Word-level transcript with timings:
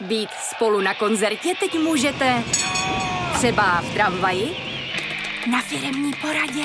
Být 0.00 0.30
spolu 0.30 0.80
na 0.80 0.94
koncertě 0.94 1.54
teď 1.60 1.78
můžete 1.78 2.42
třeba 3.34 3.80
v 3.80 3.94
tramvaji, 3.94 4.56
na 5.50 5.62
firemní 5.62 6.12
poradě 6.20 6.62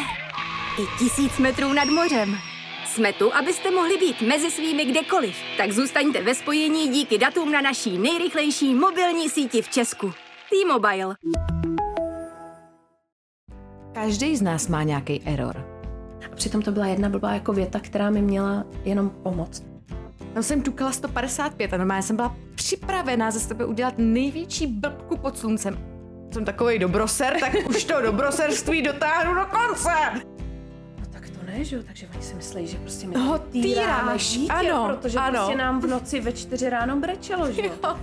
i 0.80 1.00
tisíc 1.00 1.38
metrů 1.38 1.73
nad 1.73 1.86
mořem. 1.86 2.38
Jsme 2.86 3.13
tu, 3.13 3.36
abyste 3.36 3.71
mohli 3.71 3.97
být 3.97 4.21
mezi 4.21 4.52
svými 4.52 4.86
kdekoliv. 4.86 5.36
Tak 5.57 5.71
zůstaňte 5.71 6.23
ve 6.23 6.36
spojení 6.36 6.88
díky 6.88 7.17
datům 7.17 7.52
na 7.52 7.62
naší 7.62 7.97
nejrychlejší 7.97 8.73
mobilní 8.73 9.30
síti 9.30 9.61
v 9.61 9.70
Česku. 9.70 10.13
T-Mobile. 10.50 11.16
Každý 13.93 14.36
z 14.36 14.41
nás 14.41 14.68
má 14.68 14.84
nějaký 14.84 15.21
error. 15.25 15.68
A 16.25 16.36
přitom 16.36 16.61
to 16.61 16.71
byla 16.71 16.86
jedna 16.86 17.09
blbá 17.09 17.34
jako 17.34 17.54
věta, 17.54 17.79
která 17.79 18.09
mi 18.09 18.21
měla 18.21 18.63
jenom 18.84 19.09
pomoct. 19.09 19.71
Tam 20.34 20.43
jsem 20.43 20.61
tukala 20.61 20.91
155 20.91 21.73
a 21.73 21.77
normálně 21.77 22.04
jsem 22.04 22.16
byla 22.16 22.36
připravená 22.55 23.32
ze 23.32 23.39
sebe 23.39 23.66
udělat 23.66 23.93
největší 23.97 24.68
blbku 24.68 25.18
pod 25.18 25.37
sluncem. 25.37 25.78
Jsem 26.33 26.46
takový 26.46 26.79
dobroser, 26.79 27.33
tak 27.39 27.54
už 27.69 27.83
to 27.83 28.01
dobroserství 28.01 28.82
dotáhnu 28.82 29.33
do 29.36 29.46
konce. 29.46 29.89
No 31.00 31.06
tak 31.11 31.29
to 31.29 31.46
ne, 31.46 31.64
že 31.64 31.75
jo? 31.75 31.82
Takže 31.87 32.08
oni 32.14 32.23
si 32.23 32.36
myslí, 32.36 32.67
že 32.67 32.78
prostě 32.78 33.08
my 33.08 33.14
No, 33.16 33.38
tady 33.39 33.61
týráme 33.61 34.17
dítě, 34.17 34.52
ano, 34.53 34.88
protože 34.89 35.20
ano. 35.20 35.38
prostě 35.39 35.56
nám 35.56 35.81
v 35.81 35.88
noci 35.88 36.20
ve 36.20 36.31
čtyři 36.31 36.70
ráno 36.70 37.00
brečelo, 37.00 37.52
že 37.52 37.61
jo? 37.61 37.98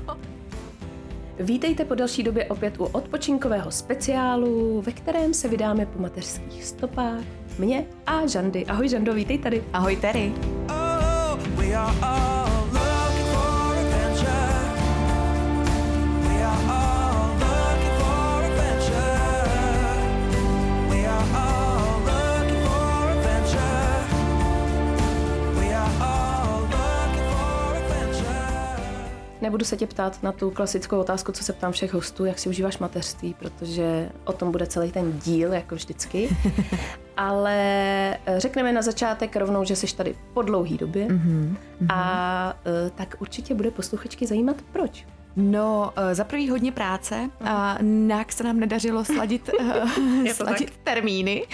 Vítejte 1.41 1.85
po 1.85 1.95
delší 1.95 2.23
době 2.23 2.45
opět 2.47 2.81
u 2.81 2.85
odpočinkového 2.85 3.71
speciálu, 3.71 4.83
ve 4.87 4.93
kterém 4.93 5.35
se 5.35 5.49
vydáme 5.49 5.87
po 5.87 5.99
mateřských 6.03 6.65
stopách. 6.65 7.21
Mě 7.59 7.87
a 8.07 8.27
Žandy. 8.27 8.67
Ahoj 8.67 8.89
Žando, 8.89 9.15
vítej 9.15 9.39
tady. 9.39 9.65
Ahoj 9.73 9.97
Terry. 9.97 10.33
Oh, 10.71 10.88
we 11.69 11.75
are 11.75 11.95
all 12.03 12.58
Nebudu 29.49 29.65
se 29.65 29.77
tě 29.77 29.87
ptát 29.87 30.23
na 30.23 30.33
tu 30.33 30.51
klasickou 30.51 30.99
otázku, 30.99 31.33
co 31.33 31.45
se 31.45 31.53
ptám 31.53 31.73
všech 31.73 31.95
hostů, 31.95 32.25
jak 32.25 32.39
si 32.39 32.49
užíváš 32.49 32.79
mateřství, 32.79 33.35
protože 33.39 34.11
o 34.25 34.33
tom 34.33 34.53
bude 34.53 34.67
celý 34.67 34.93
ten 34.93 35.19
díl, 35.19 35.53
jako 35.53 35.75
vždycky. 35.75 36.37
Ale 37.17 37.55
eh, 38.27 38.41
řekneme 38.41 38.73
na 38.73 38.83
začátek 38.83 39.37
rovnou, 39.37 39.65
že 39.65 39.77
jsi 39.77 39.97
tady 39.97 40.15
po 40.35 40.43
dlouhý 40.43 40.79
době 40.79 41.09
Mhm, 41.09 41.57
a 41.89 42.55
eh, 42.67 42.91
tak 42.91 43.17
určitě 43.19 43.55
bude 43.55 43.71
posluchačky 43.71 44.27
zajímat, 44.27 44.57
proč. 44.73 45.07
No, 45.37 45.93
eh, 45.97 46.15
za 46.15 46.25
prvý 46.25 46.51
hodně 46.51 46.73
práce 46.73 47.31
a 47.45 47.79
nějak 47.81 48.33
se 48.33 48.45
nám 48.45 48.61
nedařilo 48.61 49.05
sladit, 49.05 49.51
sladit 50.33 50.73
termíny. 50.85 51.47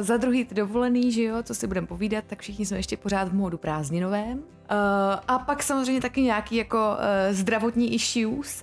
Za 0.00 0.16
druhý 0.16 0.44
ty 0.44 0.54
dovolený, 0.54 1.12
že 1.12 1.22
jo, 1.22 1.42
co 1.42 1.54
si 1.54 1.66
budeme 1.66 1.86
povídat, 1.86 2.24
tak 2.26 2.40
všichni 2.40 2.66
jsme 2.66 2.76
ještě 2.76 2.96
pořád 2.96 3.28
v 3.28 3.34
módu 3.34 3.58
prázdninovém. 3.58 4.42
Eh, 4.70 4.74
A 5.28 5.38
pak 5.38 5.62
samozřejmě 5.62 6.00
taky 6.02 6.22
nějaký 6.22 6.56
jako 6.56 6.96
eh, 6.98 7.34
zdravotní 7.34 7.94
issues. 7.94 8.62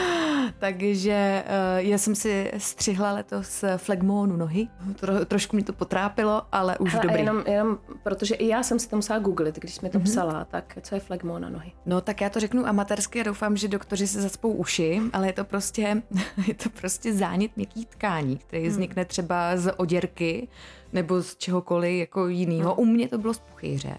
Takže 0.58 1.44
eh, 1.46 1.82
já 1.82 1.98
jsem 1.98 2.14
si 2.14 2.52
střihla 2.58 3.12
letos 3.12 3.64
flegmónu 3.76 4.36
nohy. 4.36 4.68
Tro, 4.96 5.24
trošku 5.24 5.56
mě 5.56 5.64
to 5.64 5.72
potrápilo, 5.72 6.42
ale 6.52 6.78
už 6.78 6.92
Hele, 6.92 7.02
dobrý. 7.06 7.18
jenom, 7.20 7.42
jenom, 7.46 7.78
protože 8.02 8.34
i 8.34 8.48
já 8.48 8.62
jsem 8.62 8.78
si 8.78 8.88
to 8.88 8.96
musela 8.96 9.18
googlit, 9.18 9.58
když 9.58 9.80
mi 9.80 9.88
to 9.90 10.00
psala, 10.00 10.44
tak 10.44 10.78
co 10.82 10.94
je 10.94 11.00
flegmon 11.00 11.42
na 11.42 11.48
nohy? 11.48 11.72
No 11.86 12.00
tak 12.00 12.20
já 12.20 12.30
to 12.30 12.40
řeknu 12.40 12.66
amatérsky 12.66 13.20
a 13.20 13.24
doufám, 13.24 13.56
že 13.56 13.68
doktoři 13.68 14.06
se 14.06 14.22
zaspou 14.22 14.52
uši, 14.52 15.00
ale 15.12 15.26
je 15.26 15.32
to 15.32 15.44
prostě, 15.44 16.02
je 16.48 16.54
to 16.54 16.70
prostě 16.70 17.12
zánět 17.14 17.56
měkkých 17.56 17.86
tkání, 17.86 18.36
který 18.36 18.68
vznikne 18.68 19.04
třeba 19.04 19.56
z 19.56 19.72
oděrky 19.76 20.48
nebo 20.92 21.22
z 21.22 21.36
čehokoliv 21.36 22.00
jako 22.00 22.28
jiného. 22.28 22.74
U 22.74 22.84
mě 22.84 23.08
to 23.08 23.18
bylo 23.18 23.34
z 23.34 23.38
puchýře. 23.38 23.98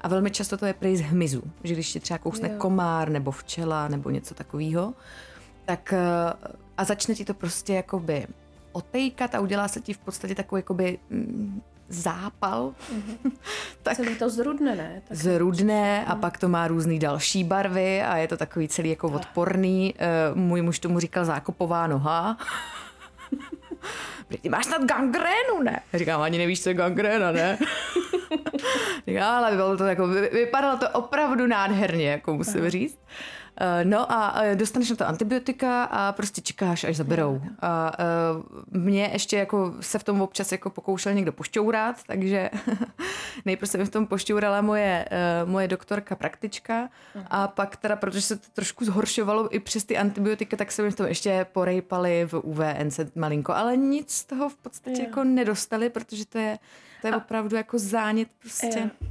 A 0.00 0.08
velmi 0.08 0.30
často 0.30 0.56
to 0.56 0.66
je 0.66 0.74
prý 0.74 0.96
z 0.96 1.00
hmyzu, 1.00 1.42
že 1.64 1.74
když 1.74 1.92
ti 1.92 2.00
třeba 2.00 2.18
kousne 2.18 2.48
Jo. 2.48 2.54
komár 2.58 3.08
nebo 3.08 3.30
včela 3.30 3.88
nebo 3.88 4.10
něco 4.10 4.34
takového, 4.34 4.94
tak 5.64 5.92
eh, 5.92 5.98
a 6.76 6.84
začne 6.84 7.14
ti 7.14 7.24
to 7.24 7.34
prostě 7.34 7.74
jakoby 7.74 8.26
otejkat 8.72 9.34
a 9.34 9.40
udělá 9.40 9.68
se 9.68 9.80
ti 9.80 9.92
v 9.92 9.98
podstatě 9.98 10.34
takový 10.34 10.58
jakoby 10.58 10.98
mm, 11.10 11.62
zápal. 11.88 12.74
tak 13.82 13.96
Celý 13.96 14.14
to 14.14 14.30
zrudne, 14.30 14.76
ne? 14.76 15.02
Tak 15.08 15.16
zrudné 15.16 16.04
a 16.04 16.14
pak 16.14 16.38
to 16.38 16.48
má 16.48 16.68
různé 16.68 16.98
další 16.98 17.44
barvy 17.44 18.02
a 18.02 18.16
je 18.16 18.28
to 18.28 18.36
takový 18.36 18.68
celý 18.68 18.90
jako 18.90 19.08
odporný. 19.08 19.94
Eh, 19.98 20.08
Můj 20.34 20.62
muž 20.62 20.78
tomu 20.78 21.00
říkal 21.00 21.24
zákopová 21.24 21.86
noha. 21.86 22.36
Ty 24.42 24.48
máš 24.48 24.64
snad 24.64 24.84
gangrénu, 24.84 25.62
ne? 25.62 25.80
Říkám, 25.94 26.20
ani 26.20 26.38
nevíš, 26.38 26.62
co 26.62 26.68
je 26.68 26.74
gangréna, 26.74 27.32
ne? 27.32 27.58
Říkám, 29.08 29.44
ale 29.44 29.56
bylo 29.56 29.76
to 29.76 29.84
jako, 29.84 30.08
vy- 30.08 30.28
vypadalo 30.32 30.78
to 30.78 30.88
opravdu 30.90 31.46
nádherně, 31.46 32.10
jako 32.10 32.34
musím 32.34 32.70
říct. 32.70 32.98
Eh, 33.08 33.41
No 33.84 34.12
a 34.12 34.42
eh, 34.42 34.56
dostaneš 34.56 34.90
na 34.90 34.96
to 34.96 35.08
antibiotika 35.08 35.84
a 35.84 36.12
prostě 36.12 36.40
čekáš, 36.40 36.84
až 36.84 36.96
zaberou. 36.96 37.42
A 37.60 37.92
eh, 37.98 38.04
mě 38.70 39.10
ještě 39.12 39.36
jako 39.36 39.74
se 39.80 39.98
v 39.98 40.04
tom 40.04 40.22
občas 40.22 40.52
jako 40.52 40.70
pokoušel 40.70 41.12
někdo 41.14 41.32
pošťourat, 41.32 41.96
takže 42.06 42.50
nejprve 43.44 43.66
se 43.66 43.78
mi 43.78 43.84
v 43.84 43.90
tom 43.90 44.06
pošťourala 44.06 44.60
moje, 44.60 45.04
eh, 45.10 45.44
moje 45.44 45.68
doktorka 45.68 46.16
praktička 46.16 46.88
a 47.30 47.48
pak 47.48 47.76
teda, 47.76 47.96
protože 47.96 48.20
se 48.22 48.36
to 48.36 48.46
trošku 48.52 48.84
zhoršovalo 48.84 49.54
i 49.54 49.60
přes 49.60 49.84
ty 49.84 49.98
antibiotika, 49.98 50.56
tak 50.56 50.72
se 50.72 50.82
mi 50.82 50.90
v 50.90 50.96
tom 50.96 51.06
ještě 51.06 51.46
porejpali 51.52 52.24
v 52.24 52.34
UVNC 52.34 53.00
malinko, 53.14 53.52
ale 53.54 53.76
nic 53.76 54.10
z 54.10 54.24
toho 54.24 54.48
v 54.48 54.56
podstatě 54.56 55.02
Jo. 55.02 55.06
jako 55.08 55.24
nedostali, 55.24 55.90
protože 55.90 56.26
to 56.26 56.38
je, 56.38 56.58
to 57.00 57.06
je 57.06 57.12
A- 57.12 57.16
opravdu 57.16 57.56
jako 57.56 57.78
zánět 57.78 58.28
prostě 58.38 58.80
Jo. 58.80 59.08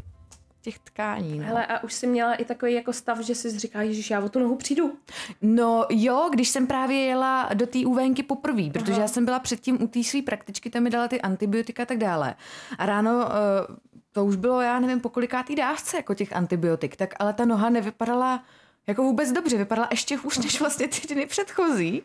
Těch 0.61 0.79
tkání. 0.79 1.39
No. 1.39 1.45
Hele, 1.45 1.65
a 1.65 1.83
už 1.83 1.93
jsi 1.93 2.07
měla 2.07 2.33
i 2.33 2.45
takový 2.45 2.73
jako 2.73 2.93
stav, 2.93 3.19
že 3.19 3.35
jsi 3.35 3.59
říká, 3.59 3.79
že 3.89 4.13
já 4.13 4.21
o 4.21 4.29
tu 4.29 4.39
nohu 4.39 4.55
přijdu. 4.55 4.93
No 5.41 5.85
jo, 5.89 6.29
když 6.33 6.49
jsem 6.49 6.67
právě 6.67 6.97
jela 6.97 7.49
do 7.53 7.67
té 7.67 7.79
UVNky 7.85 8.23
poprvé, 8.23 8.69
protože 8.73 9.01
já 9.01 9.07
jsem 9.07 9.25
byla 9.25 9.39
předtím 9.39 9.83
u 9.83 9.87
té 9.87 10.03
své 10.03 10.21
praktičky, 10.21 10.69
tam 10.69 10.83
mi 10.83 10.89
dala 10.89 11.07
ty 11.07 11.21
antibiotika 11.21 11.83
a 11.83 11.85
tak 11.85 11.97
dále. 11.97 12.35
A 12.77 12.85
ráno 12.85 13.11
uh, 13.11 13.75
to 14.11 14.25
už 14.25 14.35
bylo, 14.35 14.61
já 14.61 14.79
nevím, 14.79 14.99
po 14.99 15.09
kolikátý 15.09 15.55
dávce 15.55 15.97
jako 15.97 16.13
těch 16.13 16.33
antibiotik, 16.33 16.95
tak 16.95 17.13
ale 17.19 17.33
ta 17.33 17.45
noha 17.45 17.69
nevypadala 17.69 18.43
jako 18.87 19.03
vůbec 19.03 19.31
dobře, 19.31 19.57
vypadala 19.57 19.87
ještě 19.91 20.17
hůř 20.17 20.37
než 20.37 20.59
vlastně 20.59 20.87
ty 20.87 21.13
dny 21.13 21.25
předchozí. 21.25 22.03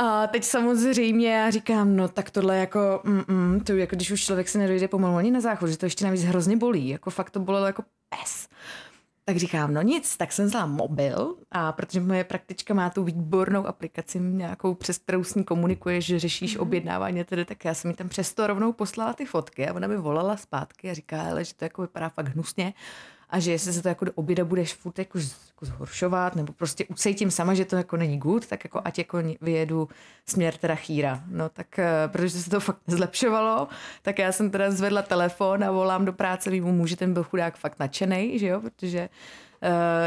A 0.00 0.26
teď 0.26 0.44
samozřejmě 0.44 1.32
já 1.32 1.50
říkám, 1.50 1.96
no 1.96 2.08
tak 2.08 2.30
tohle 2.30 2.56
jako, 2.56 3.00
mm, 3.04 3.24
mm, 3.28 3.60
to 3.60 3.72
jako 3.72 3.96
když 3.96 4.10
už 4.10 4.24
člověk 4.24 4.48
se 4.48 4.58
nedojde 4.58 4.88
pomalu 4.88 5.16
ani 5.16 5.30
na 5.30 5.40
záchod, 5.40 5.70
že 5.70 5.78
to 5.78 5.86
ještě 5.86 6.04
navíc 6.04 6.22
hrozně 6.22 6.56
bolí, 6.56 6.88
jako 6.88 7.10
fakt 7.10 7.30
to 7.30 7.40
bolelo 7.40 7.66
jako 7.66 7.82
pes. 8.08 8.48
Tak 9.24 9.36
říkám, 9.36 9.74
no 9.74 9.82
nic, 9.82 10.16
tak 10.16 10.32
jsem 10.32 10.46
vzala 10.46 10.66
mobil 10.66 11.36
a 11.50 11.72
protože 11.72 12.00
moje 12.00 12.24
praktička 12.24 12.74
má 12.74 12.90
tu 12.90 13.04
výbornou 13.04 13.66
aplikaci 13.66 14.20
nějakou, 14.20 14.74
přes 14.74 14.98
kterou 14.98 15.24
s 15.24 15.34
ní 15.34 15.44
komunikuješ, 15.44 16.06
že 16.06 16.18
řešíš 16.18 16.56
mm-hmm. 16.56 16.62
objednávání, 16.62 17.24
tedy, 17.24 17.44
tak 17.44 17.64
já 17.64 17.74
jsem 17.74 17.90
jí 17.90 17.96
tam 17.96 18.08
přesto 18.08 18.46
rovnou 18.46 18.72
poslala 18.72 19.12
ty 19.12 19.24
fotky 19.24 19.68
a 19.68 19.74
ona 19.74 19.88
mi 19.88 19.96
volala 19.96 20.36
zpátky 20.36 20.90
a 20.90 20.94
říká, 20.94 21.22
ale 21.22 21.44
že 21.44 21.54
to 21.54 21.64
jako 21.64 21.82
vypadá 21.82 22.08
fakt 22.08 22.28
hnusně 22.28 22.74
a 23.30 23.40
že 23.40 23.50
jestli 23.50 23.72
se 23.72 23.82
to 23.82 23.88
jako 23.88 24.04
do 24.04 24.12
oběda 24.14 24.44
budeš 24.44 24.74
furt 24.74 24.98
jako, 24.98 25.18
jako 25.18 25.66
zhoršovat, 25.66 26.36
nebo 26.36 26.52
prostě 26.52 26.84
ucítím 26.84 27.30
sama, 27.30 27.54
že 27.54 27.64
to 27.64 27.76
jako 27.76 27.96
není 27.96 28.18
good, 28.18 28.46
tak 28.46 28.64
jako 28.64 28.80
ať 28.84 28.98
jako 28.98 29.18
vyjedu 29.40 29.88
směr 30.26 30.54
teda 30.54 30.74
chýra. 30.74 31.22
No 31.26 31.48
tak, 31.48 31.78
eh, 31.78 32.08
protože 32.08 32.30
se 32.30 32.50
to 32.50 32.60
fakt 32.60 32.78
nezlepšovalo, 32.86 33.68
tak 34.02 34.18
já 34.18 34.32
jsem 34.32 34.50
teda 34.50 34.70
zvedla 34.70 35.02
telefon 35.02 35.64
a 35.64 35.70
volám 35.70 36.04
do 36.04 36.12
práce 36.12 36.50
mýmu 36.50 36.72
muži, 36.72 36.96
ten 36.96 37.12
byl 37.14 37.24
chudák 37.24 37.56
fakt 37.56 37.78
nadšený, 37.78 38.38
že 38.38 38.46
jo, 38.46 38.60
protože 38.60 38.98
eh, 38.98 39.08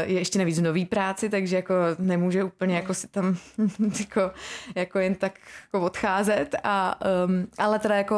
je 0.04 0.18
ještě 0.18 0.38
navíc 0.38 0.58
v 0.58 0.62
nový 0.62 0.86
práci, 0.86 1.28
takže 1.28 1.56
jako 1.56 1.74
nemůže 1.98 2.44
úplně 2.44 2.76
jako 2.76 2.94
si 2.94 3.08
tam 3.08 3.36
jako, 4.00 4.30
jako 4.74 4.98
jen 4.98 5.14
tak 5.14 5.38
jako 5.64 5.86
odcházet, 5.86 6.54
a, 6.64 7.00
um, 7.26 7.46
ale 7.58 7.78
teda 7.78 7.94
jako 7.94 8.16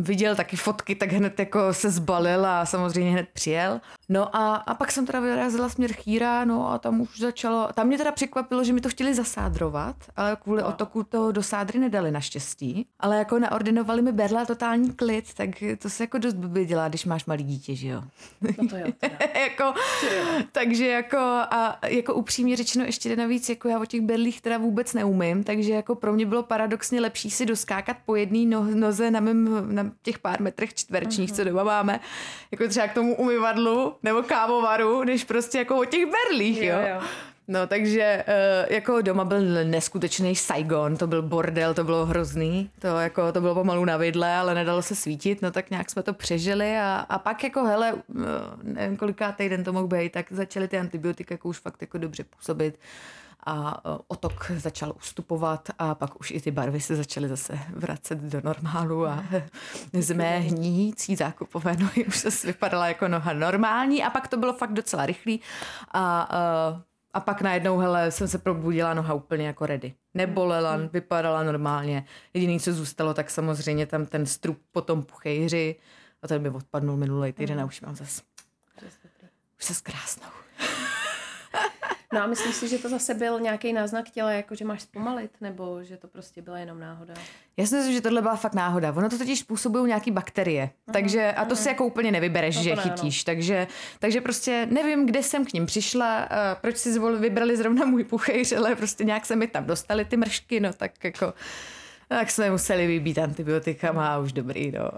viděl 0.00 0.36
taky 0.36 0.56
fotky, 0.56 0.94
tak 0.94 1.12
hned 1.12 1.38
jako 1.38 1.74
se 1.74 1.90
zbalil 1.90 2.46
a 2.46 2.66
samozřejmě 2.66 3.10
hned 3.10 3.28
přijel. 3.32 3.80
No 4.08 4.36
a, 4.36 4.54
a 4.54 4.74
pak 4.74 4.92
jsem 4.92 5.06
teda 5.06 5.20
vyrazila 5.20 5.68
směr 5.68 5.92
Chýra, 5.92 6.44
no 6.44 6.72
a 6.72 6.78
tam 6.78 7.00
už 7.00 7.20
začalo, 7.20 7.68
tam 7.74 7.86
mě 7.86 7.98
teda 7.98 8.12
překvapilo, 8.12 8.64
že 8.64 8.72
mi 8.72 8.80
to 8.80 8.88
chtěli 8.88 9.14
zasádrovat, 9.14 9.96
ale 10.16 10.36
kvůli 10.42 10.62
otoku 10.62 11.02
to 11.02 11.32
do 11.32 11.42
sádry 11.42 11.78
nedali 11.78 12.10
naštěstí, 12.10 12.86
ale 13.00 13.18
jako 13.18 13.38
naordinovali 13.38 14.02
mi 14.02 14.12
berla 14.12 14.44
totální 14.44 14.92
klid, 14.92 15.34
tak 15.34 15.50
to 15.78 15.90
se 15.90 16.02
jako 16.02 16.18
dost 16.18 16.34
blbě 16.34 16.64
dělá, 16.64 16.88
když 16.88 17.04
máš 17.04 17.24
malý 17.24 17.44
dítě, 17.44 17.74
že 17.74 17.88
jo? 17.88 18.02
No 18.40 18.68
to 18.68 18.76
jo, 18.76 18.86
teda. 18.98 19.16
jako, 19.40 19.74
tak 20.52 20.63
takže 20.64 20.86
jako, 20.86 21.18
a 21.50 21.78
jako 21.86 22.14
upřímně 22.14 22.56
řečeno 22.56 22.84
ještě 22.84 23.16
navíc, 23.16 23.48
jako 23.48 23.68
já 23.68 23.80
o 23.80 23.84
těch 23.84 24.00
berlích 24.00 24.40
teda 24.40 24.58
vůbec 24.58 24.94
neumím, 24.94 25.44
takže 25.44 25.72
jako 25.72 25.94
pro 25.94 26.12
mě 26.12 26.26
bylo 26.26 26.42
paradoxně 26.42 27.00
lepší 27.00 27.30
si 27.30 27.46
doskákat 27.46 27.96
po 28.06 28.16
jedné 28.16 28.46
no, 28.46 28.66
noze 28.74 29.10
na, 29.10 29.20
mém, 29.20 29.74
na 29.74 29.90
těch 30.02 30.18
pár 30.18 30.40
metrech 30.40 30.74
čtverečních, 30.74 31.32
co 31.32 31.44
doma 31.44 31.64
máme, 31.64 32.00
jako 32.50 32.68
třeba 32.68 32.86
k 32.88 32.94
tomu 32.94 33.16
umyvadlu 33.16 33.94
nebo 34.02 34.22
kávovaru, 34.22 35.04
než 35.04 35.24
prostě 35.24 35.58
jako 35.58 35.80
o 35.80 35.84
těch 35.84 36.06
berlích, 36.06 36.62
jo. 36.62 36.76
Jo, 36.80 36.88
jo. 36.94 37.00
No 37.48 37.66
takže 37.66 38.24
uh, 38.28 38.72
jako 38.72 39.00
doma 39.02 39.24
byl 39.24 39.64
neskutečný 39.64 40.36
Saigon, 40.36 40.96
to 40.96 41.06
byl 41.06 41.22
bordel, 41.22 41.74
to 41.74 41.84
bylo 41.84 42.06
hrozný, 42.06 42.70
to 42.78 42.86
jako 42.86 43.32
to 43.32 43.40
bylo 43.40 43.54
pomalu 43.54 43.84
na 43.84 43.96
vidle, 43.96 44.34
ale 44.34 44.54
nedalo 44.54 44.82
se 44.82 44.94
svítit, 44.94 45.42
no 45.42 45.50
tak 45.50 45.70
nějak 45.70 45.90
jsme 45.90 46.02
to 46.02 46.14
přežili 46.14 46.76
a, 46.76 47.06
a 47.08 47.18
pak 47.18 47.44
jako 47.44 47.64
hele, 47.64 47.92
uh, 47.92 48.24
nevím 48.62 48.96
koliká 48.96 49.32
týden 49.32 49.64
to 49.64 49.72
mohl 49.72 49.86
být, 49.86 50.12
tak 50.12 50.32
začaly 50.32 50.68
ty 50.68 50.78
antibiotika 50.78 51.34
jako 51.34 51.48
už 51.48 51.58
fakt 51.58 51.80
jako 51.80 51.98
dobře 51.98 52.24
působit 52.24 52.78
a 53.46 53.86
uh, 53.88 53.98
otok 54.08 54.50
začal 54.56 54.92
ustupovat 54.96 55.68
a 55.78 55.94
pak 55.94 56.20
už 56.20 56.30
i 56.30 56.40
ty 56.40 56.50
barvy 56.50 56.80
se 56.80 56.96
začaly 56.96 57.28
zase 57.28 57.58
vracet 57.70 58.18
do 58.18 58.40
normálu 58.44 59.06
a 59.06 59.24
z 59.92 60.14
mé 60.14 60.38
hníjící 60.38 61.16
zákupové 61.16 61.76
nohy 61.76 62.04
už 62.04 62.16
se 62.16 62.46
vypadala 62.46 62.88
jako 62.88 63.08
noha 63.08 63.32
normální 63.32 64.04
a 64.04 64.10
pak 64.10 64.28
to 64.28 64.36
bylo 64.36 64.52
fakt 64.52 64.72
docela 64.72 65.06
rychlý 65.06 65.40
a 65.92 66.28
uh, 66.72 66.80
a 67.14 67.20
pak 67.20 67.42
najednou, 67.42 67.78
hele, 67.78 68.10
jsem 68.10 68.28
se 68.28 68.38
probudila 68.38 68.94
noha 68.94 69.14
úplně 69.14 69.46
jako 69.46 69.66
ready. 69.66 69.94
Nebolela, 70.14 70.76
vypadala 70.76 71.42
normálně. 71.42 72.04
Jediný, 72.34 72.60
co 72.60 72.72
zůstalo, 72.72 73.14
tak 73.14 73.30
samozřejmě 73.30 73.86
tam 73.86 74.06
ten 74.06 74.26
strup 74.26 74.62
po 74.72 74.80
tom 74.80 75.02
puchejři 75.02 75.76
a 76.22 76.28
ten 76.28 76.42
mi 76.42 76.50
odpadnul 76.50 76.96
minulý 76.96 77.32
týden 77.32 77.60
a 77.60 77.64
už 77.64 77.80
mám 77.80 77.96
zase, 77.96 78.22
už 79.58 79.64
se 79.64 79.74
krásnou. 79.82 80.28
No 82.14 82.22
a 82.22 82.26
myslíš 82.26 82.54
si, 82.54 82.68
že 82.68 82.78
to 82.78 82.88
zase 82.88 83.14
byl 83.14 83.40
nějaký 83.40 83.72
náznak 83.72 84.10
těla, 84.10 84.32
jako 84.32 84.54
že 84.54 84.64
máš 84.64 84.82
zpomalit, 84.82 85.30
nebo 85.40 85.82
že 85.82 85.96
to 85.96 86.08
prostě 86.08 86.42
byla 86.42 86.58
jenom 86.58 86.80
náhoda? 86.80 87.14
Já 87.56 87.66
si 87.66 87.76
myslím, 87.76 87.94
že 87.94 88.00
tohle 88.00 88.22
byla 88.22 88.36
fakt 88.36 88.54
náhoda. 88.54 88.92
Ono 88.92 89.08
to 89.08 89.18
totiž 89.18 89.38
způsobují 89.38 89.86
nějaký 89.86 90.10
bakterie. 90.10 90.70
Takže, 90.92 91.32
a 91.32 91.44
to 91.44 91.56
si 91.56 91.68
jako 91.68 91.86
úplně 91.86 92.12
nevybereš, 92.12 92.56
No 92.56 92.62
že 92.62 92.70
ne, 92.70 92.76
no. 92.76 92.82
chytíš. 92.82 93.24
Takže, 93.24 93.66
takže 93.98 94.20
prostě 94.20 94.68
nevím, 94.70 95.06
kde 95.06 95.22
jsem 95.22 95.44
k 95.44 95.52
ním 95.52 95.66
přišla, 95.66 96.22
a 96.22 96.54
proč 96.54 96.76
si 96.76 96.92
zvol, 96.92 97.16
vybrali 97.16 97.56
zrovna 97.56 97.86
můj 97.86 98.04
puchejř, 98.04 98.52
ale 98.52 98.76
prostě 98.76 99.04
nějak 99.04 99.26
se 99.26 99.36
mi 99.36 99.46
tam 99.46 99.64
dostali 99.64 100.04
ty 100.04 100.16
mršky, 100.16 100.60
no 100.60 100.72
tak 100.72 101.04
jako... 101.04 101.34
Tak 102.08 102.30
jsme 102.30 102.50
museli 102.50 102.86
vybít 102.86 103.18
antibiotikama 103.18 104.14
a 104.14 104.18
už 104.18 104.32
dobrý, 104.32 104.72
no. 104.72 104.90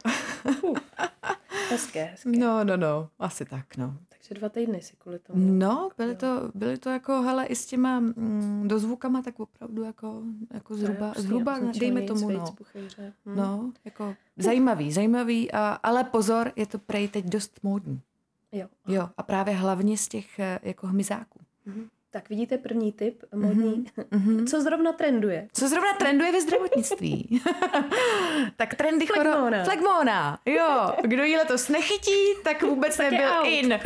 Hezké, 1.71 2.05
hezké. 2.05 2.29
No, 2.29 2.65
no, 2.65 2.77
no, 2.77 3.09
asi 3.19 3.45
tak, 3.45 3.77
no. 3.77 3.95
Takže 4.29 4.41
dva 4.41 4.49
týdny 4.49 4.81
si 4.81 4.97
kvůli 4.97 5.19
tomu. 5.19 5.53
No, 5.53 5.89
byly 5.99 6.17
to, 6.17 6.51
byly 6.55 6.79
to 6.79 6.91
jako, 6.91 7.23
hele, 7.23 7.47
i 7.47 7.57
s 7.57 7.67
těma 7.67 8.01
mm, 8.01 8.69
dozvukama, 8.69 9.23
tak 9.23 9.41
opravdu 9.41 9.83
jako, 9.83 10.23
jako 10.55 10.75
To 10.75 10.81
je 10.81 10.87
zhruba, 10.87 11.13
zhruba 11.17 11.57
jsem 11.57 11.73
dejme 11.73 12.03
tomu, 12.03 12.31
no. 12.31 12.53
puchejře. 12.59 13.13
Hm. 13.27 13.37
No, 13.37 13.73
jako 13.85 14.15
zajímavý, 14.37 14.93
zajímavý, 14.93 15.53
a, 15.53 15.69
ale 15.83 16.05
pozor, 16.05 16.53
je 16.57 16.67
to 16.67 16.79
prej 16.79 17.09
teď 17.09 17.25
dost 17.25 17.61
módní. 17.63 18.01
Jo. 18.53 18.69
Jo, 18.89 19.09
a 19.17 19.23
právě 19.23 19.55
hlavně 19.55 19.99
z 19.99 20.09
těch 20.09 20.39
eh, 20.39 20.59
jako 20.63 20.87
hmyzáků. 20.87 21.41
Tak 22.11 22.29
vidíte 22.29 22.59
první 22.59 22.93
tip 22.93 23.25
modní. 23.35 23.87
Mhm. 24.11 24.47
Co 24.47 24.61
zrovna 24.61 24.93
trenduje? 24.93 25.49
Co 25.53 25.69
zrovna 25.69 25.93
trenduje 25.93 26.33
ve 26.33 26.41
zdravotnictví? 26.41 27.41
tak 28.57 28.75
trendy 28.75 29.07
choro... 29.07 29.31
Flegmona. 29.33 29.65
Flegmona. 29.65 30.39
Jo, 30.47 30.93
kdo 31.03 31.25
jí 31.25 31.37
letos 31.37 31.69
nechytí, 31.69 32.35
tak 32.45 32.63
vůbec 32.63 32.97
Tak 32.97 33.11
nebyl 33.11 33.31
in. 33.45 33.79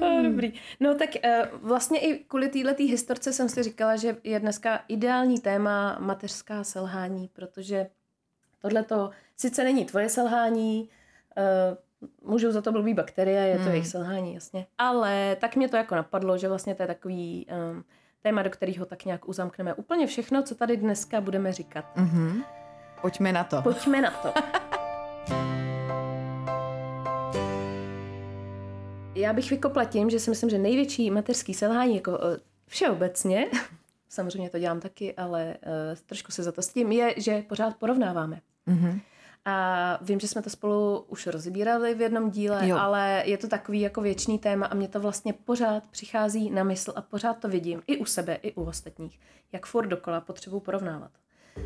Oh, 0.00 0.22
dobrý. 0.22 0.52
No 0.80 0.94
tak 0.94 1.10
uh, 1.24 1.60
vlastně 1.68 2.00
i 2.00 2.18
kvůli 2.18 2.48
této 2.48 2.82
historce 2.82 3.32
jsem 3.32 3.48
si 3.48 3.62
říkala, 3.62 3.96
že 3.96 4.16
je 4.24 4.40
dneska 4.40 4.84
ideální 4.88 5.40
téma 5.40 5.96
mateřská 6.00 6.64
selhání, 6.64 7.30
protože 7.32 7.86
tohle 8.58 8.82
to 8.82 9.10
sice 9.36 9.64
není 9.64 9.84
tvoje 9.84 10.08
selhání, 10.08 10.88
uh, 11.36 11.76
můžou 12.22 12.50
za 12.50 12.62
to 12.62 12.72
blbý 12.72 12.94
bakterie, 12.94 13.40
je 13.40 13.58
to 13.58 13.68
jejich 13.68 13.86
selhání, 13.86 14.34
jasně. 14.34 14.66
Ale 14.78 15.36
tak 15.40 15.56
mě 15.56 15.68
to 15.68 15.76
jako 15.76 15.94
napadlo, 15.94 16.38
že 16.38 16.48
vlastně 16.48 16.74
to 16.74 16.82
je 16.82 16.86
takový 16.86 17.46
um, 17.72 17.84
téma, 18.22 18.42
do 18.42 18.50
kterého 18.50 18.86
tak 18.86 19.04
nějak 19.04 19.28
uzamkneme 19.28 19.74
úplně 19.74 20.06
všechno, 20.06 20.42
co 20.42 20.54
tady 20.54 20.76
dneska 20.76 21.20
budeme 21.20 21.52
říkat. 21.52 21.84
Mhm. 21.96 22.42
Pojďme 23.00 23.32
na 23.32 23.44
to. 23.44 23.62
Pojďme 23.62 24.00
na 24.00 24.10
to. 24.10 24.32
Já 29.14 29.32
bych 29.32 29.50
vykopla 29.50 29.84
tím, 29.84 30.10
že 30.10 30.20
si 30.20 30.30
myslím, 30.30 30.50
že 30.50 30.58
největší 30.58 31.10
mateřský 31.10 31.54
selhání 31.54 31.94
jako 31.94 32.18
eh, 32.22 32.38
všeobecně, 32.66 33.46
samozřejmě 34.08 34.50
to 34.50 34.58
dělám 34.58 34.80
taky, 34.80 35.14
ale 35.14 35.56
uh, 35.66 35.72
trošku 36.06 36.32
se 36.32 36.42
za 36.42 36.52
to 36.52 36.62
s 36.62 36.68
tím, 36.68 36.92
je, 36.92 37.14
že 37.16 37.42
pořád 37.48 37.76
porovnáváme. 37.76 38.40
Mhm. 38.66 39.00
A 39.44 39.98
vím, 40.02 40.20
že 40.20 40.28
jsme 40.28 40.42
to 40.42 40.50
spolu 40.50 41.04
už 41.08 41.26
rozbírali 41.26 41.94
v 41.94 42.00
jednom 42.00 42.30
díle, 42.30 42.68
Jo. 42.68 42.76
ale 42.76 43.22
je 43.26 43.38
to 43.38 43.48
takový 43.48 43.80
jako 43.80 44.00
věčný 44.00 44.38
téma 44.38 44.66
a 44.66 44.74
mě 44.74 44.88
to 44.88 45.00
vlastně 45.00 45.32
pořád 45.32 45.84
přichází 45.90 46.50
na 46.50 46.64
mysl 46.64 46.92
a 46.96 47.02
pořád 47.02 47.38
to 47.38 47.48
vidím 47.48 47.82
i 47.86 47.96
u 47.98 48.04
sebe, 48.04 48.34
i 48.34 48.52
u 48.52 48.64
ostatních, 48.64 49.20
jak 49.52 49.66
furt 49.66 49.86
dokola 49.86 50.20
potřebuji 50.20 50.60
porovnávat. 50.60 51.10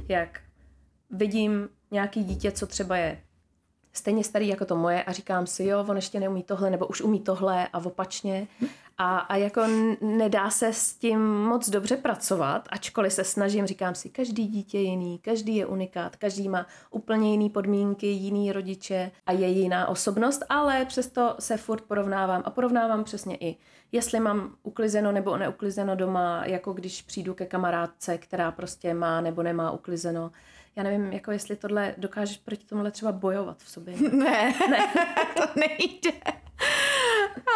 Jak 0.08 0.40
vidím 1.10 1.68
nějaký 1.90 2.24
dítě, 2.24 2.52
co 2.52 2.66
třeba 2.66 2.96
je 2.96 3.22
stejně 3.92 4.24
starý 4.24 4.48
jako 4.48 4.64
to 4.64 4.76
moje 4.76 5.04
a 5.04 5.12
říkám 5.12 5.46
si, 5.46 5.64
jo, 5.64 5.84
on 5.88 5.96
ještě 5.96 6.20
neumí 6.20 6.42
tohle, 6.42 6.70
nebo 6.70 6.86
už 6.86 7.00
umí 7.00 7.20
tohle 7.20 7.68
a 7.68 7.78
opačně. 7.78 8.46
A, 8.98 9.18
a 9.18 9.36
jako 9.36 9.62
nedá 10.00 10.50
se 10.50 10.72
s 10.72 10.94
tím 10.94 11.34
moc 11.34 11.70
dobře 11.70 11.96
pracovat, 11.96 12.68
ačkoliv 12.70 13.12
se 13.12 13.24
snažím, 13.24 13.66
říkám 13.66 13.94
si, 13.94 14.08
každý 14.08 14.46
dítě 14.46 14.78
je 14.78 14.84
jiný, 14.84 15.18
každý 15.18 15.56
je 15.56 15.66
unikát, 15.66 16.16
každý 16.16 16.48
má 16.48 16.66
úplně 16.90 17.30
jiný 17.30 17.50
podmínky, 17.50 18.06
jiný 18.06 18.52
rodiče 18.52 19.10
a 19.26 19.32
je 19.32 19.48
jiná 19.48 19.88
osobnost, 19.88 20.42
ale 20.48 20.84
přesto 20.84 21.36
se 21.38 21.56
furt 21.56 21.84
porovnávám 21.84 22.42
a 22.44 22.50
porovnávám 22.50 23.04
přesně 23.04 23.36
i, 23.36 23.56
jestli 23.92 24.20
mám 24.20 24.54
uklizeno 24.62 25.12
nebo 25.12 25.36
neuklizeno 25.36 25.96
doma, 25.96 26.46
jako 26.46 26.72
když 26.72 27.02
přijdu 27.02 27.34
ke 27.34 27.46
kamarádce, 27.46 28.18
která 28.18 28.50
prostě 28.50 28.94
má 28.94 29.20
nebo 29.20 29.42
nemá 29.42 29.70
uklizeno. 29.70 30.30
Já 30.76 30.82
nevím, 30.82 31.12
jako 31.12 31.30
jestli 31.30 31.56
tohle 31.56 31.94
dokážeš 31.98 32.36
proti 32.36 32.66
tomuhle 32.66 32.90
třeba 32.90 33.12
bojovat 33.12 33.58
v 33.58 33.68
sobě. 33.70 33.94
Ne, 34.12 34.54
ne, 34.70 34.78
to 35.34 35.42
nejde. 35.56 36.12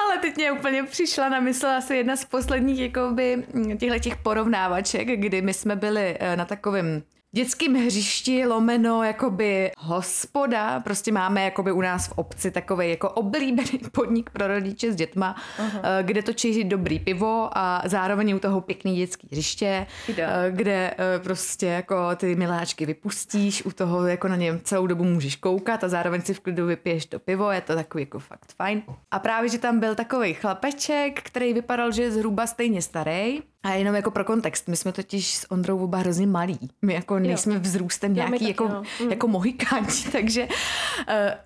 Ale 0.05 0.19
teď 0.19 0.37
mě 0.37 0.53
úplně 0.53 0.83
přišla 0.83 1.29
na 1.29 1.41
mysl 1.41 1.67
asi 1.67 1.97
jedna 1.97 2.17
z 2.17 2.25
posledních 2.25 2.81
jakoby, 2.81 3.45
těchto 3.79 3.99
těch 3.99 4.17
porovnávaček, 4.17 5.09
kdy 5.09 5.43
my 5.43 5.55
jsme 5.55 5.77
byli 5.77 6.17
eh, 6.21 6.37
na 6.37 6.45
takovém 6.45 7.03
dětském 7.33 7.75
hřišti 7.75 8.47
lomeno 8.47 9.03
jakoby 9.03 9.71
hospoda, 9.79 10.81
prostě 10.81 11.13
máme 11.13 11.45
jakoby 11.45 11.73
u 11.73 11.81
nás 11.81 12.09
v 12.09 12.13
obci 12.13 12.51
takový 12.51 12.91
jako 12.91 13.11
oblíbený 13.11 13.81
podnik 13.93 14.31
pro 14.31 14.47
rodiče 14.47 14.93
s 14.93 14.97
dětma, 14.97 15.37
uh-huh. 15.59 15.81
kde 16.03 16.23
točí 16.23 16.65
dobrý 16.65 16.99
pivo 16.99 17.49
a 17.53 17.83
zároveň 17.85 18.35
u 18.35 18.39
toho 18.39 18.61
pěkný 18.61 18.97
dětský 18.97 19.29
hřiště, 19.31 19.87
Ideál. 20.09 20.33
eh, 20.35 20.51
kde 20.51 20.95
eh, 20.99 21.19
prostě 21.19 21.67
jako 21.67 22.17
ty 22.17 22.37
miláčky 22.37 22.87
vypustíš, 22.87 23.65
u 23.65 23.71
toho 23.71 24.07
jako 24.07 24.29
na 24.29 24.37
něm 24.37 24.61
celou 24.65 24.87
dobu 24.87 25.05
můžeš 25.05 25.37
koukat 25.37 25.85
a 25.85 25.89
zároveň 25.89 26.23
si 26.23 26.35
v 26.35 26.41
klidu 26.41 26.67
vypiješ 26.67 27.07
to 27.07 27.19
pivo, 27.19 27.51
je 27.51 27.61
to 27.61 27.75
takový 27.75 28.03
jako 28.03 28.19
fakt 28.19 28.53
fajn. 28.57 28.83
A 29.11 29.19
právě, 29.19 29.49
že 29.51 29.59
tam 29.59 29.81
byl 29.81 29.95
takový 29.95 30.35
chlapeček, 30.35 31.23
který 31.23 31.55
vypadal, 31.55 31.93
že 31.93 32.03
je 32.03 32.11
zhruba 32.11 32.47
stejně 32.47 32.83
starý. 32.83 33.43
A 33.63 33.71
jenom 33.71 33.95
jako 33.95 34.11
pro 34.11 34.25
kontext, 34.25 34.69
my 34.69 34.77
jsme 34.77 34.93
totiž 34.93 35.35
s 35.35 35.51
Ondrou 35.51 35.79
oba 35.79 35.99
hrozně 35.99 36.27
malí. 36.27 36.59
My 36.83 36.95
jako 36.95 37.19
nejsme 37.19 37.59
vzrůstem 37.59 38.11
my 38.11 38.15
nějaký 38.15 38.33
taky, 38.33 38.45
jako, 38.49 38.69
no. 38.69 38.83
Mm. 39.03 39.11
jako 39.11 39.29
mohikanti, 39.29 40.09
takže 40.13 40.45
uh, 40.47 40.55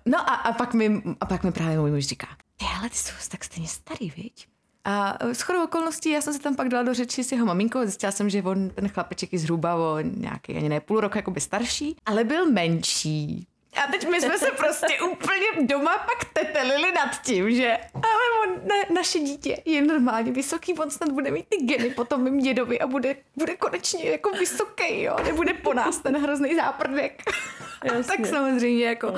no 0.05 0.29
a, 0.29 0.33
a, 0.33 0.53
pak 0.53 0.73
mi, 0.73 1.01
a 1.21 1.25
pak 1.25 1.43
mi 1.43 1.51
právě 1.51 1.79
můj 1.79 1.91
muž 1.91 2.05
říká, 2.05 2.27
ty 2.57 2.65
ale 2.79 2.89
ty 2.89 2.95
jsou 2.95 3.13
tak 3.31 3.43
stejně 3.43 3.67
starý, 3.67 4.09
viď? 4.17 4.47
A 4.85 5.17
s 5.21 5.41
chodou 5.41 5.63
okolností 5.63 6.09
já 6.09 6.21
jsem 6.21 6.33
se 6.33 6.39
tam 6.39 6.55
pak 6.55 6.69
dala 6.69 6.83
do 6.83 6.93
řeči 6.93 7.23
s 7.23 7.31
jeho 7.31 7.45
maminkou 7.45 7.79
a 7.79 7.83
zjistila 7.83 8.11
jsem, 8.11 8.29
že 8.29 8.43
on, 8.43 8.69
ten 8.69 8.87
chlapeček 8.87 9.33
je 9.33 9.39
zhruba 9.39 9.75
o 9.75 9.99
nějaký 9.99 10.55
ani 10.55 10.69
ne 10.69 10.79
půl 10.79 11.01
roku 11.01 11.17
jakoby 11.17 11.41
starší, 11.41 11.95
ale 12.05 12.23
byl 12.23 12.51
menší. 12.51 13.47
A 13.75 13.91
teď 13.91 14.07
my 14.09 14.21
jsme 14.21 14.37
se 14.37 14.51
prostě 14.51 15.01
úplně 15.11 15.47
doma 15.67 15.97
pak 15.97 16.33
tetelili 16.33 16.91
nad 16.91 17.21
tím, 17.21 17.51
že 17.51 17.77
ale 17.93 18.23
on, 18.43 18.67
na, 18.67 18.75
naše 18.95 19.19
dítě 19.19 19.61
je 19.65 19.81
normálně 19.81 20.31
vysoký, 20.31 20.73
on 20.73 20.91
snad 20.91 21.11
bude 21.11 21.31
mít 21.31 21.45
ty 21.49 21.57
geny 21.65 21.89
po 21.89 22.05
tom 22.05 22.23
mým 22.23 22.39
dědovi 22.39 22.79
a 22.79 22.87
bude, 22.87 23.15
bude 23.35 23.55
konečně 23.55 24.09
jako 24.09 24.29
vysoký, 24.29 25.01
jo, 25.01 25.15
nebude 25.25 25.53
po 25.53 25.73
nás 25.73 25.99
ten 25.99 26.17
hrozný 26.17 26.55
záprdek. 26.55 27.23
Jasně. 27.83 28.03
tak 28.17 28.25
samozřejmě 28.25 28.85
jako 28.85 29.13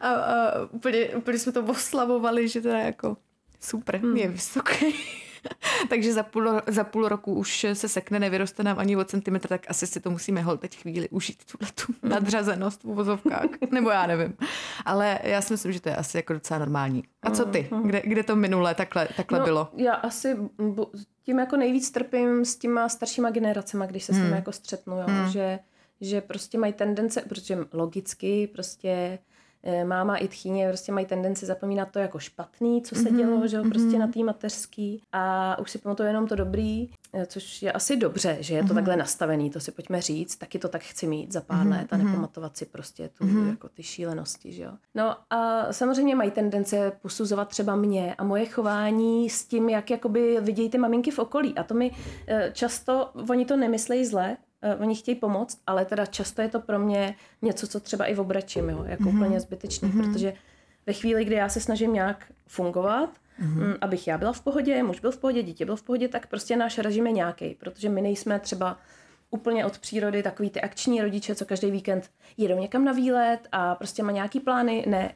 a, 0.00 0.08
a 0.12 0.50
úplně, 0.70 1.08
úplně 1.08 1.38
jsme 1.38 1.52
to 1.52 1.62
oslavovali, 1.64 2.48
že 2.48 2.60
teda 2.60 2.78
jako 2.78 3.16
super, 3.60 3.96
Hmm. 3.96 4.16
je 4.16 4.28
vysoký. 4.28 4.94
Takže 5.88 6.12
za 6.12 6.22
půl, 6.22 6.60
za 6.66 6.84
půl 6.84 7.08
roku 7.08 7.34
už 7.34 7.66
se 7.72 7.88
sekne, 7.88 8.18
nevyroste 8.18 8.62
nám 8.62 8.78
ani 8.78 8.96
o 8.96 9.04
centimetr, 9.04 9.48
tak 9.48 9.66
asi 9.68 9.86
si 9.86 10.00
to 10.00 10.10
musíme 10.10 10.42
hol 10.42 10.56
teď 10.56 10.76
chvíli 10.76 11.08
užít, 11.08 11.44
tuhle 11.44 11.68
tu 11.74 12.08
nadřazenost 12.08 12.82
v 12.82 12.86
uvozovkách. 12.86 13.46
Nebo 13.70 13.90
já 13.90 14.06
nevím. 14.06 14.34
Ale 14.84 15.18
já 15.22 15.40
si 15.40 15.52
myslím, 15.52 15.72
že 15.72 15.80
to 15.80 15.88
je 15.88 15.96
asi 15.96 16.16
jako 16.16 16.32
docela 16.32 16.58
normální. 16.58 17.04
A 17.22 17.30
co 17.30 17.44
ty? 17.44 17.68
Kde, 17.84 18.02
kde 18.04 18.22
to 18.22 18.36
minule 18.36 18.74
takhle, 18.74 19.08
takhle 19.16 19.38
no, 19.38 19.44
bylo? 19.44 19.68
Já 19.76 19.92
asi 19.92 20.36
tím 21.22 21.38
jako 21.38 21.56
nejvíc 21.56 21.90
trpím 21.90 22.44
s 22.44 22.56
těma 22.56 22.88
staršíma 22.88 23.30
generacema, 23.30 23.86
když 23.86 24.04
se 24.04 24.12
s 24.12 24.16
nimi 24.16 24.30
jako 24.30 24.52
střetnu, 24.52 24.96
jo? 24.96 25.06
Že, 25.30 25.58
že 26.00 26.20
prostě 26.20 26.58
mají 26.58 26.72
tendence, 26.72 27.22
protože 27.28 27.58
logicky 27.72 28.46
prostě 28.46 29.18
máma 29.84 30.16
i 30.16 30.28
tchýně 30.28 30.68
prostě 30.68 30.92
mají 30.92 31.06
tendenci 31.06 31.46
zapomínat 31.46 31.90
to 31.90 31.98
jako 31.98 32.18
špatný, 32.18 32.82
co 32.82 32.94
se 32.94 33.10
dělo, 33.10 33.46
že 33.46 33.56
jo, 33.56 33.64
prostě 33.68 33.98
na 33.98 34.06
té 34.06 34.20
mateřský. 34.20 35.02
A 35.12 35.58
už 35.58 35.70
si 35.70 35.78
pamatuju 35.78 36.06
jenom 36.06 36.26
to 36.26 36.34
dobrý, 36.34 36.88
eh, 37.12 37.26
což 37.26 37.62
je 37.62 37.72
asi 37.72 37.96
dobře, 37.96 38.36
že 38.40 38.54
je 38.54 38.64
to 38.64 38.74
takhle 38.74 38.96
nastavený, 38.96 39.50
to 39.50 39.60
si 39.60 39.72
pojďme 39.72 40.00
říct, 40.00 40.36
taky 40.36 40.58
to 40.58 40.68
tak 40.68 40.82
chci 40.82 41.06
mít 41.06 41.32
za 41.32 41.40
pár 41.40 41.66
let 41.66 41.92
a 41.92 41.96
nepamatovat 41.96 42.56
si 42.56 42.66
prostě 42.66 43.08
tu, 43.18 43.46
jako 43.48 43.68
ty 43.68 43.82
šílenosti, 43.82 44.52
že 44.52 44.62
jo. 44.62 44.72
No 44.94 45.16
a 45.30 45.72
samozřejmě 45.72 46.14
mají 46.14 46.30
tendence 46.30 46.92
posuzovat 47.02 47.48
třeba 47.48 47.76
mě 47.76 48.14
a 48.14 48.24
moje 48.24 48.46
chování 48.46 49.30
s 49.30 49.44
tím, 49.44 49.68
jak 49.68 49.90
jakoby 49.90 50.38
vidějí 50.40 50.70
ty 50.70 50.78
maminky 50.78 51.10
v 51.10 51.18
okolí. 51.18 51.54
A 51.54 51.62
to 51.62 51.74
mi 51.74 51.90
eh, 52.26 52.50
často, 52.52 53.10
oni 53.30 53.44
to 53.44 53.56
nemyslejí 53.56 54.06
zle, 54.06 54.36
Eh, 54.62 54.76
Oni 54.76 54.94
chtějí 54.94 55.14
pomoct, 55.14 55.58
ale 55.66 55.84
teda 55.84 56.06
často 56.06 56.42
je 56.42 56.48
to 56.48 56.60
pro 56.60 56.78
mě 56.78 57.14
něco, 57.42 57.66
co 57.66 57.80
třeba 57.80 58.04
i 58.04 58.16
obračím, 58.16 58.68
jo, 58.68 58.84
jako 58.84 59.02
mm-hmm. 59.02 59.16
úplně 59.16 59.40
zbytečný, 59.40 59.88
mm-hmm. 59.88 60.12
protože 60.12 60.34
ve 60.86 60.92
chvíli, 60.92 61.24
kdy 61.24 61.34
já 61.34 61.48
se 61.48 61.60
snažím 61.60 61.92
nějak 61.92 62.32
fungovat, 62.46 63.10
mm-hmm. 63.42 63.76
abych 63.80 64.08
já 64.08 64.18
byla 64.18 64.32
v 64.32 64.40
pohodě, 64.40 64.82
muž 64.82 65.00
byl 65.00 65.10
v 65.10 65.18
pohodě, 65.18 65.42
dítě 65.42 65.64
byl 65.64 65.76
v 65.76 65.82
pohodě, 65.82 66.08
tak 66.08 66.26
prostě 66.26 66.56
náš 66.56 66.78
režim 66.78 67.06
je 67.06 67.12
nějaký, 67.12 67.54
protože 67.54 67.88
my 67.88 68.02
nejsme 68.02 68.38
třeba 68.40 68.78
úplně 69.30 69.66
od 69.66 69.78
přírody 69.78 70.22
takový 70.22 70.50
ty 70.50 70.60
akční 70.60 71.02
rodiče, 71.02 71.34
co 71.34 71.44
každý 71.44 71.70
víkend 71.70 72.10
jedou 72.36 72.58
někam 72.58 72.84
na 72.84 72.92
výlet 72.92 73.38
a 73.52 73.74
prostě 73.74 74.02
má 74.02 74.12
nějaký 74.12 74.40
plány. 74.40 74.84
Ne, 74.88 75.14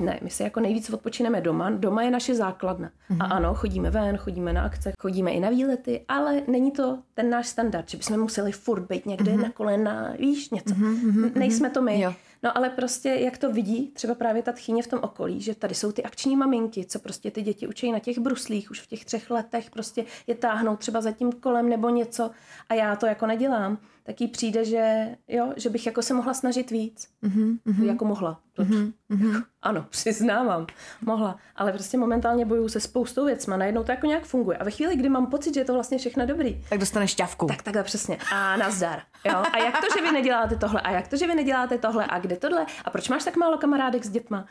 ne, 0.00 0.18
my 0.22 0.30
se 0.30 0.44
jako 0.44 0.60
nejvíc 0.60 0.90
odpočineme 0.90 1.40
doma. 1.40 1.70
Doma 1.70 2.02
je 2.02 2.10
naše 2.10 2.34
základna. 2.34 2.88
Mm-hmm. 2.88 3.16
A 3.20 3.24
ano, 3.24 3.54
chodíme 3.54 3.90
ven, 3.90 4.16
chodíme 4.16 4.52
na 4.52 4.62
akce, 4.62 4.92
chodíme 5.00 5.30
i 5.30 5.40
na 5.40 5.48
výlety, 5.50 6.04
ale 6.08 6.42
není 6.46 6.70
to 6.70 6.98
ten 7.14 7.30
náš 7.30 7.46
standard, 7.46 7.88
že 7.90 7.98
bychom 7.98 8.20
museli 8.20 8.52
furt 8.52 8.82
být 8.88 9.06
někde 9.06 9.32
mm-hmm. 9.32 9.42
na 9.42 9.50
kolena, 9.50 10.14
víš, 10.18 10.50
něco. 10.50 10.74
Mm-hmm. 10.74 11.38
Nejsme 11.38 11.70
to 11.70 11.82
my. 11.82 12.00
Jo. 12.00 12.14
No 12.42 12.56
ale 12.56 12.70
prostě, 12.70 13.08
jak 13.08 13.38
to 13.38 13.52
vidí 13.52 13.90
třeba 13.94 14.14
právě 14.14 14.42
ta 14.42 14.52
tchýně 14.52 14.82
v 14.82 14.86
tom 14.86 15.00
okolí, 15.02 15.40
že 15.40 15.54
tady 15.54 15.74
jsou 15.74 15.92
ty 15.92 16.02
akční 16.02 16.36
maminky, 16.36 16.84
co 16.84 16.98
prostě 16.98 17.30
ty 17.30 17.42
děti 17.42 17.68
učí 17.68 17.92
na 17.92 17.98
těch 17.98 18.18
bruslích 18.18 18.70
už 18.70 18.80
v 18.80 18.86
těch 18.86 19.04
třech 19.04 19.30
letech, 19.30 19.70
prostě 19.70 20.04
je 20.26 20.34
táhnou 20.34 20.76
třeba 20.76 21.00
za 21.00 21.12
tím 21.12 21.32
kolem 21.32 21.68
nebo 21.68 21.88
něco 21.88 22.30
a 22.68 22.74
já 22.74 22.96
to 22.96 23.06
jako 23.06 23.26
nedělám, 23.26 23.78
tak 24.08 24.20
jí 24.20 24.28
přijde, 24.28 24.64
že 24.64 25.08
jo, 25.28 25.52
že 25.56 25.70
bych 25.70 25.86
jako 25.86 26.02
se 26.02 26.14
mohla 26.14 26.34
snažit 26.34 26.70
víc. 26.70 27.08
Mm-hmm. 27.22 27.84
Jako 27.84 28.04
mohla. 28.04 28.40
Mm-hmm. 28.58 29.44
Ano, 29.62 29.86
přiznávám, 29.90 30.66
mohla. 31.00 31.36
Ale 31.56 31.72
prostě 31.72 31.98
momentálně 31.98 32.44
bojuju 32.44 32.68
se 32.68 32.80
spoustou 32.80 33.24
věcma, 33.24 33.56
najednou 33.56 33.84
to 33.84 33.92
jako 33.92 34.06
nějak 34.06 34.24
funguje. 34.24 34.58
A 34.58 34.64
ve 34.64 34.70
chvíli, 34.70 34.96
kdy 34.96 35.08
mám 35.08 35.26
pocit, 35.26 35.54
že 35.54 35.60
je 35.60 35.64
to 35.64 35.74
vlastně 35.74 35.98
všechno 35.98 36.26
dobrý, 36.26 36.64
Tak 36.68 36.78
dostaneš 36.78 37.10
šťavku. 37.10 37.46
tak 37.46 37.62
takhle 37.62 37.82
přesně. 37.82 38.18
A 38.32 38.56
nazdar. 38.56 39.02
Jo? 39.24 39.42
A 39.52 39.58
jak 39.58 39.80
to, 39.80 39.86
že 39.96 40.02
vy 40.02 40.12
neděláte 40.12 40.56
tohle? 40.56 40.80
A 40.80 40.90
jak 40.90 41.08
to, 41.08 41.16
že 41.16 41.26
vy 41.26 41.34
neděláte 41.34 41.78
tohle? 41.78 42.06
A 42.08 42.18
kde 42.18 42.36
tohle? 42.36 42.66
A 42.84 42.90
proč 42.90 43.08
máš 43.08 43.24
tak 43.24 43.36
málo 43.36 43.58
kamarádek 43.58 44.04
s 44.04 44.10
dětma? 44.10 44.46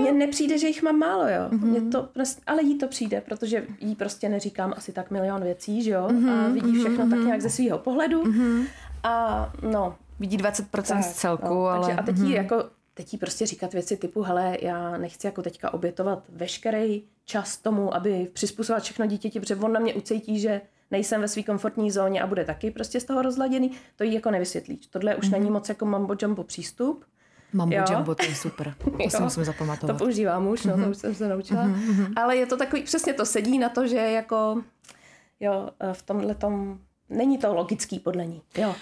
Mně 0.00 0.12
nepřijde, 0.12 0.58
že 0.58 0.66
jich 0.66 0.82
mám 0.82 0.98
málo, 0.98 1.28
jo. 1.28 1.48
Mm-hmm. 1.48 1.64
Mně 1.64 1.80
to 1.80 2.02
prostě, 2.02 2.42
ale 2.46 2.62
jí 2.62 2.78
to 2.78 2.88
přijde, 2.88 3.20
protože 3.20 3.66
jí 3.80 3.94
prostě 3.94 4.28
neříkám 4.28 4.74
asi 4.76 4.92
tak 4.92 5.10
milion 5.10 5.42
věcí, 5.42 5.82
že 5.82 5.90
jo. 5.90 6.08
Mm-hmm, 6.08 6.30
a 6.30 6.48
vidí 6.48 6.78
všechno 6.78 7.06
mm-hmm. 7.06 7.10
tak 7.10 7.18
nějak 7.18 7.40
ze 7.40 7.50
svého 7.50 7.78
pohledu. 7.78 8.24
Mm-hmm. 8.24 8.66
A 9.02 9.52
no, 9.62 9.96
Vidí 10.20 10.38
20% 10.38 11.02
z 11.02 11.12
celku, 11.12 11.44
no, 11.54 11.66
ale... 11.66 11.86
Takže 11.86 12.00
a 12.00 12.02
teď 12.02 12.18
jí 12.18 12.32
jako 12.32 12.64
teď 12.94 13.12
jí 13.12 13.18
prostě 13.18 13.46
říkat 13.46 13.72
věci 13.72 13.96
typu, 13.96 14.22
hele, 14.22 14.56
já 14.62 14.96
nechci 14.96 15.26
jako 15.26 15.42
teďka 15.42 15.74
obětovat 15.74 16.24
veškerý 16.28 17.02
čas 17.24 17.56
tomu, 17.56 17.94
aby 17.94 18.28
přizpůsobovat 18.32 18.82
všechno 18.82 19.06
dítěti, 19.06 19.40
protože 19.40 19.56
on 19.56 19.72
na 19.72 19.80
mě 19.80 19.94
ucítí, 19.94 20.40
že 20.40 20.60
nejsem 20.90 21.20
ve 21.20 21.28
své 21.28 21.42
komfortní 21.42 21.90
zóně 21.90 22.22
a 22.22 22.26
bude 22.26 22.44
taky 22.44 22.70
prostě 22.70 23.00
z 23.00 23.04
toho 23.04 23.22
rozladěný, 23.22 23.70
to 23.96 24.04
jí 24.04 24.14
jako 24.14 24.30
nevysvětlí. 24.30 24.80
Tohle 24.90 25.16
už 25.16 25.28
není 25.28 25.50
moc 25.50 25.68
jako 25.68 25.86
mambo 25.86 26.14
jumbo 26.22 26.44
přístup. 26.44 27.04
Mambo 27.52 27.74
Jo. 27.76 27.84
jumbo, 27.90 28.14
to 28.14 28.24
je 28.24 28.34
super. 28.34 28.74
To 28.84 29.10
si 29.10 29.16
Jo. 29.16 29.22
musím 29.22 29.40
To 29.40 29.44
zapamatovat. 29.44 29.98
používá 29.98 30.38
muž, 30.38 30.62
no 30.64 30.76
to 30.84 30.90
už 30.90 30.96
jsem 30.96 31.14
se 31.14 31.28
naučila. 31.28 31.68
Ale 32.16 32.36
je 32.36 32.46
to 32.46 32.56
takový, 32.56 32.82
přesně 32.82 33.12
to 33.14 33.26
sedí 33.26 33.58
na 33.58 33.68
to, 33.68 33.86
že 33.86 33.96
jako, 33.96 34.62
jo, 35.40 35.68
v 35.92 36.02
tomhle 36.02 36.34
tom 36.34 36.78
není 37.10 37.38
to 37.38 37.54
logický 37.54 37.98
podle 37.98 38.26
ní. 38.26 38.42
Jo. 38.58 38.74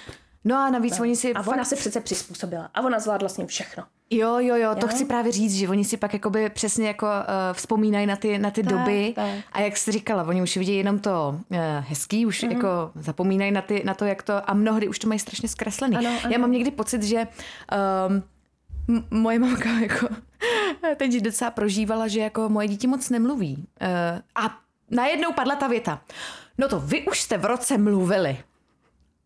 No 0.45 0.57
a 0.57 0.71
navíc 0.71 1.01
oni 1.01 1.17
si 1.17 1.33
A 1.35 1.43
fakt... 1.43 1.55
ona 1.55 1.65
se 1.65 1.77
přece 1.77 2.01
přizpůsobila. 2.01 2.71
A 2.75 2.81
ona 2.81 2.99
zvládla 2.99 3.29
s 3.29 3.37
ním 3.37 3.47
všechno. 3.47 3.85
Jo, 4.11 4.39
jo, 4.39 4.57
jo, 4.57 4.75
to 4.75 4.81
Jo? 4.87 4.89
chci 4.89 5.05
právě 5.05 5.33
říct, 5.33 5.55
že 5.55 5.69
oni 5.69 5.85
si 5.85 5.97
pak 5.97 6.13
jakoby 6.13 6.51
přesně 6.51 6.87
jako 6.87 7.07
uh, 7.07 7.13
vzpomínají 7.53 8.07
na 8.07 8.17
ty, 8.17 8.39
na 8.39 8.51
ty 8.51 8.63
Tak, 8.63 8.73
doby 8.73 9.13
tak. 9.17 9.29
a 9.53 9.61
jak 9.61 9.77
jsi 9.77 9.93
říkala, 9.93 10.23
oni 10.25 10.43
už 10.43 10.57
vidí 10.57 10.77
jenom 10.77 10.99
to 10.99 11.41
uh, 11.49 11.57
hezký, 11.81 12.27
už 12.27 12.43
Mhm. 12.43 12.51
mm. 12.53 12.57
jako 12.57 12.91
zapomínají 12.95 13.53
na, 13.53 13.63
ty, 13.63 13.83
na 13.87 13.95
to, 13.95 14.05
jak 14.05 14.23
to 14.23 14.51
a 14.51 14.55
mnohdy 14.55 14.89
už 14.89 14.99
to 14.99 15.09
mají 15.09 15.19
strašně 15.21 15.49
zkreslený. 15.49 15.97
Ano, 15.97 16.11
ano. 16.25 16.31
Já 16.33 16.39
mám 16.39 16.53
někdy 16.53 16.71
pocit, 16.71 17.03
že 17.03 17.27
um, 18.09 18.23
m- 18.89 19.05
moje 19.11 19.39
mamka 19.39 19.69
jako 19.81 20.09
teď 20.97 21.21
docela 21.23 21.51
prožívala, 21.51 22.09
že 22.09 22.21
jako 22.21 22.49
moje 22.49 22.69
dítě 22.69 22.89
moc 22.89 23.11
nemluví. 23.11 23.57
Uh, 23.83 23.89
a 24.35 24.59
najednou 24.91 25.33
padla 25.33 25.57
ta 25.57 25.69
věta. 25.69 26.01
No 26.59 26.69
to 26.69 26.81
vy 26.81 27.07
už 27.07 27.21
jste 27.21 27.39
v 27.39 27.45
roce 27.45 27.79
mluvili. 27.79 28.39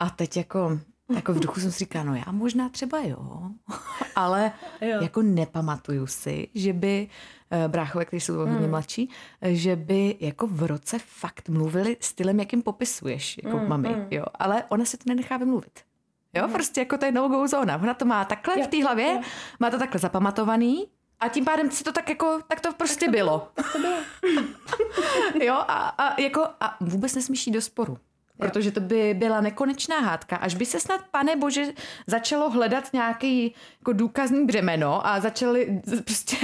A 0.00 0.10
teď 0.10 0.36
jako, 0.36 0.80
jako 1.14 1.32
v 1.32 1.40
duchu 1.40 1.60
jsem 1.60 1.72
si 1.72 1.78
říkala, 1.78 2.04
no 2.04 2.14
já 2.14 2.32
možná 2.32 2.68
třeba 2.68 2.98
jo, 3.00 3.50
ale 4.16 4.52
Jo. 4.80 5.02
jako 5.02 5.22
nepamatuju 5.22 6.06
si, 6.06 6.48
že 6.54 6.72
by 6.72 7.08
eh, 7.50 7.68
bráchové, 7.68 8.04
kteří 8.04 8.20
jsou 8.20 8.34
hodně 8.34 8.54
Hmm. 8.56 8.70
mladší, 8.70 9.10
eh, 9.40 9.54
že 9.54 9.76
by 9.76 10.16
jako 10.20 10.46
v 10.46 10.62
roce 10.62 10.98
fakt 10.98 11.48
mluvili 11.48 11.96
stylem, 12.00 12.40
jakým 12.40 12.62
popisuješ, 12.62 13.40
jako 13.44 13.56
Hmm, 13.58 13.68
mami, 13.68 13.96
jo. 14.10 14.24
Ale 14.34 14.64
ona 14.68 14.84
si 14.84 14.96
to 14.96 15.04
nenechá 15.06 15.36
vymluvit. 15.36 15.80
Jo, 16.34 16.48
prostě 16.48 16.80
jako 16.80 16.98
to 16.98 17.04
je 17.04 17.12
no-go 17.12 17.48
zóna. 17.48 17.76
Ona 17.76 17.94
to 17.94 18.04
má 18.04 18.24
takhle 18.24 18.58
Jo, 18.58 18.64
v 18.64 18.68
té 18.68 18.82
hlavě, 18.84 19.12
jo. 19.12 19.20
má 19.60 19.70
to 19.70 19.78
takhle 19.78 19.98
zapamatovaný 20.00 20.86
a 21.20 21.28
tím 21.28 21.44
pádem 21.44 21.70
si 21.70 21.84
to 21.84 21.92
tak 21.92 22.08
jako, 22.08 22.40
tak 22.48 22.60
to 22.60 22.72
prostě 22.72 23.08
bylo. 23.08 23.48
To 23.72 23.78
bylo. 23.78 23.96
Jo, 25.42 25.54
a, 25.54 25.88
a, 25.88 26.20
jako, 26.20 26.46
a 26.60 26.76
vůbec 26.80 27.14
nesmíš 27.14 27.46
jít 27.46 27.52
do 27.52 27.60
sporu. 27.62 27.98
Protože 28.38 28.72
to 28.72 28.80
by 28.80 29.14
byla 29.14 29.40
nekonečná 29.40 30.00
hádka, 30.00 30.36
až 30.36 30.54
by 30.54 30.66
se 30.66 30.80
snad, 30.80 31.00
pane 31.10 31.36
bože, 31.36 31.64
začalo 32.06 32.50
hledat 32.50 32.92
nějaký 32.92 33.54
jako 33.80 33.92
důkazní 33.92 34.46
břemeno 34.46 35.06
a 35.06 35.20
začali 35.20 35.82
prostě 36.04 36.36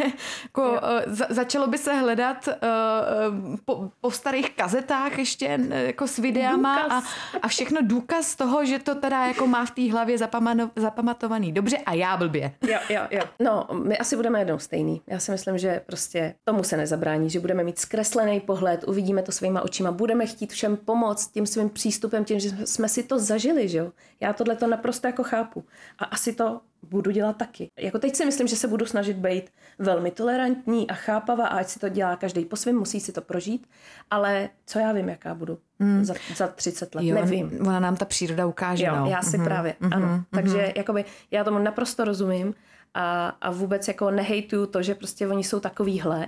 jako, 0.42 0.70
uh, 0.72 0.78
za, 1.06 1.26
začalo 1.28 1.66
by 1.66 1.78
se 1.78 1.94
hledat 1.94 2.48
uh, 2.48 3.56
po, 3.64 3.90
po 4.00 4.10
starých 4.10 4.50
kazetách 4.50 5.18
ještě 5.18 5.58
jako 5.70 6.06
s 6.06 6.18
videama 6.18 6.80
a, 6.82 7.02
a 7.42 7.48
všechno 7.48 7.80
důkaz 7.82 8.36
toho, 8.36 8.64
že 8.64 8.78
to 8.78 8.94
teda 8.94 9.26
jako 9.26 9.46
má 9.46 9.64
v 9.64 9.70
té 9.70 9.92
hlavě 9.92 10.18
zapamano, 10.18 10.70
zapamatovaný. 10.76 11.52
Dobře, 11.52 11.78
a 11.78 11.94
já 11.94 12.16
blbě. 12.16 12.52
Jo, 12.62 12.78
jo, 12.88 13.02
jo. 13.10 13.22
No, 13.40 13.66
my 13.72 13.98
asi 13.98 14.16
budeme 14.16 14.38
jednou 14.38 14.58
stejný. 14.58 15.02
Já 15.06 15.18
si 15.18 15.30
myslím, 15.30 15.58
že 15.58 15.80
prostě 15.86 16.34
tomu 16.44 16.64
se 16.64 16.76
nezabrání, 16.76 17.30
že 17.30 17.40
budeme 17.40 17.64
mít 17.64 17.78
zkreslený 17.78 18.40
pohled, 18.40 18.84
uvidíme 18.86 19.22
to 19.22 19.32
svýma 19.32 19.62
očima, 19.62 19.92
budeme 19.92 20.26
chtít 20.26 20.52
všem 20.52 20.76
pomoct 20.76 21.26
tím 21.26 21.46
svým 21.46 21.70
přístupem, 21.84 22.24
tím, 22.24 22.40
že 22.40 22.66
jsme 22.66 22.88
si 22.88 23.02
to 23.02 23.18
zažili, 23.18 23.68
že 23.68 23.78
jo. 23.78 23.92
Já 24.20 24.32
tohle 24.32 24.56
to 24.56 24.66
naprosto 24.66 25.06
jako 25.06 25.22
chápu. 25.22 25.64
A 25.98 26.04
asi 26.04 26.32
to 26.32 26.60
budu 26.82 27.10
dělat 27.10 27.36
taky. 27.36 27.68
Jako 27.78 27.98
teď 27.98 28.16
si 28.16 28.24
myslím, 28.24 28.46
že 28.48 28.56
se 28.56 28.68
budu 28.68 28.86
snažit 28.86 29.16
být 29.16 29.50
velmi 29.78 30.10
tolerantní 30.10 30.90
a 30.90 30.94
chápavá 30.94 31.46
a 31.46 31.58
ať 31.58 31.68
si 31.68 31.78
to 31.78 31.88
dělá 31.88 32.16
každý 32.16 32.44
po 32.44 32.56
svém, 32.56 32.76
musí 32.78 33.00
si 33.00 33.12
to 33.12 33.20
prožít, 33.20 33.66
ale 34.10 34.48
co 34.66 34.78
já 34.78 34.92
vím, 34.92 35.08
jaká 35.08 35.34
budu 35.34 35.58
mm. 35.78 36.04
za, 36.04 36.14
za 36.36 36.48
30 36.48 36.94
let, 36.94 37.04
Jo, 37.04 37.14
nevím. 37.14 37.58
Ona 37.60 37.80
nám 37.80 37.96
ta 37.96 38.04
příroda 38.04 38.46
ukáže. 38.46 38.84
Jo, 38.84 38.96
no. 38.96 39.06
já 39.06 39.22
si 39.22 39.36
Mhm, 39.36 39.46
právě, 39.46 39.74
mhm, 39.80 39.92
ano. 39.94 40.06
mhm. 40.06 40.24
Takže 40.30 40.72
jakoby 40.76 41.04
já 41.30 41.44
tomu 41.44 41.58
naprosto 41.58 42.04
rozumím 42.04 42.54
a, 42.94 43.28
a 43.40 43.50
vůbec 43.50 43.88
jako 43.88 44.10
nehejtuju 44.10 44.66
to, 44.66 44.82
že 44.82 44.94
prostě 44.94 45.28
oni 45.28 45.44
jsou 45.44 45.60
takovýhle. 45.60 46.26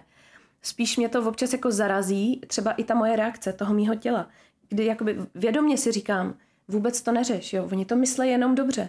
Spíš 0.62 0.96
mě 0.96 1.08
to 1.08 1.28
občas 1.28 1.52
jako 1.52 1.70
zarazí, 1.70 2.40
třeba 2.46 2.72
i 2.72 2.84
ta 2.84 2.94
moje 2.94 3.16
reakce 3.16 3.52
toho 3.52 3.74
mýho 3.74 3.94
těla, 3.94 4.28
kdy 4.68 4.84
jakoby 4.84 5.16
vědomě 5.34 5.78
si 5.78 5.92
říkám, 5.92 6.34
vůbec 6.68 7.02
to 7.02 7.12
neřeš, 7.12 7.52
jo, 7.52 7.68
oni 7.72 7.84
to 7.84 7.96
myslí 7.96 8.28
jenom 8.28 8.54
dobře, 8.54 8.88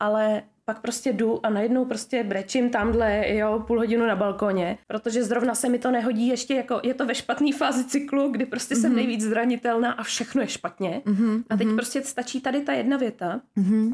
ale 0.00 0.42
pak 0.64 0.80
prostě 0.80 1.12
jdu 1.12 1.46
a 1.46 1.50
najednou 1.50 1.84
prostě 1.84 2.24
brečím 2.24 2.70
tamhle, 2.70 3.24
jo, 3.28 3.64
půl 3.66 3.78
hodinu 3.78 4.06
na 4.06 4.16
balkoně, 4.16 4.78
protože 4.86 5.24
zrovna 5.24 5.54
se 5.54 5.68
mi 5.68 5.78
to 5.78 5.90
nehodí 5.90 6.28
ještě 6.28 6.54
jako, 6.54 6.80
je 6.82 6.94
to 6.94 7.06
ve 7.06 7.14
špatné 7.14 7.52
fázi 7.52 7.84
cyklu, 7.84 8.28
kdy 8.28 8.46
prostě 8.46 8.76
jsem 8.76 8.94
nejvíc 8.96 9.20
zranitelná 9.22 9.92
a 9.92 10.02
všechno 10.02 10.42
je 10.42 10.48
špatně. 10.48 11.02
A 11.50 11.56
teď 11.56 11.68
prostě 11.74 12.02
stačí 12.02 12.40
tady 12.40 12.60
ta 12.60 12.72
jedna 12.72 12.96
věta, 12.96 13.40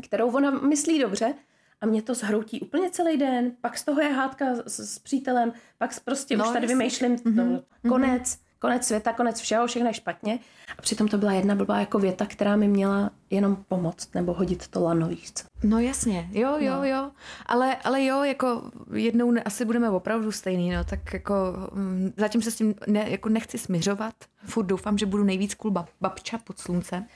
kterou 0.02 0.30
ona 0.30 0.50
myslí 0.50 0.98
dobře 0.98 1.34
a 1.80 1.86
mě 1.86 2.02
to 2.02 2.14
zhroutí 2.14 2.60
úplně 2.60 2.90
celý 2.90 3.16
den, 3.16 3.52
pak 3.60 3.78
z 3.78 3.84
toho 3.84 4.00
je 4.00 4.08
hádka 4.08 4.46
s, 4.66 4.94
s 4.94 4.98
přítelem, 4.98 5.52
pak 5.78 5.90
prostě 6.04 6.36
No, 6.36 6.44
už 6.44 6.52
tady 6.52 6.64
jasně. 6.64 6.76
vymýšlím 6.76 7.16
no, 7.24 7.62
konec, 7.88 8.38
konec 8.58 8.84
světa, 8.86 9.12
konec 9.12 9.40
všeho, 9.40 9.66
všechno 9.66 9.88
je 9.88 9.94
špatně. 9.94 10.38
A 10.78 10.82
přitom 10.82 11.08
to 11.08 11.18
byla 11.18 11.32
jedna 11.32 11.54
blbá 11.54 11.80
jako 11.80 11.98
věta, 11.98 12.26
která 12.26 12.56
mi 12.56 12.68
měla 12.68 13.10
jenom 13.30 13.64
pomoct 13.68 14.14
nebo 14.14 14.32
hodit 14.34 14.68
to 14.68 14.82
lano, 14.82 15.08
víš 15.08 15.32
co. 15.32 15.44
No 15.62 15.78
jasně, 15.78 16.28
jo, 16.32 16.56
jo, 16.58 16.76
no. 16.76 16.84
jo. 16.84 17.10
Ale, 17.46 17.76
ale 17.76 18.04
jo, 18.04 18.22
jako 18.22 18.62
jednou 18.94 19.34
asi 19.44 19.64
budeme 19.64 19.90
opravdu 19.90 20.32
stejný, 20.32 20.70
no, 20.70 20.84
tak 20.84 21.12
jako 21.12 21.34
mm, 21.72 22.12
zatím 22.16 22.42
se 22.42 22.50
s 22.50 22.56
tím 22.56 22.74
ne, 22.86 23.10
jako 23.10 23.28
nechci 23.28 23.58
smiřovat. 23.58 24.14
Furt 24.44 24.66
doufám, 24.66 24.98
že 24.98 25.06
budu 25.06 25.24
nejvíc 25.24 25.54
cool 25.54 25.70
bab, 25.70 25.88
babča 26.00 26.38
pod 26.38 26.58
sluncem. 26.58 27.06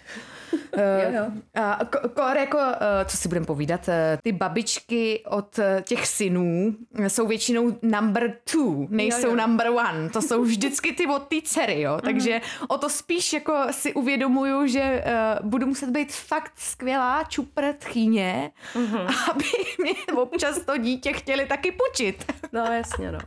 Jo, 0.77 1.13
jo. 1.13 1.25
A 1.55 1.85
ko, 1.85 2.09
ko, 2.09 2.23
jako, 2.23 2.59
eh, 2.59 3.05
co 3.05 3.17
si 3.17 3.29
budeme 3.29 3.47
povídat, 3.47 3.89
eh, 3.89 4.19
ty 4.23 4.33
babičky 4.33 5.23
od 5.29 5.59
eh, 5.59 5.83
těch 5.87 6.07
synů 6.07 6.77
jsou 7.09 7.27
většinou 7.27 7.79
number 7.83 8.37
two, 8.51 8.87
nejsou 8.89 9.27
Jo, 9.27 9.31
jo. 9.31 9.37
number 9.37 9.69
one. 9.69 10.09
To 10.11 10.23
jsou 10.23 10.43
vždycky 10.43 10.93
ty 10.93 11.07
od 11.07 11.29
té 11.29 11.37
dcery, 11.45 11.81
jo. 11.81 11.99
Takže 12.05 12.41
o 12.69 12.79
to 12.79 12.89
spíš 12.89 13.33
jako 13.33 13.55
si 13.71 13.95
uvědomuju, 13.95 14.67
že 14.67 15.05
uh, 15.41 15.49
budu 15.49 15.67
muset 15.67 15.91
být 15.91 16.13
fakt 16.13 16.53
skvělá 16.57 17.25
čupr 17.25 17.73
tchýně, 17.79 18.51
aby 19.31 19.45
mě 19.79 19.95
občas 20.17 20.59
to 20.65 20.77
dítě 20.77 21.13
chtěli 21.13 21.47
taky 21.47 21.73
pučit. 21.73 22.33
No 22.53 22.61
jasně, 22.65 23.13
no. 23.13 23.19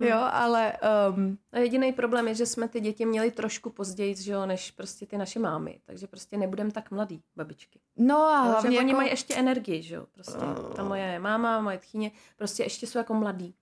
Jo, 0.00 0.28
ale 0.32 0.72
um, 1.16 1.38
A 1.52 1.58
jediný 1.58 1.92
problém 1.92 2.28
je, 2.28 2.34
že 2.34 2.46
jsme 2.46 2.68
ty 2.68 2.80
děti 2.80 3.06
měli 3.06 3.30
trošku 3.30 3.70
později, 3.70 4.14
že 4.14 4.32
jo, 4.32 4.46
než 4.46 4.70
prostě 4.70 5.06
ty 5.06 5.18
naše 5.18 5.38
mámy. 5.38 5.78
Takže 5.86 6.06
prostě 6.06 6.29
nebudeme 6.38 6.70
tak 6.70 6.90
mladý, 6.90 7.22
babičky. 7.36 7.80
no 7.96 8.16
a 8.16 8.38
Jo, 8.38 8.44
že 8.44 8.50
hlavně 8.50 8.78
oni 8.78 8.88
jako, 8.88 8.96
mají 8.96 9.10
ještě 9.10 9.34
energii, 9.34 9.82
že 9.82 9.94
jo, 9.94 10.06
prostě. 10.14 10.38
Ta 10.76 10.84
moje 10.84 11.18
máma, 11.18 11.60
moje 11.60 11.78
tchýně, 11.78 12.10
prostě 12.36 12.62
ještě 12.62 12.86
jsou 12.86 12.98
jako 12.98 13.14
mladí. 13.14 13.54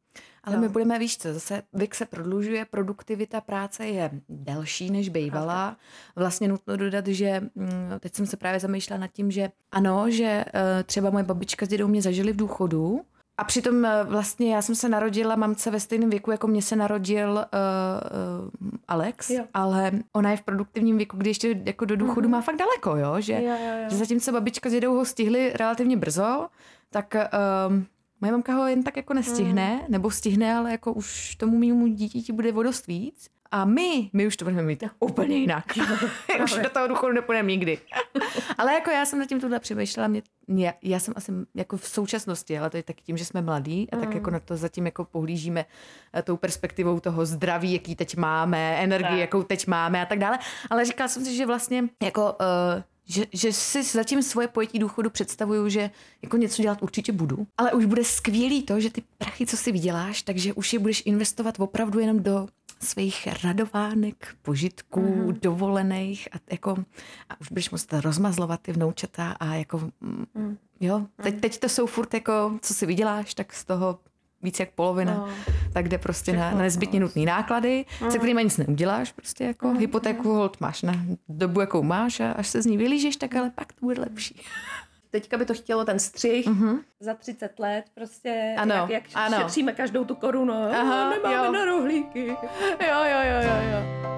Ale 0.44 0.56
Jo. 0.56 0.60
my 0.62 0.68
budeme, 0.68 0.98
víš 0.98 1.18
co, 1.18 1.32
zase 1.34 1.62
věk 1.72 1.94
se 1.94 2.06
prodlužuje, 2.06 2.64
produktivita 2.64 3.40
práce 3.40 3.86
je 3.86 4.10
delší 4.28 4.90
než 4.90 5.08
bývala. 5.08 5.76
Vlastně 6.16 6.48
nutno 6.48 6.76
dodat, 6.76 7.06
že 7.06 7.40
mm, 7.54 7.70
teď 8.00 8.14
jsem 8.14 8.26
se 8.26 8.36
právě 8.36 8.60
zamýšlela 8.60 9.00
nad 9.00 9.06
tím, 9.12 9.30
že 9.30 9.50
ano, 9.72 10.10
že 10.10 10.44
eh, 10.54 10.82
třeba 10.84 11.10
moje 11.10 11.24
babička 11.24 11.66
s 11.66 11.68
dědou 11.68 11.88
mě 11.88 12.02
zažili 12.02 12.32
v 12.32 12.36
důchodu, 12.36 13.00
a 13.38 13.44
přitom 13.44 13.84
eh, 13.84 14.04
vlastně 14.04 14.54
já 14.54 14.62
jsem 14.62 14.74
se 14.74 14.88
narodila 14.88 15.36
mamce 15.36 15.70
ve 15.70 15.80
stejném 15.80 16.10
věku, 16.10 16.30
jako 16.30 16.46
mě 16.46 16.62
se 16.62 16.76
narodil 16.76 17.30
uh, 17.32 17.38
uh, 18.64 18.70
Alex, 18.88 19.30
Jo. 19.30 19.44
ale 19.54 19.92
ona 20.12 20.30
je 20.30 20.36
v 20.36 20.42
produktivním 20.42 20.96
věku, 20.96 21.16
kdy 21.16 21.30
ještě 21.30 21.60
jako 21.64 21.84
do 21.84 21.96
důchodu 21.96 22.28
má 22.28 22.40
fakt 22.40 22.56
daleko, 22.56 22.96
jo? 22.96 23.20
Že, 23.20 23.32
Jo, 23.32 23.40
jo, 23.40 23.82
jo. 23.82 23.90
že 23.90 23.96
zatímco 23.96 24.32
babička 24.32 24.68
s 24.68 24.72
dědou 24.72 24.94
ho 24.94 25.04
stihli 25.04 25.52
relativně 25.54 25.96
brzo, 25.96 26.48
tak 26.90 27.14
um, 27.68 27.86
moje 28.20 28.32
mamka 28.32 28.54
ho 28.54 28.66
jen 28.66 28.82
tak 28.82 28.96
jako 28.96 29.14
nestihne, 29.14 29.66
Hmm. 29.76 29.86
nebo 29.88 30.10
stihne, 30.10 30.54
ale 30.54 30.70
jako 30.70 30.92
už 30.92 31.36
tomu 31.36 31.58
mému 31.58 31.86
dítěti 31.86 32.32
bude 32.32 32.52
o 32.52 32.62
dost 32.62 32.86
víc. 32.86 33.28
A 33.50 33.64
my, 33.64 34.10
my 34.12 34.26
už 34.26 34.36
to 34.36 34.44
budeme 34.44 34.62
mít 34.62 34.84
úplně 35.00 35.36
jinak. 35.36 35.64
už 36.44 36.52
do 36.62 36.70
toho 36.70 36.88
důchodu 36.88 37.12
nepůjdeme 37.12 37.48
nikdy. 37.48 37.78
ale 38.58 38.74
jako 38.74 38.90
já 38.90 39.06
jsem 39.06 39.18
nad 39.18 39.26
tím 39.26 39.40
tohle 39.40 39.60
přemýšlela, 39.60 40.08
mě, 40.08 40.22
mě, 40.46 40.74
já 40.82 40.98
jsem 40.98 41.14
asi 41.16 41.32
jako 41.54 41.76
v 41.76 41.88
současnosti, 41.88 42.58
ale 42.58 42.70
to 42.70 42.76
je 42.76 42.82
taky 42.82 43.02
tím, 43.02 43.16
že 43.16 43.24
jsme 43.24 43.42
mladí 43.42 43.90
a 43.90 43.96
tak 43.96 44.14
jako 44.14 44.30
na 44.30 44.40
to 44.40 44.56
zatím 44.56 44.86
jako 44.86 45.04
pohlížíme 45.04 45.64
eh, 46.14 46.22
tou 46.22 46.36
perspektivou 46.36 47.00
toho 47.00 47.26
zdraví, 47.26 47.72
jaký 47.72 47.96
teď 47.96 48.16
máme, 48.16 48.76
energii, 48.76 49.10
Tak. 49.10 49.18
jakou 49.18 49.42
teď 49.42 49.66
máme 49.66 50.02
a 50.02 50.06
tak 50.06 50.18
dále. 50.18 50.38
Ale 50.70 50.84
říkala 50.84 51.08
jsem 51.08 51.24
si, 51.24 51.36
že 51.36 51.46
vlastně 51.46 51.84
jako 52.02 52.22
uh, 52.22 52.82
že, 53.08 53.26
že 53.32 53.52
si 53.52 53.82
zatím 53.82 54.22
svoje 54.22 54.48
pojetí 54.48 54.78
důchodu 54.78 55.10
představuju, 55.10 55.68
že 55.68 55.90
jako 56.22 56.36
něco 56.36 56.62
dělat 56.62 56.82
určitě 56.82 57.12
budu, 57.12 57.46
ale 57.56 57.72
už 57.72 57.84
bude 57.84 58.04
skvělý 58.04 58.62
to, 58.62 58.80
že 58.80 58.90
ty 58.90 59.02
prachy, 59.18 59.46
co 59.46 59.56
si 59.56 59.72
vyděláš, 59.72 60.22
takže 60.22 60.52
už 60.52 60.72
je 60.72 60.78
budeš 60.78 61.02
investovat 61.06 61.54
opravdu 61.58 61.98
jenom 61.98 62.22
do 62.22 62.48
svých 62.80 63.28
radovánek, 63.44 64.34
požitků, 64.42 65.00
mm-hmm. 65.00 65.40
dovolených 65.42 66.28
a 66.32 66.36
jako 66.50 66.70
a 67.30 67.40
už 67.40 67.48
budeš 67.48 67.70
moct 67.70 67.92
rozmazlovat 67.92 68.60
ty 68.60 68.72
vnoučata 68.72 69.32
a 69.40 69.54
jako 69.54 69.90
mm. 70.00 70.56
jo, 70.80 71.06
teď, 71.22 71.40
teď 71.40 71.58
to 71.58 71.68
jsou 71.68 71.86
furt 71.86 72.14
jako, 72.14 72.58
co 72.62 72.74
si 72.74 72.86
vyděláš, 72.86 73.34
tak 73.34 73.52
z 73.52 73.64
toho 73.64 73.98
víc 74.42 74.60
jak 74.60 74.70
polovina, 74.70 75.14
No. 75.14 75.28
tak 75.72 75.88
jde 75.88 75.98
prostě 75.98 76.32
na, 76.32 76.50
na 76.50 76.58
nezbytně 76.58 77.00
nutné 77.00 77.24
náklady, 77.24 77.84
se 78.10 78.18
kterými 78.18 78.44
nic 78.44 78.56
neuděláš, 78.56 79.12
prostě 79.12 79.44
jako 79.44 79.72
hypotéku 79.72 80.32
hold 80.32 80.60
máš 80.60 80.82
na 80.82 80.92
dobu, 81.28 81.60
jakou 81.60 81.82
máš 81.82 82.20
a 82.20 82.32
až 82.32 82.48
se 82.48 82.62
z 82.62 82.66
ní 82.66 82.76
vylížeš, 82.76 83.16
tak 83.16 83.36
ale 83.36 83.50
pak 83.50 83.72
to 83.72 83.86
bude 83.86 84.00
lepší. 84.00 84.40
Teďka 85.10 85.38
by 85.38 85.44
to 85.44 85.54
chtělo 85.54 85.84
ten 85.84 85.98
střih 85.98 86.46
mm-hmm. 86.46 86.78
za 87.00 87.14
30 87.14 87.58
let, 87.58 87.84
prostě 87.94 88.54
Ano, 88.58 88.74
jak, 88.74 88.90
jak 88.90 89.02
ano. 89.14 89.38
šetříme 89.38 89.72
každou 89.72 90.04
tu 90.04 90.14
korunu. 90.14 90.52
Aha, 90.54 91.10
nemáme 91.10 91.46
jo. 91.46 91.52
na 91.52 91.64
rohlíky. 91.64 92.26
Jo, 92.88 93.04
jo, 93.04 93.18
jo, 93.24 93.40
jo, 93.42 93.70
jo. 93.72 94.08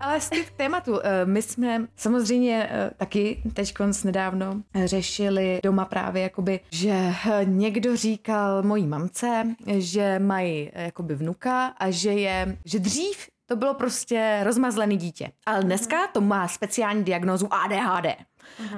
Ale 0.00 0.20
z 0.20 0.30
těch 0.30 0.50
tématů, 0.50 1.00
eh, 1.02 1.24
my 1.26 1.42
jsme 1.42 1.86
samozřejmě 1.96 2.68
eh, 2.70 2.90
taky 2.96 3.42
teď 3.52 3.74
nedávno 4.04 4.62
řešili 4.84 5.60
doma 5.62 5.84
právě 5.84 6.22
jakoby, 6.22 6.60
že 6.70 6.90
eh, 6.90 7.44
někdo 7.44 7.96
říkal 7.96 8.62
mojí 8.62 8.86
mamce, 8.86 9.54
že 9.66 10.18
mají 10.18 10.70
eh, 10.72 10.84
jakoby 10.84 11.14
vnuka 11.14 11.66
a 11.66 11.90
že 11.90 12.12
je, 12.12 12.58
že 12.64 12.78
dřív 12.78 13.28
to 13.48 13.56
bylo 13.56 13.74
prostě 13.74 14.40
rozmazlený 14.44 14.96
dítě. 14.96 15.32
Ale 15.46 15.64
dneska 15.64 16.06
to 16.06 16.20
má 16.20 16.48
speciální 16.48 17.04
diagnózu 17.04 17.48
ADHD. 17.50 18.06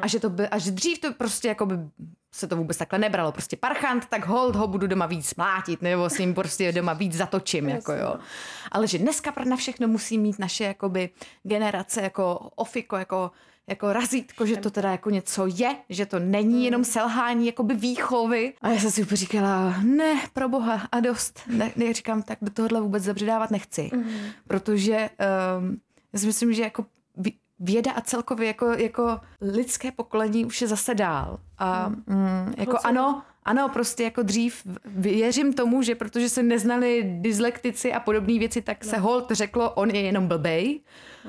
A 0.02 0.06
že, 0.06 0.20
to 0.20 0.30
by, 0.30 0.48
a 0.48 0.58
že 0.58 0.70
dřív 0.70 0.98
to 0.98 1.12
prostě 1.12 1.48
jakoby 1.48 1.74
se 2.32 2.46
to 2.46 2.56
vůbec 2.56 2.76
takhle 2.76 2.98
nebralo. 2.98 3.32
Prostě 3.32 3.56
parchant, 3.56 4.06
tak 4.06 4.26
hold 4.26 4.56
ho 4.56 4.66
budu 4.66 4.86
doma 4.86 5.06
víc 5.06 5.34
mlátit, 5.34 5.82
nebo 5.82 6.10
s 6.10 6.18
ním 6.18 6.34
prostě 6.34 6.72
doma 6.72 6.92
víc 6.92 7.16
zatočím, 7.16 7.68
jako 7.68 7.92
jo. 7.92 8.14
Ale 8.72 8.86
že 8.86 8.98
dneska 8.98 9.32
na 9.44 9.56
všechno 9.56 9.88
musí 9.88 10.18
mít 10.18 10.38
naše 10.38 10.64
jakoby 10.64 11.10
generace 11.42 12.02
jako 12.02 12.50
ofiko, 12.54 12.96
jako 12.96 13.30
jako 13.70 13.92
razítko, 13.92 14.46
že 14.46 14.56
to 14.56 14.70
teda 14.70 14.90
jako 14.90 15.10
něco 15.10 15.46
je, 15.46 15.76
že 15.88 16.06
to 16.06 16.18
není 16.18 16.64
jenom 16.64 16.84
selhání 16.84 17.46
jakoby 17.46 17.74
výchovy. 17.74 18.52
A 18.62 18.68
já 18.68 18.78
jsem 18.80 18.90
si 18.90 19.02
úplně 19.02 19.16
říkala, 19.16 19.74
ne, 19.82 20.20
pro 20.32 20.48
boha 20.48 20.82
a 20.92 21.00
dost. 21.00 21.40
Ne, 21.46 21.72
ne 21.76 21.92
říkám, 21.92 22.22
tak 22.22 22.38
do 22.42 22.50
tohohle 22.50 22.80
vůbec 22.80 23.02
zabředávat 23.02 23.50
nechci. 23.50 23.90
Protože 24.46 25.10
um, 25.60 25.80
já 26.12 26.18
si 26.20 26.26
myslím, 26.26 26.52
že 26.52 26.62
jako 26.62 26.84
vě- 27.18 27.36
věda 27.60 27.92
a 27.92 28.00
celkově 28.00 28.46
jako, 28.46 28.66
jako 28.66 29.20
lidské 29.40 29.92
pokolení 29.92 30.44
už 30.44 30.62
je 30.62 30.68
zase 30.68 30.94
dál. 30.94 31.38
A 31.58 31.88
mm, 31.88 32.54
jako 32.56 32.76
ano, 32.84 33.22
ano, 33.42 33.68
prostě 33.68 34.02
jako 34.02 34.22
dřív 34.22 34.66
věřím 34.84 35.52
tomu, 35.52 35.82
že 35.82 35.94
protože 35.94 36.28
se 36.28 36.42
neznali 36.42 37.18
dyslektici 37.20 37.92
a 37.92 38.00
podobné 38.00 38.38
věci, 38.38 38.62
tak 38.62 38.84
se 38.84 38.96
hold 38.96 39.30
řeklo, 39.30 39.70
on 39.70 39.90
je 39.90 40.00
jenom 40.00 40.26
blbej, 40.28 40.80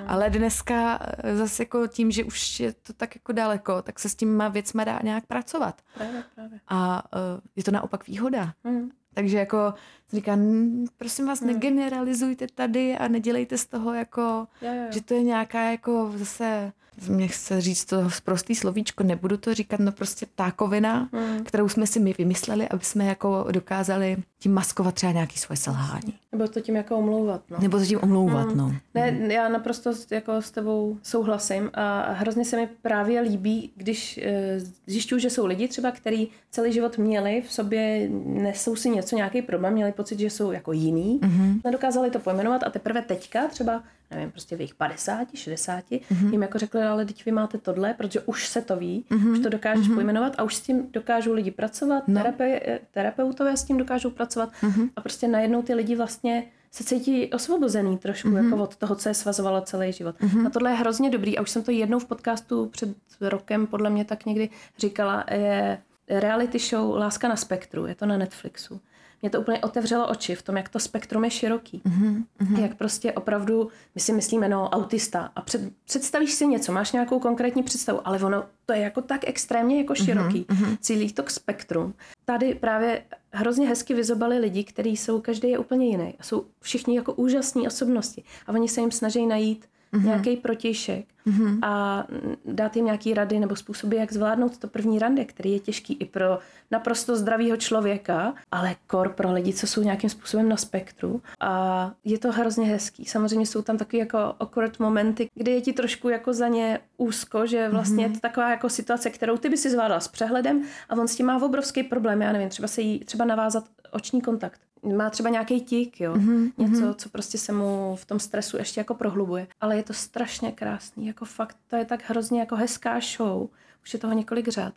ale 0.07 0.29
dneska 0.29 0.99
eh, 1.23 1.35
zase 1.35 1.61
jako 1.63 1.87
tím, 1.87 2.11
že 2.11 2.23
už 2.23 2.59
je 2.59 2.73
to 2.73 2.93
tak 2.93 3.15
jako 3.15 3.31
daleko, 3.31 3.81
tak 3.81 3.99
se 3.99 4.09
s 4.09 4.15
těma 4.15 4.47
věcma 4.47 4.83
dá 4.83 4.99
nějak 5.03 5.25
pracovat. 5.25 5.81
Právě, 5.95 6.23
právě. 6.35 6.59
A 6.67 7.03
uh, 7.15 7.19
je 7.55 7.63
to 7.63 7.71
naopak 7.71 8.07
výhoda. 8.07 8.53
Mm. 8.63 8.89
Takže 9.13 9.37
jako 9.37 9.73
říká, 10.13 10.33
"N- 10.33 10.85
prosím 10.97 11.25
vás, 11.27 11.41
negeneralizujte 11.41 12.47
tady 12.55 12.97
a 12.97 13.07
nedělejte 13.07 13.57
z 13.57 13.65
toho 13.65 13.93
jako, 13.93 14.47
jo, 14.61 14.73
jo. 14.73 14.83
že 14.89 15.03
to 15.03 15.13
je 15.13 15.23
nějaká 15.23 15.61
jako 15.61 16.11
zase, 16.15 16.71
mě 17.09 17.27
chce 17.27 17.61
říct 17.61 17.85
to 17.85 18.09
prostý 18.25 18.55
slovíčko, 18.55 19.03
nebudu 19.03 19.37
to 19.37 19.53
říkat, 19.53 19.79
no 19.79 19.91
prostě 19.91 20.25
ptákovina, 20.25 21.09
Mm. 21.11 21.43
kterou 21.43 21.69
jsme 21.69 21.87
si 21.87 21.99
my 21.99 22.15
vymysleli, 22.17 22.69
aby 22.69 22.83
jsme 22.85 23.05
jako 23.05 23.45
dokázali 23.51 24.17
tím 24.39 24.53
maskovat 24.53 24.95
třeba 24.95 25.11
nějaký 25.11 25.37
svoje 25.37 25.57
selhání. 25.57 26.13
Nebo 26.31 26.47
to 26.47 26.61
tím 26.61 26.75
jako 26.75 26.97
omlouvat, 26.97 27.41
no. 27.49 27.57
Nebo 27.61 27.77
to 27.79 27.85
tím 27.85 27.99
omlouvat, 28.01 28.55
no. 28.55 28.75
Ne, 28.93 29.33
já 29.33 29.49
naprosto 29.49 29.91
jako 30.11 30.41
s 30.41 30.51
tebou 30.51 30.97
souhlasím 31.03 31.69
a 31.73 32.11
hrozně 32.11 32.45
se 32.45 32.57
mi 32.57 32.69
právě 32.81 33.21
líbí, 33.21 33.71
když 33.75 34.19
eh, 34.23 34.59
zjišťuju, 34.87 35.19
že 35.19 35.29
jsou 35.29 35.45
lidi 35.45 35.67
třeba, 35.67 35.91
kteří 35.91 36.29
celý 36.51 36.73
život 36.73 36.97
měli 36.97 37.41
v 37.47 37.51
sobě, 37.53 38.09
nesou 38.25 38.75
si 38.75 38.89
něco, 38.89 39.15
nějaký 39.15 39.41
problém, 39.41 39.73
měli 39.73 39.91
pocit, 39.91 40.19
že 40.19 40.29
jsou 40.29 40.51
jako 40.51 40.71
jiný, 40.71 41.19
mm-hmm. 41.19 41.61
nedokázali 41.65 42.11
to 42.11 42.19
pojmenovat 42.19 42.63
a 42.63 42.69
teprve 42.69 43.01
teďka 43.01 43.47
třeba, 43.47 43.83
nevím, 44.11 44.31
prostě 44.31 44.55
v 44.55 44.59
jejich 44.59 44.75
50, 44.75 45.27
60, 45.33 45.83
mm-hmm. 45.89 46.31
jim 46.31 46.41
jako 46.41 46.59
řekli, 46.59 46.81
ale 46.83 47.05
teď 47.05 47.25
vy 47.25 47.31
máte 47.31 47.57
tohle, 47.57 47.93
protože 47.93 48.19
už 48.19 48.47
se 48.47 48.61
to 48.61 48.75
ví, 48.75 49.05
mm-hmm. 49.09 49.31
už 49.31 49.39
to 49.39 49.49
dokážeš 49.49 49.87
mm-hmm. 49.87 49.93
pojmenovat 49.93 50.33
a 50.37 50.43
už 50.43 50.55
s 50.55 50.61
tím 50.61 50.91
dokážou 50.91 51.33
lidi 51.33 51.51
pracovat, 51.51 52.07
no. 52.07 52.21
terape, 52.21 52.59
terapeutové 52.91 53.57
s 53.57 53.63
tím 53.63 53.77
dokážou 53.77 54.09
pracovat 54.09 54.49
mm-hmm. 54.61 54.89
a 54.95 55.01
prostě 55.01 55.27
najednou 55.27 55.61
ty 55.61 55.73
lidi 55.73 55.95
vlastně 55.95 56.43
se 56.71 56.83
cítí 56.83 57.29
osvobozený 57.33 57.97
trošku 57.97 58.29
mm-hmm. 58.29 58.43
jako 58.43 58.63
od 58.63 58.75
toho, 58.75 58.95
co 58.95 59.09
je 59.09 59.15
svazovalo 59.15 59.61
celý 59.61 59.93
život. 59.93 60.15
Mm-hmm. 60.19 60.47
A 60.47 60.49
tohle 60.49 60.71
je 60.71 60.75
hrozně 60.75 61.09
dobrý 61.09 61.37
a 61.37 61.41
už 61.41 61.49
jsem 61.49 61.63
to 61.63 61.71
jednou 61.71 61.99
v 61.99 62.05
podcastu 62.05 62.65
před 62.65 62.89
rokem 63.21 63.67
podle 63.67 63.89
mě 63.89 64.05
tak 64.05 64.25
někdy 64.25 64.49
říkala, 64.77 65.25
je 65.31 65.81
reality 66.07 66.59
show 66.59 66.95
Láska 66.97 67.27
na 67.27 67.35
spektru, 67.35 67.85
je 67.85 67.95
to 67.95 68.05
na 68.05 68.17
Netflixu, 68.17 68.81
mě 69.21 69.29
to 69.29 69.41
úplně 69.41 69.59
otevřelo 69.59 70.07
oči 70.07 70.35
v 70.35 70.41
tom, 70.41 70.57
jak 70.57 70.69
to 70.69 70.79
spektrum 70.79 71.23
je 71.23 71.31
široký. 71.31 71.81
Mm-hmm. 71.85 72.59
Jak 72.61 72.75
prostě 72.75 73.13
opravdu, 73.13 73.69
my 73.95 74.01
si 74.01 74.13
myslíme, 74.13 74.49
no, 74.49 74.69
autista 74.69 75.31
a 75.35 75.41
před, 75.41 75.61
představíš 75.85 76.33
si 76.33 76.47
něco, 76.47 76.71
máš 76.71 76.91
nějakou 76.91 77.19
konkrétní 77.19 77.63
představu, 77.63 78.07
ale 78.07 78.19
ono 78.19 78.43
to 78.65 78.73
je 78.73 78.79
jako 78.79 79.01
tak 79.01 79.27
extrémně 79.27 79.77
jako 79.77 79.95
široký, 79.95 80.45
mm-hmm. 80.49 80.77
cílí 80.81 81.13
to 81.13 81.23
k 81.23 81.29
spektrum. 81.29 81.93
Tady 82.25 82.55
právě 82.55 83.03
hrozně 83.31 83.67
hezky 83.67 83.93
vyzobali 83.93 84.37
lidi, 84.37 84.63
kteří 84.63 84.97
jsou, 84.97 85.21
každý 85.21 85.49
je 85.49 85.57
úplně 85.57 85.87
jiný 85.87 86.13
a 86.19 86.23
jsou 86.23 86.45
všichni 86.61 86.95
jako 86.95 87.13
úžasní 87.13 87.67
osobnosti 87.67 88.23
a 88.47 88.51
oni 88.51 88.69
se 88.69 88.81
jim 88.81 88.91
snaží 88.91 89.27
najít 89.27 89.65
mm-hmm. 89.93 90.05
nějaký 90.05 90.37
protějšek 90.37 91.05
mm-hmm. 91.27 91.59
a 91.61 92.05
dát 92.45 92.75
jim 92.75 92.85
nějaký 92.85 93.13
rady 93.13 93.39
nebo 93.39 93.55
způsoby, 93.55 93.97
jak 93.97 94.13
zvládnout 94.13 94.57
to 94.57 94.67
první 94.67 94.99
rande, 94.99 95.25
který 95.25 95.51
je 95.51 95.59
těžký 95.59 95.93
i 95.93 96.05
pro 96.05 96.39
naprosto 96.71 97.15
zdravého 97.15 97.57
člověka, 97.57 98.33
ale 98.51 98.75
kor 98.87 99.09
pro 99.09 99.33
lidi, 99.33 99.53
co 99.53 99.67
jsou 99.67 99.83
nějakým 99.83 100.09
způsobem 100.09 100.49
na 100.49 100.57
spektru. 100.57 101.21
A 101.39 101.91
je 102.05 102.17
to 102.17 102.31
hrozně 102.31 102.65
hezký. 102.65 103.05
Samozřejmě 103.05 103.45
jsou 103.45 103.61
tam 103.61 103.77
taky 103.77 103.97
jako 103.97 104.17
awkward 104.17 104.79
momenty, 104.79 105.29
kdy 105.35 105.51
je 105.51 105.61
ti 105.61 105.73
trošku 105.73 106.09
jako 106.09 106.33
za 106.33 106.47
ně 106.47 106.79
úzko, 106.97 107.45
že 107.45 107.69
vlastně 107.69 108.05
mm-hmm. 108.05 108.09
je 108.09 108.13
to 108.13 108.19
taková 108.19 108.49
jako 108.49 108.69
situace, 108.69 109.09
kterou 109.09 109.37
ty 109.37 109.49
by 109.49 109.57
si 109.57 109.69
zvládla 109.69 109.99
s 109.99 110.07
přehledem 110.07 110.63
a 110.89 110.95
on 110.95 111.07
s 111.07 111.15
tím 111.15 111.25
má 111.25 111.41
obrovský 111.41 111.83
problém, 111.83 112.21
já 112.21 112.31
nevím, 112.31 112.49
třeba 112.49 112.67
se 112.67 112.81
jí, 112.81 112.99
třeba 112.99 113.25
navázat 113.25 113.63
oční 113.91 114.21
kontakt 114.21 114.61
má 114.83 115.09
třeba 115.09 115.29
nějaký 115.29 115.61
tik, 115.61 116.01
jo, 116.01 116.13
mm-hmm. 116.13 116.51
něco, 116.57 116.93
co 116.93 117.09
prostě 117.09 117.37
se 117.37 117.51
mu 117.51 117.95
v 117.95 118.05
tom 118.05 118.19
stresu 118.19 118.57
ještě 118.57 118.79
jako 118.79 118.93
prohlubuje. 118.93 119.47
Ale 119.61 119.77
je 119.77 119.83
to 119.83 119.93
strašně 119.93 120.51
krásný, 120.51 121.07
jako 121.07 121.25
fakt, 121.25 121.57
to 121.67 121.75
je 121.75 121.85
tak 121.85 122.09
hrozně 122.09 122.39
jako 122.39 122.55
hezká 122.55 122.99
show, 122.99 123.47
už 123.83 123.93
je 123.93 123.99
toho 123.99 124.13
několik 124.13 124.47
řad. 124.47 124.73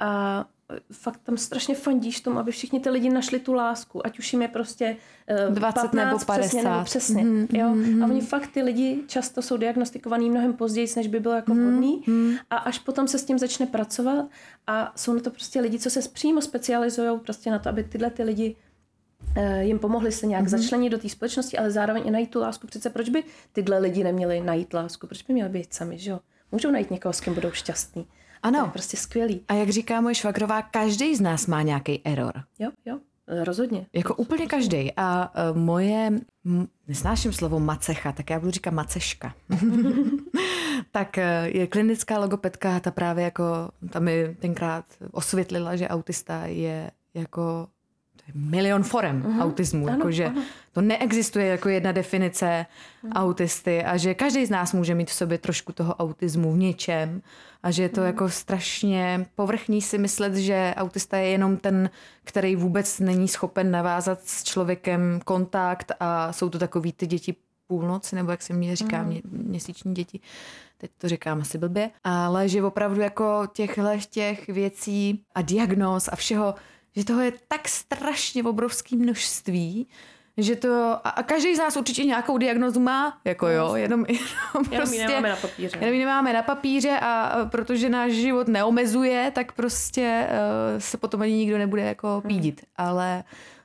A 0.00 0.44
fakt 0.92 1.20
tam 1.22 1.36
strašně 1.36 1.74
fandíš 1.74 2.20
tomu, 2.20 2.38
aby 2.38 2.52
všichni 2.52 2.80
ty 2.80 2.90
lidi 2.90 3.10
našli 3.10 3.38
tu 3.38 3.52
lásku, 3.52 4.06
ať 4.06 4.18
už 4.18 4.32
jim 4.32 4.42
je 4.42 4.48
prostě 4.48 4.96
uh, 5.48 5.54
20 5.54 5.80
15, 5.80 5.94
nebo 5.94 6.18
50. 6.18 6.40
Přesně, 6.40 6.62
nebo 6.62 6.84
přesně 6.84 7.24
mm-hmm, 7.24 7.46
jo? 7.58 8.02
A 8.04 8.08
oni 8.08 8.20
fakt 8.20 8.46
ty 8.46 8.62
lidi 8.62 9.02
často 9.06 9.42
jsou 9.42 9.56
diagnostikovaný 9.56 10.30
mnohem 10.30 10.52
později, 10.52 10.88
než 10.96 11.06
by 11.06 11.20
bylo 11.20 11.34
jako 11.34 11.52
mm-hmm. 11.52 11.70
vhodný 11.70 12.02
a 12.50 12.56
až 12.56 12.78
potom 12.78 13.08
se 13.08 13.18
s 13.18 13.24
tím 13.24 13.38
začne 13.38 13.66
pracovat 13.66 14.26
a 14.66 14.92
jsou 14.96 15.14
na 15.14 15.20
to 15.20 15.30
prostě 15.30 15.60
lidi, 15.60 15.78
co 15.78 15.90
se 15.90 16.08
přímo 16.08 16.40
specializují 16.40 17.18
prostě 17.20 17.50
na 17.50 17.58
to, 17.58 17.68
aby 17.68 17.84
tyhle 17.84 18.10
ty 18.10 18.22
lidi 18.22 18.56
jim 19.60 19.78
pomohli 19.78 20.12
se 20.12 20.26
nějak 20.26 20.44
mm-hmm. 20.44 20.48
začlenit 20.58 20.92
do 20.92 20.98
té 20.98 21.08
společnosti, 21.08 21.58
ale 21.58 21.70
zároveň 21.70 22.02
i 22.06 22.10
najít 22.10 22.30
tu 22.30 22.40
lásku. 22.40 22.66
Přece 22.66 22.90
proč 22.90 23.08
by 23.08 23.24
tyhle 23.52 23.78
lidi 23.78 24.04
neměli 24.04 24.40
najít 24.40 24.74
lásku? 24.74 25.06
Proč 25.06 25.22
by 25.22 25.34
měli 25.34 25.50
být 25.50 25.74
sami, 25.74 25.98
že 25.98 26.10
jo? 26.10 26.20
Můžou 26.52 26.70
najít 26.70 26.90
někoho, 26.90 27.12
s 27.12 27.20
kým 27.20 27.34
budou 27.34 27.50
šťastní. 27.50 28.06
Ano. 28.42 28.58
To 28.60 28.66
je 28.66 28.70
prostě 28.70 28.96
skvělý. 28.96 29.40
A 29.48 29.54
jak 29.54 29.68
říká 29.70 30.00
moje 30.00 30.14
švagrová, 30.14 30.62
každý 30.62 31.16
z 31.16 31.20
nás 31.20 31.46
má 31.46 31.62
nějaký 31.62 32.00
error. 32.04 32.32
Jo, 32.58 32.70
jo. 32.86 32.98
eh, 33.28 33.44
Rozhodně. 33.44 33.86
Jako 33.92 34.14
úplně 34.14 34.46
každý. 34.46 34.92
A 34.96 35.32
uh, 35.50 35.58
moje, 35.58 36.10
m- 36.44 36.68
nesnáším 36.88 37.32
slovo 37.32 37.60
macecha, 37.60 38.12
tak 38.12 38.30
já 38.30 38.40
budu 38.40 38.50
říkat 38.50 38.70
maceška. 38.70 39.34
tak 40.92 41.16
je 41.44 41.66
klinická 41.66 42.18
logopedka, 42.18 42.80
ta 42.80 42.90
právě 42.90 43.24
jako, 43.24 43.44
ta 43.90 44.00
mi 44.00 44.36
tenkrát 44.40 44.84
osvětlila, 45.12 45.76
že 45.76 45.88
autista 45.88 46.46
je 46.46 46.90
jako 47.14 47.68
milion 48.34 48.82
forem 48.82 49.22
uh-huh. 49.22 49.42
autismu, 49.42 49.86
Ano, 49.86 49.96
jakože 49.96 50.24
ano. 50.26 50.42
to 50.72 50.80
neexistuje 50.80 51.46
jako 51.46 51.68
jedna 51.68 51.92
definice 51.92 52.66
Mhm. 53.02 53.12
autisty 53.12 53.84
a 53.84 53.96
že 53.96 54.14
každý 54.14 54.46
z 54.46 54.50
nás 54.50 54.72
může 54.72 54.94
mít 54.94 55.10
v 55.10 55.14
sobě 55.14 55.38
trošku 55.38 55.72
toho 55.72 55.94
autismu 55.94 56.52
v 56.52 56.56
něčem 56.58 57.22
a 57.62 57.70
že 57.70 57.82
je 57.82 57.88
to 57.88 58.00
jako 58.00 58.28
strašně 58.28 59.26
povrchní 59.34 59.82
si 59.82 59.98
myslet, 59.98 60.34
že 60.34 60.74
autista 60.76 61.16
je 61.16 61.28
jenom 61.28 61.56
ten, 61.56 61.90
který 62.24 62.56
vůbec 62.56 63.00
není 63.00 63.28
schopen 63.28 63.70
navázat 63.70 64.18
s 64.24 64.42
člověkem 64.44 65.20
kontakt 65.24 65.92
a 66.00 66.32
jsou 66.32 66.48
to 66.48 66.58
takový 66.58 66.92
ty 66.92 67.06
děti 67.06 67.34
půlnoci, 67.66 68.16
nebo 68.16 68.30
jak 68.30 68.42
se 68.42 68.52
mě 68.52 68.76
říká, 68.76 68.98
Mhm. 68.98 69.06
mě, 69.06 69.22
měsíční 69.30 69.94
děti, 69.94 70.20
teď 70.78 70.90
to 70.98 71.08
říkám 71.08 71.40
asi 71.40 71.58
blbě, 71.58 71.90
ale 72.04 72.48
že 72.48 72.62
opravdu 72.62 73.00
jako 73.00 73.42
těchhle 73.52 73.98
těch 74.10 74.46
věcí 74.48 75.22
a 75.34 75.42
diagnóz 75.42 76.08
a 76.12 76.16
všeho, 76.16 76.54
že 76.96 77.04
toho 77.04 77.20
je 77.20 77.32
tak 77.48 77.68
strašně 77.68 78.44
obrovské 78.44 78.96
množství, 78.96 79.86
že 80.36 80.56
to, 80.56 80.68
a, 81.04 81.10
a 81.10 81.22
každý 81.22 81.56
z 81.56 81.58
nás 81.58 81.76
určitě 81.76 82.04
nějakou 82.04 82.38
diagnozu 82.38 82.80
má, 82.80 83.20
jako 83.24 83.48
jo, 83.48 83.74
jenom, 83.74 84.04
jenom 84.08 84.28
Jenom 84.54 84.66
prostě, 84.76 84.96
ji 84.96 85.06
nemáme 85.06 85.28
na 85.28 85.36
papíře. 85.36 85.78
Jenom 85.80 85.94
ji 85.94 85.98
nemáme 85.98 86.32
na 86.32 86.42
papíře 86.42 86.98
a 87.02 87.38
protože 87.50 87.88
náš 87.88 88.12
život 88.12 88.48
neomezuje, 88.48 89.30
tak 89.34 89.52
prostě 89.52 90.28
uh, 90.30 90.80
se 90.80 90.96
potom 90.96 91.22
ani 91.22 91.32
nikdo 91.32 91.58
nebude 91.58 91.82
jako 91.82 92.22
pídit. 92.26 92.64
Ale, 92.76 93.24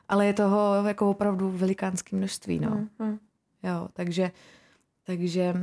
ale 0.10 0.26
je 0.26 0.34
toho 0.34 0.84
jako 0.88 1.10
opravdu 1.10 1.52
velikánské 1.52 2.16
množství, 2.16 2.60
no. 2.60 2.88
Hmm. 3.00 3.20
Jo, 3.64 3.88
takže, 3.94 4.32
takže 5.06 5.54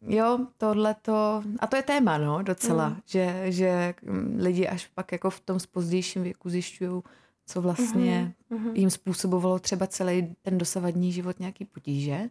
jo, 0.00 0.38
tohle 0.56 0.94
to, 1.02 1.42
a 1.58 1.66
to 1.66 1.76
je 1.76 1.82
téma, 1.82 2.18
no, 2.18 2.42
docela, 2.42 2.88
Mm. 2.88 2.96
že, 3.06 3.42
že 3.44 3.94
mm, 4.02 4.36
lidi 4.40 4.68
až 4.68 4.86
pak 4.94 5.12
jako 5.12 5.30
v 5.30 5.40
tom 5.40 5.58
pozdějším 5.72 6.22
věku 6.22 6.50
zjišťují, 6.50 7.02
co 7.46 7.62
vlastně 7.62 8.34
Mhm. 8.50 8.70
jim 8.76 8.90
způsobovalo 8.90 9.58
třeba 9.58 9.86
celý 9.86 10.34
ten 10.42 10.58
dosavadní 10.58 11.12
život 11.12 11.40
nějaký 11.40 11.64
potíže. 11.64 12.30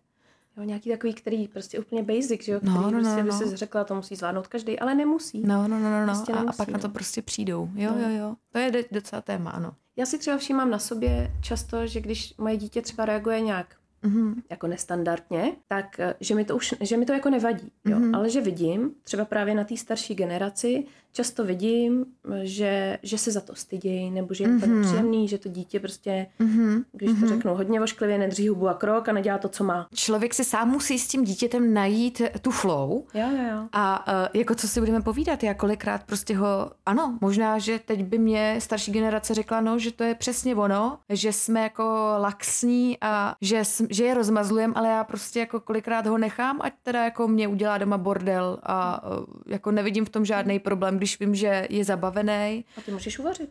Jo, 0.57 0.63
nějaký 0.63 0.89
takový, 0.89 1.13
který 1.13 1.47
prostě 1.47 1.79
úplně 1.79 2.03
basic, 2.03 2.43
že 2.43 2.51
jo? 2.51 2.59
No, 2.63 2.71
který 2.71 2.91
no, 2.93 3.01
no, 3.01 3.03
prostě 3.03 3.23
by 3.23 3.29
no. 3.29 3.37
si 3.51 3.55
řekla, 3.55 3.83
to 3.83 3.95
musí 3.95 4.15
zvládnout 4.15 4.47
každý, 4.47 4.79
ale 4.79 4.95
nemusí. 4.95 5.41
No, 5.45 5.67
no, 5.67 5.79
no, 5.79 5.89
no, 5.91 5.99
no. 5.99 6.05
Prostě 6.05 6.31
a, 6.33 6.35
a 6.35 6.39
nemusí, 6.39 6.57
pak 6.57 6.69
na 6.69 6.79
to 6.79 6.87
no. 6.87 6.93
prostě 6.93 7.21
přijdou. 7.21 7.69
Jo, 7.75 7.91
No. 7.91 8.09
jo, 8.09 8.17
jo. 8.19 8.35
To 8.51 8.57
je 8.59 8.71
docela 8.91 9.21
téma, 9.21 9.51
ano. 9.51 9.73
Já 9.95 10.05
si 10.05 10.17
třeba 10.17 10.37
všímám 10.37 10.69
na 10.69 10.79
sobě 10.79 11.31
často, 11.41 11.87
že 11.87 12.01
když 12.01 12.33
moje 12.37 12.57
dítě 12.57 12.81
třeba 12.81 13.05
reaguje 13.05 13.41
nějak 13.41 13.75
Mhm. 14.03 14.41
jako 14.49 14.67
nestandardně, 14.67 15.55
tak 15.67 15.99
eh, 15.99 16.13
že 16.19 16.35
mi 16.35 16.45
to 16.45 16.55
už, 16.55 16.75
že 16.81 16.97
mi 16.97 17.05
to 17.05 17.13
jako 17.13 17.29
nevadí, 17.29 17.71
jo. 17.85 17.99
Mhm. 17.99 18.15
Ale 18.15 18.29
že 18.29 18.41
vidím, 18.41 18.91
třeba 19.03 19.25
právě 19.25 19.55
na 19.55 19.63
té 19.63 19.77
starší 19.77 20.15
generaci, 20.15 20.85
často 21.17 21.43
vidím, 21.45 22.05
že, 22.43 22.97
že 23.03 23.17
se 23.17 23.31
za 23.31 23.41
to 23.41 23.55
stydějí, 23.55 24.11
nebo 24.11 24.33
že 24.33 24.43
je 24.43 24.47
to 24.59 24.65
Mhm. 24.67 24.81
nepříjemný, 24.81 25.27
že 25.27 25.37
to 25.37 25.49
dítě 25.49 25.79
prostě, 25.79 26.27
Mhm. 26.39 26.83
když 26.91 27.11
to 27.19 27.27
řeknu 27.27 27.55
hodně 27.55 27.79
vošklivě, 27.79 28.17
nedrží 28.17 28.47
hubu 28.49 28.67
a 28.69 28.73
krok 28.73 29.09
a 29.09 29.11
nedělá 29.11 29.37
to, 29.37 29.49
co 29.49 29.63
má. 29.63 29.87
Člověk 29.93 30.33
si 30.33 30.43
sám 30.43 30.69
musí 30.69 30.99
s 30.99 31.07
tím 31.07 31.23
dítětem 31.23 31.73
najít 31.73 32.21
tu 32.41 32.51
flow, 32.51 33.03
Jo, 33.13 33.27
jo, 33.31 33.43
jo. 33.51 33.67
A 33.73 34.07
uh, 34.07 34.13
jako 34.33 34.55
co 34.55 34.67
si 34.67 34.79
budeme 34.79 35.01
povídat, 35.01 35.43
já 35.43 35.53
kolikrát 35.53 36.03
prostě 36.03 36.37
ho, 36.37 36.71
ano, 36.85 37.17
možná, 37.21 37.59
že 37.59 37.79
teď 37.79 38.03
by 38.03 38.17
mě 38.17 38.55
starší 38.59 38.91
generace 38.91 39.33
řekla, 39.33 39.61
no, 39.61 39.79
že 39.79 39.91
to 39.91 40.03
je 40.03 40.15
přesně 40.15 40.55
ono, 40.55 40.97
že 41.09 41.33
jsme 41.33 41.61
jako 41.63 41.83
laxní 42.21 42.97
a 43.01 43.35
že, 43.41 43.63
že 43.89 44.03
je 44.05 44.13
rozmazlujem, 44.13 44.73
ale 44.75 44.89
já 44.89 45.03
prostě 45.03 45.39
jako 45.39 45.59
kolikrát 45.59 46.07
ho 46.07 46.17
nechám, 46.17 46.59
ať 46.61 46.73
teda 46.83 47.03
jako 47.03 47.27
mě 47.27 47.47
udělá 47.47 47.77
doma 47.77 47.97
bordel 47.97 48.59
a 48.63 49.07
uh, 49.17 49.23
jako 49.47 49.71
nevidím 49.71 50.05
v 50.05 50.09
tom 50.09 50.25
žádný 50.25 50.59
problém, 50.59 50.97
když 50.97 51.06
vím, 51.19 51.35
že 51.35 51.67
je 51.69 51.83
zabavený. 51.83 52.65
A 52.77 52.81
ty 52.85 52.91
můžeš 52.91 53.19
uvařit. 53.19 53.49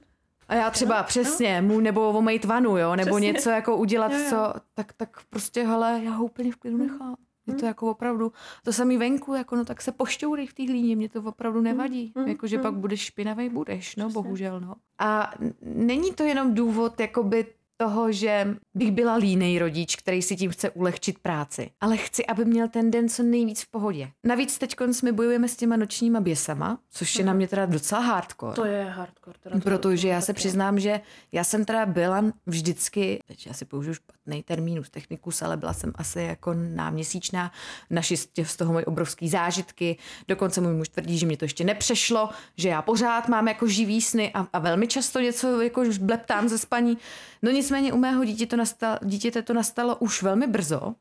A 0.48 0.54
já 0.54 0.70
třeba 0.70 1.02
přesně, 1.02 1.62
mu 1.62 1.80
nebo 1.80 2.08
omejit 2.10 2.44
vanu, 2.44 2.78
jo, 2.78 2.96
nebo 2.96 3.10
Přesně. 3.10 3.32
něco 3.32 3.50
jako 3.50 3.76
udělat, 3.76 4.12
Jo, 4.12 4.18
jo. 4.18 4.24
co, 4.30 4.52
tak, 4.74 4.92
tak 4.92 5.20
prostě, 5.30 5.62
hele, 5.66 6.00
já 6.04 6.10
ho 6.10 6.24
úplně 6.24 6.52
v 6.52 6.56
klidu 6.56 6.76
nechám. 6.76 7.16
Je 7.46 7.54
to 7.54 7.66
jako 7.66 7.90
opravdu, 7.90 8.32
to 8.64 8.72
samý 8.72 8.96
venku, 8.98 9.34
jako 9.34 9.56
no 9.56 9.64
tak 9.64 9.82
se 9.82 9.92
pošťourej 9.92 10.46
v 10.46 10.54
té 10.54 10.62
hlíně, 10.62 10.96
mě 10.96 11.08
to 11.08 11.22
opravdu 11.22 11.60
nevadí. 11.60 12.12
mm, 12.16 12.28
Jako, 12.28 12.46
že 12.46 12.56
mm. 12.56 12.62
pak 12.62 12.74
budeš 12.74 13.00
špinavý, 13.00 13.48
budeš, 13.48 13.96
no 13.96 14.04
Přesně. 14.08 14.22
bohužel, 14.22 14.60
no. 14.60 14.74
A 14.98 15.32
není 15.62 16.12
to 16.12 16.22
jenom 16.22 16.54
důvod, 16.54 17.00
jakoby 17.00 17.46
toho, 17.76 18.12
že 18.12 18.56
bych 18.74 18.92
byla 18.92 19.14
línej 19.14 19.58
rodič, 19.58 19.96
který 19.96 20.22
si 20.22 20.36
tím 20.36 20.50
chce 20.50 20.70
ulehčit 20.70 21.18
práci. 21.18 21.70
Ale 21.80 21.96
chci, 21.96 22.26
aby 22.26 22.44
měl 22.44 22.68
ten 22.68 22.90
den 22.90 23.08
co 23.08 23.22
nejvíc 23.22 23.62
v 23.62 23.70
pohodě. 23.70 24.10
Navíc 24.24 24.58
teď 24.58 24.74
my 25.04 25.12
bojujeme 25.12 25.48
s 25.48 25.56
těma 25.56 25.76
nočníma 25.76 26.20
běsama, 26.20 26.78
což 26.90 27.16
je 27.16 27.24
na 27.24 27.32
mě 27.32 27.48
teda 27.48 27.66
docela 27.66 28.00
hardcore. 28.00 28.54
To 28.56 28.64
je 28.64 28.84
hardcore. 28.84 29.38
Teda 29.42 29.56
to- 29.56 29.62
Protože 29.62 30.08
já 30.08 30.20
se 30.20 30.32
přiznám, 30.32 30.80
že 30.80 31.00
já 31.32 31.44
jsem 31.44 31.64
teda 31.64 31.86
byla 31.86 32.24
vždycky, 32.46 33.18
teď 33.26 33.50
asi 33.50 33.64
použiju 33.64 33.94
špatný 34.26 34.42
termínus 34.42 34.90
technikus, 34.90 35.42
ale 35.42 35.56
byla 35.56 35.72
jsem 35.72 35.92
asi 35.94 36.20
jako 36.20 36.54
náměsíčná, 36.54 37.52
naši 37.90 38.16
z 38.16 38.56
toho 38.56 38.72
mají 38.72 38.86
obrovský 38.86 39.28
zážitky, 39.28 39.98
dokonce 40.28 40.60
můj 40.60 40.74
muž 40.74 40.88
tvrdí, 40.88 41.18
že 41.18 41.26
mě 41.26 41.36
to 41.36 41.44
ještě 41.44 41.64
nepřešlo, 41.64 42.28
že 42.56 42.68
já 42.68 42.82
pořád 42.82 43.28
mám 43.28 43.48
jako 43.48 43.66
živý 43.66 44.00
sny 44.02 44.32
a, 44.34 44.46
a 44.52 44.58
velmi 44.58 44.86
často 44.86 45.20
něco 45.20 45.60
jako 45.60 45.80
už 45.80 45.98
bleptám 45.98 46.48
ze 46.48 46.58
spaní. 46.58 46.98
No 47.42 47.50
nicméně 47.50 47.92
u 47.92 47.98
mého 47.98 48.24
dítě 48.24 48.46
to 48.46 48.56
nastalo, 48.56 48.98
dítěte 49.02 49.42
to 49.42 49.54
nastalo 49.54 49.96
už 49.96 50.22
velmi 50.22 50.46
brzo, 50.46 50.94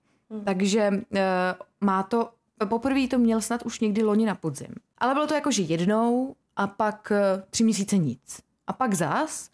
takže 0.45 0.89
uh, 0.89 1.19
má 1.81 2.03
to, 2.03 2.29
poprvé 2.65 3.07
to 3.07 3.17
měl 3.17 3.41
snad 3.41 3.65
už 3.65 3.79
někdy 3.79 4.03
loni 4.03 4.25
na 4.25 4.35
podzim. 4.35 4.75
Ale 4.97 5.13
bylo 5.13 5.27
to 5.27 5.33
jako, 5.33 5.51
že 5.51 5.61
jednou 5.61 6.35
a 6.55 6.67
pak 6.67 7.11
uh, 7.11 7.41
tři 7.49 7.63
měsíce 7.63 7.97
nic. 7.97 8.41
A 8.67 8.73
pak 8.73 8.93
zás. 8.93 9.49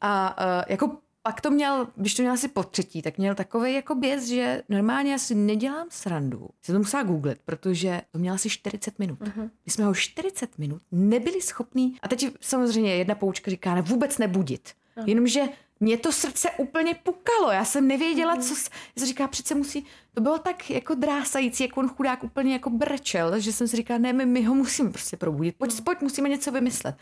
A 0.00 0.36
uh, 0.38 0.64
jako 0.68 0.98
pak 1.28 1.40
to 1.40 1.50
měl, 1.50 1.88
když 1.96 2.14
to 2.14 2.22
měl 2.22 2.34
asi 2.34 2.48
po 2.48 2.62
třetí, 2.62 3.02
tak 3.02 3.18
měl 3.18 3.34
takový 3.34 3.74
jako 3.74 3.94
běs, 3.94 4.24
že 4.24 4.62
normálně 4.68 5.14
asi 5.14 5.34
nedělám 5.34 5.86
srandu. 5.90 6.48
Jsem 6.62 6.74
to 6.74 6.78
musela 6.78 7.02
googlit, 7.02 7.38
protože 7.44 8.02
to 8.12 8.18
měl 8.18 8.34
asi 8.34 8.50
40 8.50 8.98
minut. 8.98 9.20
Uh-huh. 9.20 9.50
My 9.66 9.72
jsme 9.72 9.84
ho 9.84 9.94
40 9.94 10.58
minut 10.58 10.82
nebyli 10.92 11.40
schopní, 11.40 11.96
a 12.02 12.08
teď 12.08 12.30
samozřejmě 12.40 12.94
jedna 12.94 13.14
poučka 13.14 13.50
říká, 13.50 13.74
ne, 13.74 13.82
vůbec 13.82 14.18
nebudit. 14.18 14.68
Jenomže 15.06 15.40
mě 15.80 15.96
to 15.96 16.12
srdce 16.12 16.50
úplně 16.50 16.94
pukalo. 16.94 17.50
Já 17.50 17.64
jsem 17.64 17.88
nevěděla, 17.88 18.36
co 18.36 18.54
s... 18.54 18.70
Já 18.96 19.00
jsem 19.00 19.06
říkala, 19.06 19.28
přece 19.28 19.54
musí... 19.54 19.86
To 20.14 20.20
bylo 20.20 20.38
tak 20.38 20.70
jako 20.70 20.94
drásající, 20.94 21.62
jak 21.62 21.76
on 21.76 21.88
chudák 21.88 22.24
úplně 22.24 22.52
jako 22.52 22.70
brečel, 22.70 23.40
že 23.40 23.52
jsem 23.52 23.68
si 23.68 23.76
říkala, 23.76 23.98
ne, 23.98 24.12
my, 24.12 24.26
my 24.26 24.42
ho 24.44 24.54
musíme 24.54 24.90
prostě 24.90 25.16
probudit. 25.16 25.56
Pojď, 25.56 25.80
pojď, 25.84 26.00
musíme 26.00 26.28
něco 26.28 26.52
vymyslet. 26.52 26.96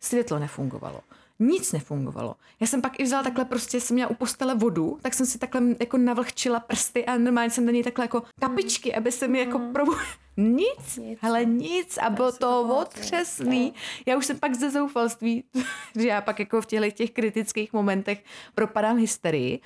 Světlo 0.00 0.38
nefungovalo. 0.38 1.00
Nic 1.38 1.72
nefungovalo. 1.72 2.36
Já 2.60 2.66
jsem 2.66 2.82
pak 2.82 3.00
i 3.00 3.04
vzala 3.04 3.22
takhle 3.22 3.44
prostě, 3.44 3.80
jsem 3.80 3.94
měla 3.94 4.10
u 4.10 4.14
postele 4.14 4.54
vodu, 4.54 4.98
tak 5.02 5.14
jsem 5.14 5.26
si 5.26 5.38
takhle 5.38 5.62
jako 5.80 5.98
navlhčila 5.98 6.60
prsty 6.60 7.06
a 7.06 7.18
normálně 7.18 7.50
jsem 7.50 7.66
na 7.66 7.72
něj 7.72 7.82
takhle 7.82 8.04
jako 8.04 8.22
kapičky, 8.40 8.94
aby 8.94 9.12
se 9.12 9.28
mi 9.28 9.38
jako 9.38 9.60
probu... 9.72 9.92
Nic, 10.36 10.96
Nic. 10.96 11.18
ale 11.22 11.44
nic 11.44 11.98
a 11.98 12.10
bylo 12.10 12.32
to 12.32 12.78
otřesný. 12.80 13.74
Já 14.06 14.16
už 14.16 14.26
jsem 14.26 14.38
pak 14.38 14.54
ze 14.54 14.70
zoufalství, 14.70 15.44
že 15.96 16.08
já 16.08 16.20
pak 16.20 16.38
jako 16.38 16.60
v 16.60 16.66
těchto 16.66 16.90
těch 16.90 17.10
kritických 17.10 17.72
momentech 17.72 18.24
propadám 18.54 18.96
hysterii, 18.96 19.60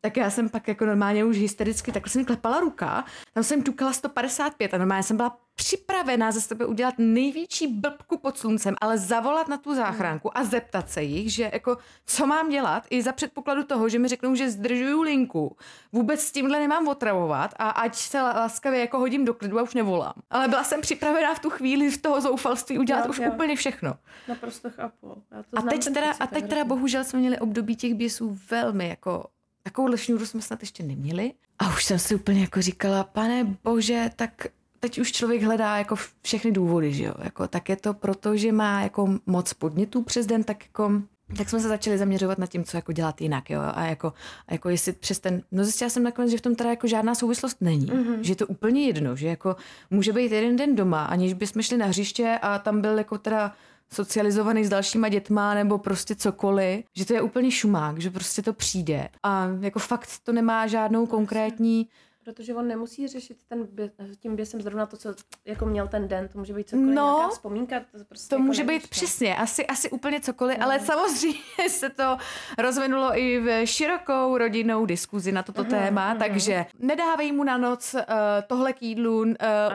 tak 0.00 0.16
já 0.16 0.30
jsem 0.30 0.48
pak 0.48 0.68
jako 0.68 0.86
normálně 0.86 1.24
už 1.24 1.36
hystericky, 1.36 1.92
takhle 1.92 2.10
jsem 2.10 2.22
mi 2.22 2.26
klepala 2.26 2.60
ruka, 2.60 3.04
tam 3.32 3.44
jsem 3.44 3.62
tukala 3.62 3.92
155 3.92 4.74
a 4.74 4.78
normálně 4.78 5.02
jsem 5.02 5.16
byla 5.16 5.36
připravená 5.54 6.32
ze 6.32 6.40
sebe 6.40 6.66
udělat 6.66 6.94
největší 6.98 7.66
blbku 7.66 8.18
pod 8.18 8.38
sluncem, 8.38 8.74
ale 8.80 8.98
zavolat 8.98 9.48
na 9.48 9.56
tu 9.56 9.74
záchranku 9.74 10.38
a 10.38 10.44
zeptat 10.44 10.90
se 10.90 11.02
jich, 11.02 11.32
že 11.32 11.50
jako 11.52 11.76
co 12.06 12.26
mám 12.26 12.48
dělat 12.48 12.86
i 12.90 13.02
za 13.02 13.12
předpokladu 13.12 13.62
toho, 13.62 13.88
že 13.88 13.98
mi 13.98 14.08
řeknou, 14.08 14.34
že 14.34 14.50
zdržuju 14.50 15.02
linku. 15.02 15.56
Vůbec 15.92 16.20
s 16.20 16.32
tímhle 16.32 16.58
nemám 16.58 16.88
otravovat 16.88 17.54
a 17.56 17.70
ať 17.70 17.94
se 17.94 18.22
laskavě 18.22 18.80
jako 18.80 18.98
hodím 18.98 19.24
do 19.24 19.34
klidu 19.34 19.58
a 19.58 19.62
už 19.62 19.74
nevolám. 19.74 20.12
Ale 20.30 20.48
byla 20.48 20.64
jsem 20.64 20.80
připravená 20.80 21.34
v 21.34 21.38
tu 21.38 21.50
chvíli 21.50 21.90
v 21.90 22.02
toho 22.02 22.20
zoufalství 22.20 22.78
udělat 22.78 23.04
Jo, 23.04 23.10
už 23.10 23.18
jo. 23.18 23.32
úplně 23.32 23.56
všechno. 23.56 23.94
Naprosto 24.28 24.70
chápu. 24.70 25.22
Já 25.30 25.42
to 25.42 25.58
A 25.58 25.62
teď 25.62 25.84
teda, 25.84 26.12
a 26.20 26.26
teď 26.26 26.48
teda 26.48 26.64
bohužel 26.64 27.04
jsme 27.04 27.18
měli 27.18 27.38
období 27.38 27.76
těch 27.76 27.94
běsů 27.94 28.38
velmi 28.50 28.88
jako 28.88 29.24
takovou 29.62 29.96
šňůru 29.96 30.26
jsme 30.26 30.42
snad 30.42 30.60
ještě 30.60 30.82
neměli. 30.82 31.32
A 31.58 31.68
už 31.68 31.84
jsem 31.84 31.98
si 31.98 32.14
úplně 32.14 32.40
jako 32.40 32.62
říkala, 32.62 33.04
pane 33.04 33.56
bože, 33.64 34.10
tak 34.16 34.46
teď 34.80 34.98
už 34.98 35.12
člověk 35.12 35.42
hledá 35.42 35.78
jako 35.78 35.96
všechny 36.22 36.52
důvody, 36.52 36.92
že 36.92 37.04
jo. 37.04 37.14
Jako, 37.22 37.48
tak 37.48 37.68
je 37.68 37.76
to 37.76 37.94
proto, 37.94 38.36
že 38.36 38.52
má 38.52 38.82
jako 38.82 39.18
moc 39.26 39.52
podnětů 39.52 40.02
přes 40.02 40.26
den, 40.26 40.44
tak 40.44 40.64
jako 40.64 41.02
tak 41.36 41.48
jsme 41.48 41.60
se 41.60 41.68
začali 41.68 41.98
zaměřovat 41.98 42.38
na 42.38 42.46
tím, 42.46 42.64
co 42.64 42.76
jako 42.76 42.92
dělat 42.92 43.20
jinak, 43.20 43.50
jo, 43.50 43.60
a 43.74 43.84
jako, 43.84 44.12
a 44.48 44.52
jako 44.52 44.68
jestli 44.68 44.92
přes 44.92 45.18
ten, 45.18 45.42
no 45.52 45.64
zjistila 45.64 45.90
jsem 45.90 46.02
nakonec, 46.02 46.30
že 46.30 46.38
v 46.38 46.40
tom 46.40 46.54
teda 46.54 46.70
jako 46.70 46.86
žádná 46.86 47.14
souvislost 47.14 47.56
není, 47.60 47.86
mm-hmm. 47.86 48.20
že 48.20 48.32
je 48.32 48.36
to 48.36 48.46
úplně 48.46 48.86
jedno, 48.86 49.16
že 49.16 49.28
jako 49.28 49.56
může 49.90 50.12
být 50.12 50.32
jeden 50.32 50.56
den 50.56 50.76
doma, 50.76 51.04
aniž 51.04 51.32
bychom 51.32 51.62
šli 51.62 51.76
na 51.76 51.86
hřiště 51.86 52.38
a 52.42 52.58
tam 52.58 52.80
byl 52.80 52.98
jako 52.98 53.18
teda 53.18 53.52
socializovaný 53.94 54.64
s 54.64 54.68
dalšíma 54.68 55.08
dětma 55.08 55.54
nebo 55.54 55.78
prostě 55.78 56.14
cokoliv, 56.14 56.84
že 56.96 57.06
to 57.06 57.14
je 57.14 57.22
úplně 57.22 57.50
šumák, 57.50 58.00
že 58.00 58.10
prostě 58.10 58.42
to 58.42 58.52
přijde. 58.52 59.08
A 59.22 59.48
jako 59.60 59.78
fakt 59.78 60.08
to 60.22 60.32
nemá 60.32 60.66
žádnou 60.66 61.06
konkrétní, 61.06 61.88
Protože 62.24 62.54
on 62.54 62.68
nemusí 62.68 63.08
řešit 63.08 63.36
ten 63.48 63.66
bě, 63.72 63.90
tím 64.20 64.36
běsem 64.36 64.62
zrovna 64.62 64.86
to, 64.86 64.96
co 64.96 65.14
jako 65.44 65.66
měl 65.66 65.88
ten 65.88 66.08
den. 66.08 66.28
To 66.28 66.38
může 66.38 66.54
být 66.54 66.68
cokoliv, 66.68 66.94
No, 66.94 67.14
nějaká 67.16 67.28
vzpomínka. 67.28 67.80
To, 67.80 68.04
prostě 68.04 68.28
to 68.28 68.34
jako 68.34 68.42
může 68.42 68.64
nevíš, 68.64 68.82
být 68.82 68.84
no. 68.84 68.88
přesně, 68.90 69.36
asi, 69.36 69.66
asi 69.66 69.90
úplně 69.90 70.20
cokoliv, 70.20 70.58
ale 70.60 70.80
samozřejmě 70.80 71.68
se 71.68 71.90
to 71.90 72.16
rozvinulo 72.58 73.18
i 73.18 73.40
v 73.40 73.66
širokou 73.66 74.38
rodinnou 74.38 74.86
diskuzi 74.86 75.32
na 75.32 75.42
toto 75.42 75.64
téma, 75.64 76.14
takže 76.14 76.66
nedávej 76.78 77.32
mu 77.32 77.44
na 77.44 77.56
noc 77.58 77.94
uh, 77.94 78.00
tohle 78.46 78.72
k 78.72 78.82
jídlu, 78.82 79.20
uh, 79.20 79.26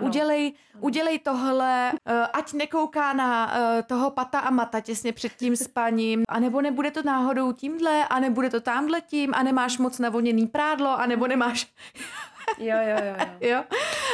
udělej, 0.02 0.54
udělej 0.80 1.20
tohle, 1.20 1.92
uh, 1.94 2.14
ať 2.34 2.54
nekouká 2.54 3.14
na 3.14 3.46
uh, 3.46 3.82
toho 3.82 4.12
pata 4.12 4.40
a 4.40 4.50
mata 4.50 4.80
těsně 4.80 5.14
před 5.14 5.34
tím 5.34 5.56
spaním, 5.66 6.24
anebo 6.30 6.62
nebude 6.62 6.92
to 6.92 7.04
náhodou 7.04 7.52
tímhle, 7.52 8.08
a 8.08 8.20
nebude 8.20 8.50
to 8.50 8.62
tamhle 8.62 9.02
tím, 9.02 9.34
a 9.36 9.44
nemáš 9.44 9.78
moc 9.78 10.00
navoněný 10.00 10.48
prádlo, 10.48 11.00
anebo 11.00 11.28
nemáš 11.28 11.68
Jo, 12.58 12.78
jo, 12.90 12.98
jo. 13.06 13.16
jo. 13.20 13.26
Jo. 13.56 13.64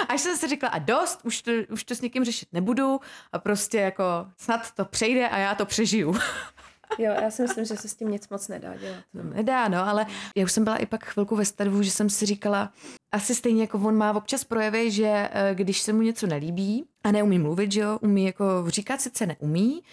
Až 0.09 0.21
jsem 0.21 0.37
si 0.37 0.47
řekla, 0.47 0.69
a 0.69 0.79
dost, 0.79 1.19
už 1.23 1.41
to, 1.41 1.51
už 1.69 1.83
to 1.83 1.95
s 1.95 2.01
někým 2.01 2.23
řešit 2.23 2.49
nebudu 2.53 2.99
a 3.31 3.39
prostě 3.39 3.77
jako 3.77 4.03
snad 4.37 4.71
to 4.71 4.85
přejde 4.85 5.29
a 5.29 5.37
já 5.37 5.55
to 5.55 5.65
přežiju. 5.65 6.15
jo, 6.97 7.13
já 7.21 7.31
si 7.31 7.41
myslím, 7.41 7.65
že 7.65 7.75
se 7.77 7.87
s 7.87 7.95
tím 7.95 8.11
nic 8.11 8.29
moc 8.29 8.47
nedá 8.47 8.75
dělat. 8.75 8.99
To 9.11 9.23
nedá, 9.23 9.67
no, 9.67 9.87
ale 9.87 10.05
já 10.35 10.43
už 10.43 10.51
jsem 10.51 10.63
byla 10.63 10.77
i 10.77 10.85
pak 10.85 11.05
chvilku 11.05 11.35
ve 11.35 11.45
stavu, 11.45 11.83
že 11.83 11.91
jsem 11.91 12.09
si 12.09 12.25
říkala, 12.25 12.73
asi 13.11 13.35
stejně 13.35 13.61
jako 13.61 13.77
on 13.77 13.95
má 13.95 14.13
občas 14.13 14.43
projevy, 14.43 14.91
že 14.91 15.29
eh, 15.31 15.55
když 15.55 15.81
se 15.81 15.93
mu 15.93 16.01
něco 16.01 16.27
nelíbí 16.27 16.85
a 17.03 17.11
neumí 17.11 17.39
mluvit, 17.39 17.71
že 17.71 17.79
jo, 17.79 17.99
umí 18.01 18.25
jako 18.25 18.45
říkat 18.67 19.01
sice 19.01 19.25
neumí, 19.25 19.83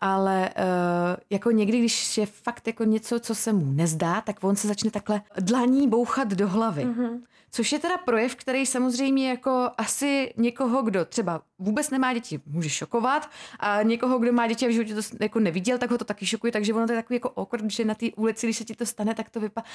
ale 0.00 0.48
uh, 0.48 1.16
jako 1.30 1.50
někdy, 1.50 1.78
když 1.78 2.18
je 2.18 2.26
fakt 2.26 2.66
jako 2.66 2.84
něco, 2.84 3.20
co 3.20 3.34
se 3.34 3.52
mu 3.52 3.72
nezdá, 3.72 4.20
tak 4.20 4.44
on 4.44 4.56
se 4.56 4.68
začne 4.68 4.90
takhle 4.90 5.22
dlaní 5.40 5.88
bouchat 5.88 6.28
do 6.28 6.48
hlavy. 6.48 6.84
Mm-hmm. 6.84 7.20
Což 7.50 7.72
je 7.72 7.78
teda 7.78 7.98
projev, 7.98 8.36
který 8.36 8.66
samozřejmě 8.66 9.28
jako 9.28 9.70
asi 9.78 10.34
někoho, 10.36 10.82
kdo 10.82 11.04
třeba 11.04 11.42
vůbec 11.58 11.90
nemá 11.90 12.12
děti, 12.12 12.40
může 12.46 12.70
šokovat 12.70 13.30
a 13.60 13.82
někoho, 13.82 14.18
kdo 14.18 14.32
má 14.32 14.46
děti 14.46 14.66
a 14.66 14.68
v 14.68 14.72
životě 14.72 14.94
to 14.94 15.00
jako 15.20 15.40
neviděl, 15.40 15.78
tak 15.78 15.90
ho 15.90 15.98
to 15.98 16.04
taky 16.04 16.26
šokuje, 16.26 16.52
takže 16.52 16.74
ono 16.74 16.86
to 16.86 16.92
je 16.92 16.98
takový 16.98 17.16
jako 17.16 17.32
awkward, 17.36 17.70
že 17.70 17.84
na 17.84 17.94
té 17.94 18.06
ulici, 18.16 18.46
když 18.46 18.56
se 18.56 18.64
ti 18.64 18.74
to 18.74 18.86
stane, 18.86 19.14
tak 19.14 19.30
to 19.30 19.40
vypadá. 19.40 19.66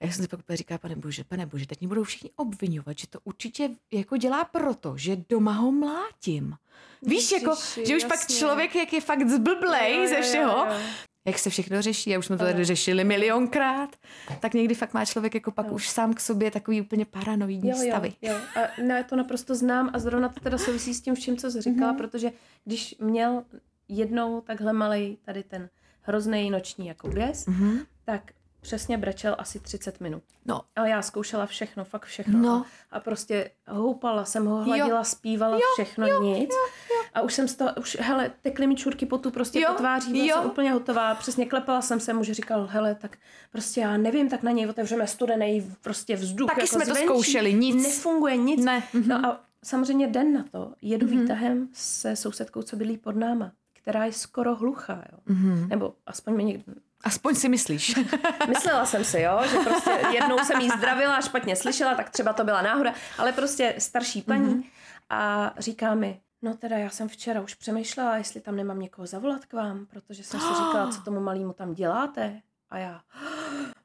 Já 0.00 0.12
jsem 0.12 0.24
si 0.24 0.28
pak 0.28 0.56
říkala, 0.56 0.78
pane 0.78 0.96
bože, 0.96 1.24
pane 1.24 1.46
bože, 1.46 1.66
teď 1.66 1.80
mě 1.80 1.88
budou 1.88 2.04
všichni 2.04 2.30
obvinovat, 2.36 2.98
že 2.98 3.06
to 3.06 3.18
určitě 3.24 3.70
jako 3.92 4.16
dělá 4.16 4.44
proto, 4.44 4.94
že 4.96 5.16
doma 5.28 5.52
ho 5.52 5.72
mlátím. 5.72 6.56
Víš, 7.02 7.32
jako, 7.32 7.50
Ježiši, 7.50 7.86
že 7.86 7.96
už 7.96 8.04
pak 8.04 8.20
jasně. 8.20 8.36
člověk, 8.36 8.74
jak 8.76 8.92
je 8.92 9.00
fakt 9.00 9.28
zblblej 9.28 9.94
Jo, 9.94 10.00
jo, 10.02 10.08
ze 10.08 10.16
jo, 10.16 10.22
všeho, 10.22 10.66
jo. 10.66 10.80
Jak 11.24 11.38
se 11.38 11.50
všechno 11.50 11.82
řeší, 11.82 12.14
a 12.14 12.18
už 12.18 12.26
jsme 12.26 12.36
to 12.36 12.44
tady 12.44 12.64
řešili 12.64 13.04
milionkrát, 13.04 13.96
tak 14.40 14.54
někdy 14.54 14.74
fakt 14.74 14.94
má 14.94 15.04
člověk 15.04 15.34
jako 15.34 15.50
pak 15.52 15.72
už 15.72 15.88
sám 15.88 16.14
k 16.14 16.20
sobě 16.20 16.50
takový 16.50 16.80
úplně 16.80 17.04
paranoidní 17.04 17.70
Jo, 17.70 17.76
jo, 17.78 17.88
stavy. 17.88 18.12
jo. 18.22 18.34
A 18.34 18.82
ne, 18.82 19.04
to 19.04 19.16
naprosto 19.16 19.54
znám 19.54 19.90
a 19.92 19.98
zrovna 19.98 20.28
to 20.28 20.40
teda 20.40 20.58
souvisí 20.58 20.94
s 20.94 21.00
tím 21.00 21.14
vším, 21.14 21.36
co 21.36 21.50
jsi 21.50 21.60
říkala, 21.60 21.92
mm-hmm. 21.92 21.96
protože 21.96 22.32
když 22.64 22.94
měl 23.00 23.44
jednou 23.88 24.40
takhle 24.40 24.72
malej 24.72 25.16
tady 25.24 25.42
ten 25.42 25.68
hrozný 26.00 26.50
noční 26.50 26.86
jako 26.86 27.08
běs, 27.08 27.46
mm-hmm. 27.46 27.86
tak 28.04 28.32
přesně 28.60 28.98
brečel 28.98 29.36
asi 29.38 29.60
30 29.60 30.00
minut. 30.00 30.22
No, 30.44 30.60
A 30.76 30.86
já 30.86 31.02
zkoušela 31.02 31.46
všechno, 31.46 31.84
fakt 31.84 32.06
všechno. 32.06 32.38
No. 32.38 32.64
A, 32.90 32.96
a 32.96 33.00
prostě 33.00 33.50
houpala 33.68 34.24
jsem 34.24 34.46
ho, 34.46 34.64
hladila, 34.64 34.98
jo. 34.98 35.04
zpívala, 35.04 35.56
jo, 35.56 35.62
všechno, 35.74 36.06
jo, 36.06 36.22
nic. 36.22 36.50
Jo, 36.50 36.96
jo. 36.96 37.01
A 37.14 37.20
už 37.20 37.34
jsem 37.34 37.48
z 37.48 37.54
toho, 37.54 37.70
už, 37.80 37.96
hele, 38.00 38.30
tekly 38.42 38.66
mi 38.66 38.74
čurky 38.74 39.06
potu 39.06 39.30
prostě 39.30 39.60
Jo, 39.60 39.68
po 39.72 39.74
tváří, 39.78 40.12
byla 40.12 40.24
jo. 40.24 40.36
jsem 40.36 40.50
úplně 40.50 40.72
hotová. 40.72 41.14
Přesně 41.14 41.46
klepala 41.46 41.82
jsem 41.82 42.00
se 42.00 42.12
mu, 42.12 42.24
že 42.24 42.34
říkal, 42.34 42.66
hele, 42.70 42.94
tak 42.94 43.16
prostě 43.52 43.80
já 43.80 43.96
nevím, 43.96 44.28
tak 44.28 44.42
na 44.42 44.50
něj 44.50 44.66
otevřeme 44.68 45.06
studený 45.06 45.74
prostě 45.80 46.16
vzduch. 46.16 46.48
Taky 46.48 46.60
jako 46.60 46.68
jsme 46.76 46.78
to 46.86 46.90
zvenčí. 46.90 47.04
zkoušeli, 47.04 47.54
nic. 47.54 47.82
Nefunguje 47.82 48.36
nic. 48.36 48.64
Ne, 48.64 48.82
mhm. 48.92 49.08
No 49.08 49.26
a 49.26 49.40
samozřejmě 49.64 50.06
den 50.06 50.32
na 50.32 50.44
to 50.52 50.72
jedu 50.82 51.06
výtahem 51.06 51.68
se 51.72 52.16
sousedkou, 52.16 52.62
co 52.62 52.76
bydlí 52.76 52.96
pod 52.98 53.16
náma, 53.16 53.52
která 53.82 54.04
je 54.04 54.12
skoro 54.12 54.54
hluchá, 54.56 55.04
jo. 55.12 55.18
Mhm. 55.26 55.68
Nebo 55.68 55.94
aspoň 56.06 56.36
mi 56.36 56.44
někdo, 56.44 56.72
aspoň 57.04 57.34
si 57.34 57.48
myslíš. 57.48 57.94
Myslela 58.48 58.86
jsem 58.86 59.04
si, 59.04 59.20
jo, 59.20 59.40
že 59.50 59.56
prostě 59.58 59.90
jednou 60.12 60.38
jsem 60.38 60.60
jí 60.60 60.70
zdravila 60.78 61.16
a 61.16 61.20
špatně 61.20 61.56
slyšela, 61.56 61.94
tak 61.94 62.10
třeba 62.10 62.32
to 62.32 62.44
byla 62.44 62.62
náhoda, 62.62 62.94
ale 63.18 63.32
prostě 63.32 63.74
starší 63.78 64.22
paní 64.22 64.40
Mhm. 64.42 64.52
mm-hmm. 64.60 64.64
a 65.10 65.54
říká 65.58 65.94
mi, 65.94 66.20
no 66.42 66.54
teda 66.54 66.78
já 66.78 66.90
jsem 66.90 67.08
včera 67.08 67.40
už 67.40 67.54
přemýšlela, 67.54 68.16
jestli 68.16 68.40
tam 68.40 68.56
nemám 68.56 68.80
někoho 68.80 69.06
zavolat 69.06 69.46
k 69.46 69.52
vám, 69.52 69.86
protože 69.86 70.24
jsem 70.24 70.40
si 70.40 70.46
říkala, 70.46 70.90
co 70.90 71.02
tomu 71.02 71.20
malýmu 71.20 71.52
tam 71.52 71.74
děláte. 71.74 72.42
A 72.70 72.78
já, 72.78 73.00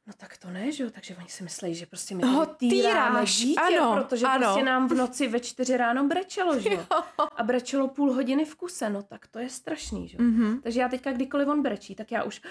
no 0.08 0.14
tak 0.18 0.38
to 0.38 0.50
ne, 0.50 0.72
že 0.72 0.84
jo, 0.84 0.90
takže 0.90 1.16
oni 1.16 1.30
si 1.30 1.44
myslí, 1.44 1.76
že 1.76 1.86
prostě 1.86 2.16
my 2.16 2.24
Ho 2.24 2.46
tady 2.46 2.58
týráme 2.58 3.26
dítě, 3.26 3.60
ano, 3.60 4.04
protože 4.04 4.26
ano. 4.26 4.46
prostě 4.46 4.64
nám 4.64 4.88
v 4.88 4.94
noci 4.94 5.28
ve 5.28 5.40
čtyři 5.40 5.78
ráno 5.78 6.08
brečelo, 6.08 6.60
že 6.60 6.70
jo. 6.74 6.86
A 7.36 7.44
brečelo 7.44 7.88
půl 7.88 8.14
hodiny 8.14 8.46
v 8.46 8.56
kuse, 8.56 8.90
no 8.90 9.04
tak 9.04 9.28
to 9.28 9.40
je 9.40 9.50
strašný, 9.50 10.08
že 10.08 10.18
jo. 10.18 10.24
Mhm. 10.24 10.44
Mm-hmm. 10.44 10.62
Takže 10.62 10.80
já 10.80 10.90
teďka 10.90 11.12
kdykoliv 11.12 11.48
on 11.48 11.62
brečí, 11.62 11.96
tak 11.96 12.12
já 12.12 12.24
už 12.24 12.42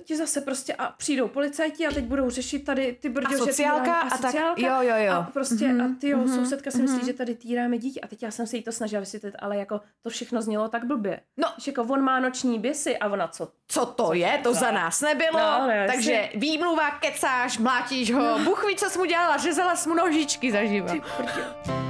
ti 0.00 0.16
zase 0.16 0.40
prostě 0.40 0.74
a 0.74 0.86
přijdou 0.92 1.28
policajti 1.28 1.86
a 1.86 1.90
teď 1.90 2.04
budou 2.04 2.30
řešit 2.30 2.58
tady 2.64 2.96
ty 3.00 3.08
brďo, 3.08 3.28
A 3.28 3.30
že 3.32 3.38
sociálka 3.38 3.84
týrám- 3.84 4.08
a 4.12 4.18
tak, 4.18 4.34
jo, 4.56 4.74
jo, 4.80 4.94
jo. 4.96 5.12
A 5.12 5.22
prostě 5.22 5.68
Mhm, 5.68 5.80
a 5.80 6.00
ty 6.00 6.08
jo, 6.08 6.18
mhm, 6.18 6.34
sousedka 6.34 6.70
si 6.70 6.82
myslí, 6.82 7.06
že 7.06 7.12
tady 7.12 7.34
týráme 7.34 7.78
dítě 7.78 8.00
a 8.00 8.06
teď 8.08 8.22
já 8.22 8.30
jsem 8.30 8.46
se 8.46 8.56
jí 8.56 8.62
to 8.62 8.72
snažila 8.72 9.00
vysvětlit, 9.00 9.34
ale 9.38 9.56
jako 9.56 9.80
to 10.02 10.10
všechno 10.10 10.42
znělo 10.42 10.68
tak 10.68 10.84
blbě. 10.84 11.20
No. 11.36 11.48
Že 11.58 11.70
jako 11.70 11.82
on 11.82 12.00
má 12.00 12.20
noční 12.20 12.58
běsy 12.58 12.98
a 12.98 13.08
ona 13.08 13.28
co? 13.28 13.48
Co 13.68 13.86
to 13.86 14.12
je, 14.14 14.40
to 14.42 14.54
za 14.54 14.70
nás 14.70 15.00
nebylo, 15.00 15.38
No, 15.40 15.58
no, 15.60 15.70
jasně. 15.70 15.94
takže 15.94 16.28
výmluva, 16.34 16.90
kecáš, 16.90 17.58
mlátíš 17.58 18.12
ho, 18.12 18.38
Bůh 18.38 18.64
ví, 18.68 18.76
co 18.76 18.90
jsi 18.90 18.98
mu 18.98 19.04
dělala, 19.04 19.36
řezala 19.36 19.76
jsi 19.76 19.88
mu 19.88 19.94
nožičky 19.94 20.52
zaživa. 20.52 20.92
Ty 20.92 21.02
brďo. 21.18 21.83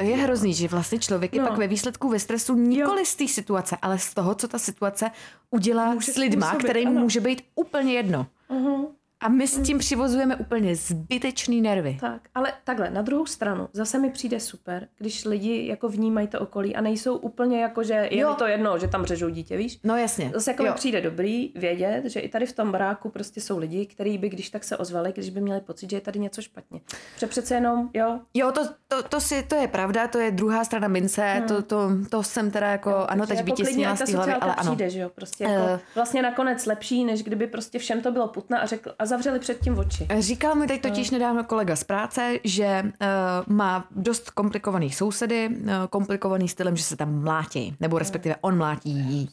Je 0.00 0.16
hrozný, 0.16 0.54
že 0.54 0.68
vlastně 0.68 0.98
člověk 0.98 1.34
je 1.34 1.40
No. 1.42 1.48
pak 1.48 1.58
ve 1.58 1.66
výsledku 1.66 2.08
ve 2.08 2.18
stresu 2.18 2.54
nikoli 2.54 3.06
z 3.06 3.16
té 3.16 3.28
situace, 3.28 3.76
ale 3.82 3.98
z 3.98 4.14
toho, 4.14 4.34
co 4.34 4.48
ta 4.48 4.58
situace 4.58 5.10
udělá 5.50 5.94
Může 5.94 6.12
s 6.12 6.16
lidma, 6.16 6.46
způsobit, 6.46 6.70
kterým 6.70 6.88
ano. 6.88 7.00
může 7.00 7.20
být 7.20 7.42
úplně 7.54 7.92
jedno. 7.94 8.26
Uh-huh. 8.50 8.86
A 9.20 9.28
my 9.28 9.46
s 9.48 9.60
tím 9.62 9.78
přivozujeme 9.78 10.36
úplně 10.36 10.76
zbytečný 10.76 11.60
nervy. 11.60 11.98
Tak, 12.00 12.20
ale 12.34 12.52
takhle, 12.64 12.90
na 12.90 13.02
druhou 13.02 13.26
stranu, 13.26 13.68
zase 13.72 13.98
mi 13.98 14.10
přijde 14.10 14.40
super, 14.40 14.88
když 14.98 15.24
lidi 15.24 15.66
jako 15.66 15.88
vnímají 15.88 16.28
to 16.28 16.40
okolí 16.40 16.76
a 16.76 16.80
nejsou 16.80 17.16
úplně 17.16 17.62
jako, 17.62 17.82
že 17.82 17.92
je 17.94 18.18
Jo. 18.18 18.30
mi 18.30 18.36
to 18.36 18.46
jedno, 18.46 18.78
že 18.78 18.88
tam 18.88 19.04
řežou 19.04 19.28
dítě, 19.28 19.56
víš? 19.56 19.80
No 19.84 19.96
jasně. 19.96 20.30
Zase 20.34 20.50
jako 20.50 20.62
mi 20.62 20.68
Jo. 20.68 20.74
přijde 20.74 21.00
dobrý 21.00 21.52
vědět, 21.56 22.02
že 22.04 22.20
i 22.20 22.28
tady 22.28 22.46
v 22.46 22.52
tom 22.52 22.72
baráku 22.72 23.08
prostě 23.08 23.40
jsou 23.40 23.58
lidi, 23.58 23.86
kteří 23.86 24.18
by 24.18 24.28
když 24.28 24.50
tak 24.50 24.64
se 24.64 24.76
ozvali, 24.76 25.12
když 25.12 25.30
by 25.30 25.40
měli 25.40 25.60
pocit, 25.60 25.90
že 25.90 25.96
je 25.96 26.00
tady 26.00 26.18
něco 26.18 26.42
špatně. 26.42 26.80
Protože 27.14 27.26
přece 27.26 27.54
jenom, 27.54 27.90
jo, 27.94 28.20
Jo, 28.34 28.52
to, 28.52 28.60
to, 28.88 29.02
to, 29.02 29.20
si, 29.20 29.42
to 29.42 29.54
je 29.54 29.68
pravda, 29.68 30.08
to 30.08 30.18
je 30.18 30.30
druhá 30.30 30.64
strana 30.64 30.88
mince, 30.88 31.42
to, 31.48 31.62
to, 31.62 31.90
to 32.10 32.22
jsem 32.22 32.50
teda 32.50 32.66
jako, 32.70 32.90
ano, 32.90 33.06
Hmm. 33.08 33.26
takže 33.26 33.42
teď 33.42 33.48
jako 33.48 33.56
vytěsnila 33.62 33.96
z 33.96 33.98
té 33.98 34.12
hlavy, 34.16 34.32
ale 34.32 34.54
ano. 34.54 34.70
přijde, 34.74 34.90
že 34.90 35.00
jo, 35.00 35.10
prostě 35.14 35.44
jako 35.44 35.62
Eh. 35.68 35.80
vlastně 35.94 36.22
nakonec 36.22 36.66
lepší, 36.66 37.04
než 37.04 37.22
kdyby 37.22 37.46
prostě 37.46 37.78
všem 37.78 38.00
to 38.02 38.12
bylo 38.12 38.28
putna 38.28 38.58
a, 38.58 38.66
řekl, 38.66 38.94
a 38.98 39.06
zavřeli 39.08 39.38
před 39.38 39.60
tím 39.60 39.78
oči. 39.78 40.06
Říkal 40.18 40.54
mi 40.54 40.66
teď 40.66 40.82
totiž 40.82 41.10
nedávno 41.10 41.44
kolega 41.44 41.76
z 41.76 41.84
práce, 41.84 42.38
že 42.44 42.82
uh, 42.84 43.56
má 43.56 43.86
dost 43.90 44.30
komplikovaný 44.30 44.92
sousedy, 44.92 45.48
uh, 45.48 45.70
komplikovaný 45.90 46.48
stylem, 46.48 46.76
že 46.76 46.82
se 46.82 46.96
tam 46.96 47.22
mlátí, 47.22 47.76
nebo 47.80 47.98
respektive 47.98 48.36
on 48.40 48.56
mlátí 48.56 48.90
jí. 48.90 49.30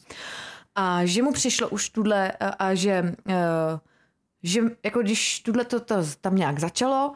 A 0.74 1.04
že 1.04 1.22
mu 1.22 1.32
přišlo 1.32 1.68
už 1.68 1.88
tuhle 1.88 2.32
a, 2.32 2.48
a 2.48 2.74
že, 2.74 3.14
uh, 3.28 3.34
že 4.42 4.60
jako 4.84 5.00
když 5.00 5.40
tuhle 5.40 5.64
to, 5.64 5.80
to 5.80 5.94
tam 6.20 6.36
nějak 6.36 6.58
začalo, 6.58 7.12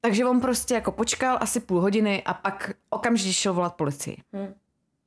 takže 0.00 0.24
on 0.24 0.40
prostě 0.40 0.74
jako 0.74 0.92
počkal 0.92 1.38
asi 1.40 1.60
půl 1.60 1.80
hodiny 1.80 2.22
a 2.22 2.34
pak 2.34 2.72
okamžitě 2.90 3.32
šel 3.32 3.54
volat 3.54 3.74
policii. 3.74 4.16
Hmm. 4.32 4.54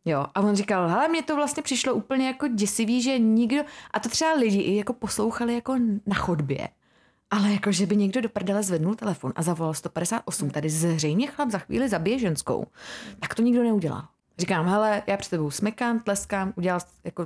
Jo, 0.08 0.26
a 0.36 0.42
on 0.42 0.56
říkal, 0.56 0.88
hele, 0.88 1.08
mně 1.08 1.24
to 1.24 1.36
vlastně 1.36 1.64
přišlo 1.64 1.94
úplně 1.94 2.28
jako 2.28 2.48
děsivý, 2.48 3.02
že 3.02 3.20
nikdo, 3.20 3.62
a 3.92 4.00
to 4.00 4.10
třeba 4.10 4.34
lidi 4.34 4.60
i 4.60 4.76
jako 4.76 4.94
poslouchali 4.94 5.56
jako 5.56 5.76
na 6.06 6.16
chodbě, 6.16 6.68
ale 7.32 7.52
jako, 7.52 7.72
že 7.72 7.86
by 7.86 7.96
někdo 7.96 8.22
do 8.22 8.30
prdele 8.30 8.64
zvednul 8.64 8.96
telefon 8.96 9.34
a 9.36 9.42
zavolal 9.42 9.74
158, 9.74 10.50
tady 10.50 10.70
zřejmě 10.70 11.28
chlap 11.28 11.50
za 11.50 11.58
chvíli 11.58 11.90
zabije 11.90 12.20
ženskou, 12.20 12.66
tak 13.20 13.36
to 13.36 13.42
nikdo 13.42 13.64
neudělal. 13.64 14.04
Říkám, 14.38 14.68
hele, 14.68 15.04
já 15.08 15.18
před 15.18 15.30
tebou 15.30 15.52
smekám, 15.52 16.00
tleskám, 16.00 16.54
udělal 16.56 16.80
jako 17.04 17.26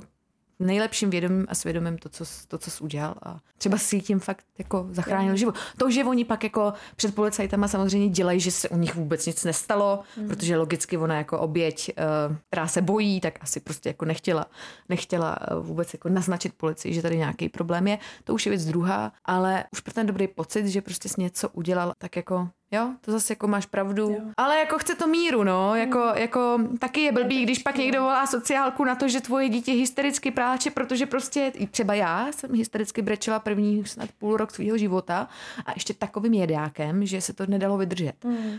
nejlepším 0.66 1.10
vědomím 1.10 1.46
a 1.48 1.54
svědomím 1.54 1.98
to, 1.98 2.08
co, 2.08 2.24
to, 2.48 2.58
co 2.58 2.70
jsi 2.70 2.84
udělal 2.84 3.14
a 3.22 3.40
třeba 3.58 3.78
si 3.78 4.00
tím 4.00 4.20
fakt 4.20 4.44
jako 4.58 4.86
zachránil 4.90 5.36
život. 5.36 5.54
To, 5.76 5.90
že 5.90 6.04
oni 6.04 6.24
pak 6.24 6.44
jako 6.44 6.72
před 6.96 7.14
policajtama 7.14 7.68
samozřejmě 7.68 8.08
dělají, 8.08 8.40
že 8.40 8.50
se 8.50 8.68
u 8.68 8.76
nich 8.76 8.94
vůbec 8.94 9.26
nic 9.26 9.44
nestalo, 9.44 10.00
mm. 10.16 10.28
protože 10.28 10.56
logicky 10.56 10.98
ona 10.98 11.16
jako 11.16 11.38
oběť, 11.38 11.90
eh, 11.90 12.36
která 12.46 12.66
se 12.66 12.82
bojí, 12.82 13.20
tak 13.20 13.38
asi 13.40 13.60
prostě 13.60 13.88
jako 13.88 14.04
nechtěla, 14.04 14.46
nechtěla 14.88 15.38
eh, 15.40 15.54
vůbec 15.54 15.92
jako 15.92 16.08
naznačit 16.08 16.54
policii, 16.56 16.94
že 16.94 17.02
tady 17.02 17.16
nějaký 17.16 17.48
problém 17.48 17.88
je. 17.88 17.98
To 18.24 18.34
už 18.34 18.46
je 18.46 18.50
věc 18.50 18.64
druhá, 18.64 19.12
ale 19.24 19.64
už 19.72 19.80
pro 19.80 19.94
ten 19.94 20.06
dobrý 20.06 20.28
pocit, 20.28 20.66
že 20.66 20.82
prostě 20.82 21.08
jsi 21.08 21.20
něco 21.20 21.48
udělal, 21.48 21.92
tak 21.98 22.16
jako 22.16 22.48
Jo, 22.72 22.94
to 23.00 23.12
zase 23.12 23.32
jako 23.32 23.48
máš 23.48 23.66
pravdu. 23.66 24.02
Jo. 24.10 24.20
Ale 24.36 24.58
jako 24.58 24.78
chce 24.78 24.94
to 24.94 25.06
míru, 25.06 25.44
no. 25.44 25.74
Jako, 25.74 25.98
jako 25.98 26.58
taky 26.78 27.00
je 27.00 27.12
blbý, 27.12 27.42
když 27.42 27.58
pak 27.58 27.76
někdo 27.76 28.00
volá 28.00 28.26
sociálku 28.26 28.84
na 28.84 28.94
to, 28.94 29.08
že 29.08 29.20
tvoje 29.20 29.48
dítě 29.48 29.72
hystericky 29.72 30.30
pláče, 30.30 30.70
protože 30.70 31.06
prostě 31.06 31.52
třeba 31.70 31.94
já 31.94 32.32
jsem 32.32 32.54
hystericky 32.54 33.02
brečela 33.02 33.38
první 33.38 33.84
snad 33.86 34.12
půl 34.12 34.36
rok 34.36 34.50
svého 34.50 34.78
života 34.78 35.28
a 35.66 35.72
ještě 35.74 35.94
takovým 35.94 36.34
jedákem, 36.34 37.06
že 37.06 37.20
se 37.20 37.32
to 37.32 37.46
nedalo 37.46 37.78
vydržet. 37.78 38.24
Mm. 38.24 38.58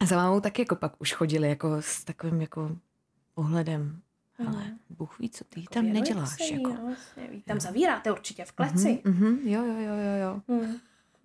A 0.00 0.06
za 0.06 0.16
mámou 0.16 0.40
taky 0.40 0.62
jako 0.62 0.76
pak 0.76 0.92
už 0.98 1.12
chodili 1.12 1.48
jako 1.48 1.76
s 1.80 2.04
takovým 2.04 2.40
jako 2.40 2.70
ohledem. 3.34 4.00
Mm. 4.38 4.48
Ale 4.48 4.64
Bůh 4.90 5.18
ví, 5.18 5.30
co 5.30 5.44
ty 5.44 5.64
tam 5.70 5.84
Věnujete 5.84 6.10
neděláš. 6.10 6.36
se 6.36 6.54
Jako. 6.54 6.68
no, 6.68 6.86
vlastně, 6.86 7.28
tam 7.46 7.60
zavíráte 7.60 8.12
určitě 8.12 8.44
v 8.44 8.52
kleci. 8.52 9.00
Mhm, 9.04 9.38
jo, 9.44 9.64
jo, 9.64 9.74
jo, 9.78 9.94
jo, 9.94 10.16
jo. 10.22 10.40
Mm. 10.48 10.76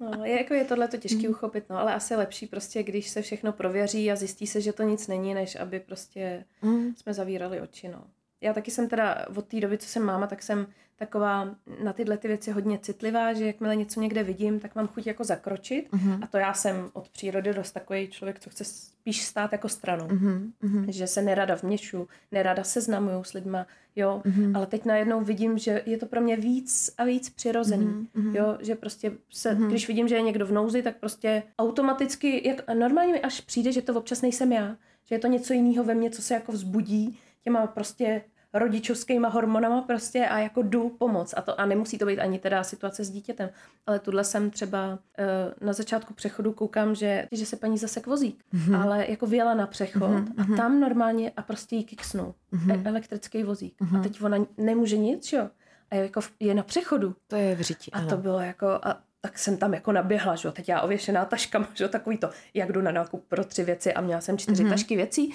No, 0.01 0.25
je, 0.25 0.37
jako 0.37 0.53
je 0.53 0.63
tohle 0.65 0.87
to 0.87 0.97
těžký 0.97 1.27
uchopit, 1.27 1.69
no, 1.69 1.77
ale 1.79 1.93
asi 1.93 2.15
lepší 2.15 2.47
prostě, 2.47 2.83
když 2.83 3.09
se 3.09 3.21
všechno 3.21 3.53
prověří 3.53 4.11
a 4.11 4.15
zjistí 4.15 4.47
se, 4.47 4.61
že 4.61 4.73
to 4.73 4.83
nic 4.83 5.07
není, 5.07 5.33
než 5.33 5.55
aby 5.55 5.79
prostě 5.79 6.45
Mm. 6.61 6.95
jsme 6.95 7.13
zavírali 7.13 7.61
oči, 7.61 7.87
no. 7.87 8.03
Já 8.41 8.53
taky 8.53 8.71
jsem 8.71 8.89
teda 8.89 9.25
od 9.35 9.45
té 9.45 9.59
doby, 9.59 9.77
co 9.77 9.87
jsem 9.87 10.03
máma, 10.03 10.27
tak 10.27 10.43
jsem 10.43 10.67
taková 11.01 11.55
na 11.83 11.93
tyhle 11.93 12.17
ty 12.17 12.27
věci 12.27 12.51
hodně 12.51 12.79
citlivá, 12.79 13.33
že 13.33 13.45
jakmile 13.45 13.75
něco 13.75 14.01
někde 14.01 14.23
vidím, 14.23 14.59
tak 14.59 14.75
mám 14.75 14.87
chuť 14.87 15.07
jako 15.07 15.23
zakročit. 15.23 15.87
Mhm. 15.91 16.23
A 16.23 16.27
to 16.27 16.37
já 16.37 16.53
jsem 16.53 16.89
od 16.93 17.09
přírody 17.09 17.53
dost 17.53 17.71
takový 17.71 18.07
člověk, 18.07 18.39
co 18.39 18.49
chce 18.49 18.63
spíš 18.63 19.23
stát 19.23 19.51
jako 19.51 19.69
stranou. 19.69 20.07
Mhm, 20.07 20.51
mhm. 20.61 20.91
Že 20.91 21.07
se 21.07 21.21
nerada 21.21 21.55
vměšu, 21.55 22.07
nerada 22.31 22.63
seznamuju 22.63 23.23
s 23.23 23.33
lidma, 23.33 23.67
jo. 23.95 24.21
Mhm. 24.25 24.55
Ale 24.55 24.65
teď 24.65 24.85
najednou 24.85 25.23
vidím, 25.23 25.57
že 25.57 25.83
je 25.85 25.97
to 25.97 26.05
pro 26.05 26.21
mě 26.21 26.37
víc 26.37 26.93
a 26.97 27.03
víc 27.03 27.29
přirozený, 27.29 28.07
mhm. 28.13 28.35
jo. 28.35 28.57
Že 28.59 28.75
prostě 28.75 29.11
se, 29.29 29.57
když 29.67 29.87
vidím, 29.87 30.07
že 30.07 30.15
je 30.15 30.21
někdo 30.21 30.45
v 30.45 30.51
nouzi, 30.51 30.81
tak 30.81 30.97
prostě 30.97 31.43
automaticky, 31.59 32.47
jak 32.47 32.69
normálně 32.73 33.13
mi 33.13 33.21
až 33.21 33.41
přijde, 33.41 33.71
že 33.71 33.81
to 33.81 33.93
občas 33.93 34.21
nejsem 34.21 34.51
já, 34.51 34.77
že 35.05 35.15
je 35.15 35.19
to 35.19 35.27
něco 35.27 35.53
jiného 35.53 35.83
ve 35.83 35.95
mně, 35.95 36.09
co 36.09 36.21
se 36.21 36.33
jako 36.33 36.51
vzbudí 36.51 37.19
těma 37.43 37.67
prostě 37.67 38.21
rodičovskýma 38.53 39.29
hormonama 39.29 39.81
prostě 39.81 40.25
a 40.25 40.39
jako 40.39 40.61
jdu 40.61 40.89
pomoc. 40.89 41.33
A, 41.37 41.41
to, 41.41 41.61
a 41.61 41.65
nemusí 41.65 41.97
to 41.97 42.05
být 42.05 42.19
ani 42.19 42.39
teda 42.39 42.63
situace 42.63 43.03
s 43.03 43.09
dítětem. 43.09 43.49
Ale 43.87 43.99
tuhle 43.99 44.23
jsem 44.23 44.51
třeba 44.51 44.87
uh, 44.89 45.67
na 45.67 45.73
začátku 45.73 46.13
přechodu 46.13 46.53
koukám, 46.53 46.95
že, 46.95 47.27
že 47.31 47.45
se 47.45 47.55
paní 47.55 47.77
zase 47.77 48.01
vozík, 48.05 48.43
mm-hmm. 48.53 48.81
ale 48.81 49.05
jako 49.09 49.27
vyjela 49.27 49.53
na 49.53 49.67
přechod 49.67 50.01
mm-hmm. 50.01 50.53
a 50.53 50.57
tam 50.57 50.79
normálně 50.79 51.31
a 51.37 51.41
prostě 51.41 51.75
jí 51.75 51.83
kiksnul 51.83 52.33
mm-hmm. 52.53 52.87
elektrický 52.87 53.43
vozík. 53.43 53.81
Mm-hmm. 53.81 53.99
A 53.99 54.03
teď 54.03 54.23
ona 54.23 54.37
nemůže 54.57 54.97
nic, 54.97 55.33
jo? 55.33 55.49
A 55.91 55.95
je, 55.95 56.01
jako 56.01 56.21
v, 56.21 56.31
je 56.39 56.53
na 56.53 56.63
přechodu. 56.63 57.15
To 57.27 57.35
je 57.35 57.55
v 57.55 57.71
A 57.91 57.97
ano. 57.97 58.09
to 58.09 58.17
bylo 58.17 58.39
jako, 58.39 58.67
a 58.67 59.01
tak 59.21 59.39
jsem 59.39 59.57
tam 59.57 59.73
jako 59.73 59.91
naběhla, 59.91 60.35
že 60.35 60.47
jo, 60.47 60.51
teď 60.51 60.69
já 60.69 60.81
ověšená 60.81 61.25
taškama, 61.25 61.67
že 61.73 61.83
jo, 61.83 61.87
takový 61.87 62.17
to, 62.17 62.29
jak 62.53 62.71
jdu 62.71 62.81
na 62.81 62.91
nákup 62.91 63.25
pro 63.27 63.43
tři 63.43 63.63
věci 63.63 63.93
a 63.93 64.01
měla 64.01 64.21
jsem 64.21 64.37
čtyři 64.37 64.63
mm-hmm. 64.63 64.69
tašky 64.69 64.95
věcí, 64.95 65.33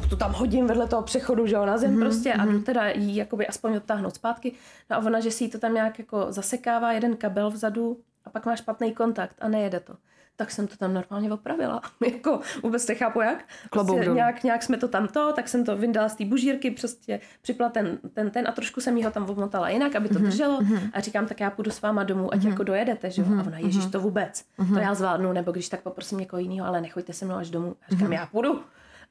tak 0.00 0.08
to 0.10 0.16
tam 0.16 0.32
hodím 0.32 0.66
vedle 0.66 0.86
toho 0.86 1.02
přechodu, 1.02 1.46
že 1.46 1.54
jo, 1.54 1.66
na 1.66 1.78
zem 1.78 1.96
mm-hmm. 1.96 2.00
prostě 2.00 2.32
a 2.32 2.44
jdu 2.44 2.62
teda 2.62 2.88
jí 2.88 3.16
jakoby 3.16 3.46
aspoň 3.46 3.76
odtáhnout 3.76 4.14
zpátky. 4.14 4.52
No 4.90 4.96
a 4.96 4.98
ona, 4.98 5.20
že 5.20 5.30
si 5.30 5.48
to 5.48 5.58
tam 5.58 5.74
nějak 5.74 5.98
jako 5.98 6.26
zasekává, 6.28 6.92
jeden 6.92 7.16
kabel 7.16 7.50
vzadu 7.50 8.00
a 8.24 8.30
pak 8.30 8.46
má 8.46 8.56
špatný 8.56 8.92
kontakt 8.92 9.36
a 9.40 9.48
nejede 9.48 9.80
to. 9.80 9.94
Tak 10.36 10.50
jsem 10.50 10.66
to 10.66 10.76
tam 10.76 10.94
normálně 10.94 11.32
opravila. 11.32 11.80
jako 12.12 12.40
vůbec 12.62 12.86
nechápu 12.88 13.20
jak. 13.20 13.44
Klobouk 13.70 13.96
Prostě 13.96 14.12
nějak, 14.12 14.42
nějak 14.42 14.62
jsme 14.62 14.76
to 14.76 14.88
tamto, 14.88 15.32
tak 15.32 15.48
jsem 15.48 15.64
to 15.64 15.76
vyndala 15.76 16.08
z 16.08 16.14
té 16.14 16.24
bužírky, 16.24 16.70
prostě 16.70 17.20
připla 17.42 17.68
ten, 17.68 17.98
ten, 18.14 18.30
ten 18.30 18.48
a 18.48 18.52
trošku 18.52 18.80
jsem 18.80 18.96
jí 18.96 19.04
ho 19.04 19.10
tam 19.10 19.30
obmotala 19.30 19.68
jinak, 19.68 19.96
aby 19.96 20.08
to 20.08 20.18
Mhm, 20.18 20.24
drželo. 20.24 20.60
A 20.92 21.00
říkám, 21.00 21.26
tak 21.26 21.40
já 21.40 21.50
půjdu 21.50 21.70
s 21.70 21.82
váma 21.82 22.04
domů, 22.04 22.34
ať 22.34 22.44
jako 22.44 22.62
dojedete, 22.62 23.10
že 23.10 23.22
jo. 23.22 23.28
A 23.38 23.46
ona, 23.46 23.58
ježíš, 23.58 23.86
to 23.86 24.00
vůbec. 24.00 24.44
Mhm. 24.58 24.74
To 24.74 24.80
já 24.80 24.94
zvládnu, 24.94 25.32
nebo 25.32 25.52
když 25.52 25.68
tak 25.68 25.80
poprosím 25.80 26.18
někoho 26.18 26.40
jiného, 26.40 26.66
ale 26.66 26.80
nechoďte 26.80 27.12
se 27.12 27.24
mnou 27.24 27.34
až 27.34 27.50
domů. 27.50 27.76
A 27.88 27.90
říkám, 27.90 28.12
já 28.12 28.26
půjdu. 28.26 28.60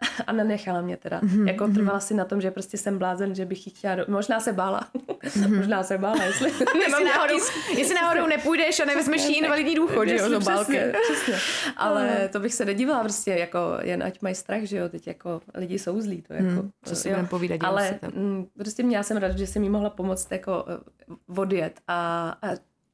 A 0.27 0.31
nenechala 0.31 0.81
mě 0.81 0.97
teda. 0.97 1.19
Mhm, 1.23 1.47
Jako 1.47 1.67
trvala 1.67 1.99
si 1.99 2.13
na 2.13 2.25
tom, 2.25 2.41
že 2.41 2.51
prostě 2.51 2.77
jsem 2.77 2.97
blázen, 2.97 3.35
že 3.35 3.45
bych 3.45 3.67
jí 3.67 3.73
chtěla... 3.73 3.95
Do... 3.95 4.05
Možná 4.07 4.39
se 4.39 4.53
bála. 4.53 4.87
Možná 5.55 5.83
se 5.83 5.97
bála, 5.97 6.23
jestli 6.23 6.51
Mhm. 6.51 6.63
Jestli 6.87 7.05
náhodou, 7.05 7.35
jestli 7.77 7.95
náhodou 7.95 8.27
nepůjdeš 8.27 8.79
a 8.79 8.85
nevezmeš 8.85 9.23
jí 9.23 9.37
invalidní 9.37 9.75
důchod, 9.75 10.05
že 10.07 10.15
jo, 10.15 10.17
Přesně, 10.19 10.37
obálky. 10.37 10.71
Přesně, 10.73 10.93
přesně. 11.33 11.35
Ale 11.77 12.29
to 12.31 12.39
bych 12.39 12.53
se 12.53 12.65
nedívala 12.65 12.99
prostě, 13.03 13.31
jako 13.31 13.59
jen 13.81 14.03
ať 14.03 14.21
mají 14.21 14.35
strach, 14.35 14.61
že 14.63 14.77
jo, 14.77 14.89
teď 14.89 15.07
jako 15.07 15.41
lidi 15.53 15.79
jsou 15.79 16.01
zlí, 16.01 16.21
to 16.21 16.33
jako, 16.33 16.45
Hmm, 16.45 16.71
co 16.85 16.95
si 16.95 17.09
budeme 17.09 17.27
povídat, 17.27 17.59
Ale 17.63 17.99
mm, 18.15 18.45
prostě 18.57 18.83
měla 18.83 19.03
jsem 19.03 19.17
rád, 19.17 19.37
že 19.37 19.47
jsem 19.47 19.63
jí 19.63 19.69
mohla 19.69 19.89
pomoct 19.89 20.31
jako 20.31 20.65
eh, 20.67 21.13
odjet 21.41 21.79
a, 21.87 22.29
a 22.41 22.47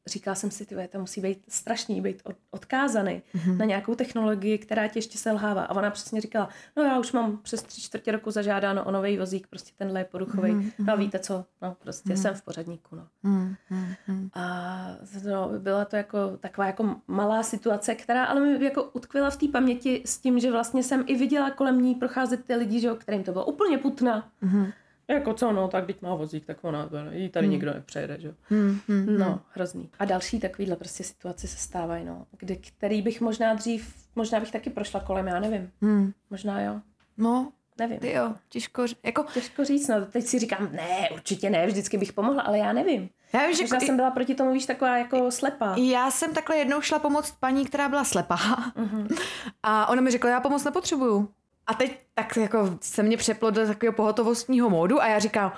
říkala 0.09 0.35
jsem 0.35 0.51
si, 0.51 0.65
tyhle, 0.65 0.87
to 0.87 0.99
musí 0.99 1.21
být 1.21 1.41
strašný, 1.47 2.01
být 2.01 2.21
od, 2.23 2.35
odkázaný 2.51 3.21
Mhm. 3.33 3.57
na 3.57 3.65
nějakou 3.65 3.95
technologii, 3.95 4.57
která 4.57 4.87
ti 4.87 4.99
ještě 4.99 5.17
selhává. 5.17 5.63
A 5.63 5.75
ona 5.75 5.91
přesně 5.91 6.21
říkala, 6.21 6.49
no 6.77 6.83
já 6.83 6.99
už 6.99 7.11
mám 7.11 7.37
přes 7.37 7.63
tři 7.63 7.81
čtvrtě 7.81 8.11
roku 8.11 8.31
zažádáno 8.31 8.83
o 8.83 8.91
nový 8.91 9.17
vozík, 9.17 9.47
prostě 9.47 9.71
tenhle 9.77 9.99
je 9.99 10.05
poruchový. 10.05 10.51
Mhm, 10.51 10.71
No 10.79 10.93
a 10.93 10.95
víte 10.95 11.19
co, 11.19 11.45
no 11.61 11.75
prostě 11.79 12.17
jsem 12.17 12.33
v 12.33 12.41
pořadníku, 12.41 12.95
no. 12.95 13.07
Hmm, 13.23 13.55
hmm, 13.69 13.93
hmm. 14.07 14.29
A 14.33 14.87
no, 15.29 15.49
byla 15.59 15.85
to 15.85 15.95
jako 15.95 16.37
taková 16.39 16.67
jako 16.67 16.95
malá 17.07 17.43
situace, 17.43 17.95
která 17.95 18.25
ale 18.25 18.41
mi 18.41 18.65
jako 18.65 18.83
utkvěla 18.83 19.29
v 19.29 19.37
té 19.37 19.47
paměti 19.47 20.03
s 20.05 20.17
tím, 20.17 20.39
že 20.39 20.51
vlastně 20.51 20.83
jsem 20.83 21.03
i 21.07 21.15
viděla 21.17 21.51
kolem 21.51 21.81
ní 21.81 21.95
procházet 21.95 22.45
ty 22.45 22.55
lidi, 22.55 22.79
že, 22.79 22.89
kterým 22.97 23.23
to 23.23 23.31
bylo 23.31 23.45
úplně 23.45 23.77
putna. 23.77 24.29
Mhm. 24.41 24.71
Jako 25.09 25.33
co, 25.33 25.51
no, 25.51 25.67
tak 25.67 25.85
teď 25.85 26.01
má 26.01 26.15
vozík, 26.15 26.45
tak 26.45 26.57
ona, 26.61 26.89
jí 27.11 27.29
tady 27.29 27.47
nikdo 27.47 27.73
nepřejede, 27.73 28.17
že 28.19 28.27
jo. 28.27 28.33
Hmm, 28.49 28.79
hmm, 28.87 29.17
No, 29.19 29.39
hrozný. 29.53 29.89
A 29.99 30.05
další 30.05 30.39
takovýhle 30.39 30.75
prostě 30.75 31.03
situace 31.03 31.47
se 31.47 31.57
stávají, 31.57 32.05
no, 32.05 32.25
kdy, 32.37 32.55
který 32.57 33.01
bych 33.01 33.21
možná 33.21 33.53
dřív, 33.53 33.93
možná 34.15 34.39
bych 34.39 34.51
taky 34.51 34.69
prošla 34.69 34.99
kolem, 34.99 35.27
já 35.27 35.39
nevím. 35.39 35.71
hmm. 35.81 36.11
Možná 36.29 36.61
jo, 36.61 36.81
No, 37.17 37.51
nevím. 37.79 37.99
ty 37.99 38.11
jo, 38.11 38.33
těžko, 38.49 38.85
jako, 39.03 39.25
Těžko 39.33 39.65
říct, 39.65 39.87
no, 39.87 40.05
teď 40.05 40.25
si 40.25 40.39
říkám, 40.39 40.69
ne, 40.71 41.09
určitě 41.13 41.49
ne, 41.49 41.67
vždycky 41.67 41.97
bych 41.97 42.13
pomohla, 42.13 42.41
ale 42.41 42.57
já 42.57 42.73
nevím. 42.73 43.09
já 43.33 43.45
vím, 43.47 43.55
že 43.55 43.63
Možná 43.63 43.79
jsem 43.79 43.95
byla 43.95 44.11
proti 44.11 44.35
tomu, 44.35 44.53
víš, 44.53 44.65
taková 44.65 44.97
jako 44.97 45.31
slepá. 45.31 45.75
já 45.77 46.11
jsem 46.11 46.33
takhle 46.33 46.57
jednou 46.57 46.81
šla 46.81 46.99
pomoct 46.99 47.31
paní, 47.39 47.65
která 47.65 47.89
byla 47.89 48.03
slepá 48.03 48.37
Mhm. 48.75 49.07
a 49.63 49.87
ona 49.89 50.01
mi 50.01 50.11
řekla, 50.11 50.29
já 50.29 50.39
pomoc 50.39 50.63
nepotřebuju. 50.63 51.29
A 51.69 51.73
teď 51.73 51.99
tak 52.13 52.37
jako 52.37 52.77
se 52.81 53.03
mě 53.03 53.17
přeplo 53.17 53.51
do 53.51 53.67
takového 53.67 53.93
pohotovostního 53.93 54.69
módu 54.69 55.01
a 55.01 55.07
já 55.07 55.19
říkám, 55.19 55.51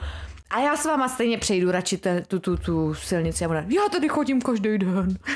A 0.50 0.60
já 0.60 0.78
s 0.78 0.86
váma 0.86 1.10
stejně 1.10 1.38
přejdu 1.38 1.72
radši 1.72 1.98
te, 1.98 2.22
tu, 2.22 2.40
tu, 2.40 2.58
tu 2.58 2.96
silnici 2.96 3.46
a 3.46 3.50
ona, 3.50 3.66
já 3.68 3.90
tady 3.92 4.10
chodím 4.10 4.42
každý 4.42 4.78
den. 4.78 5.18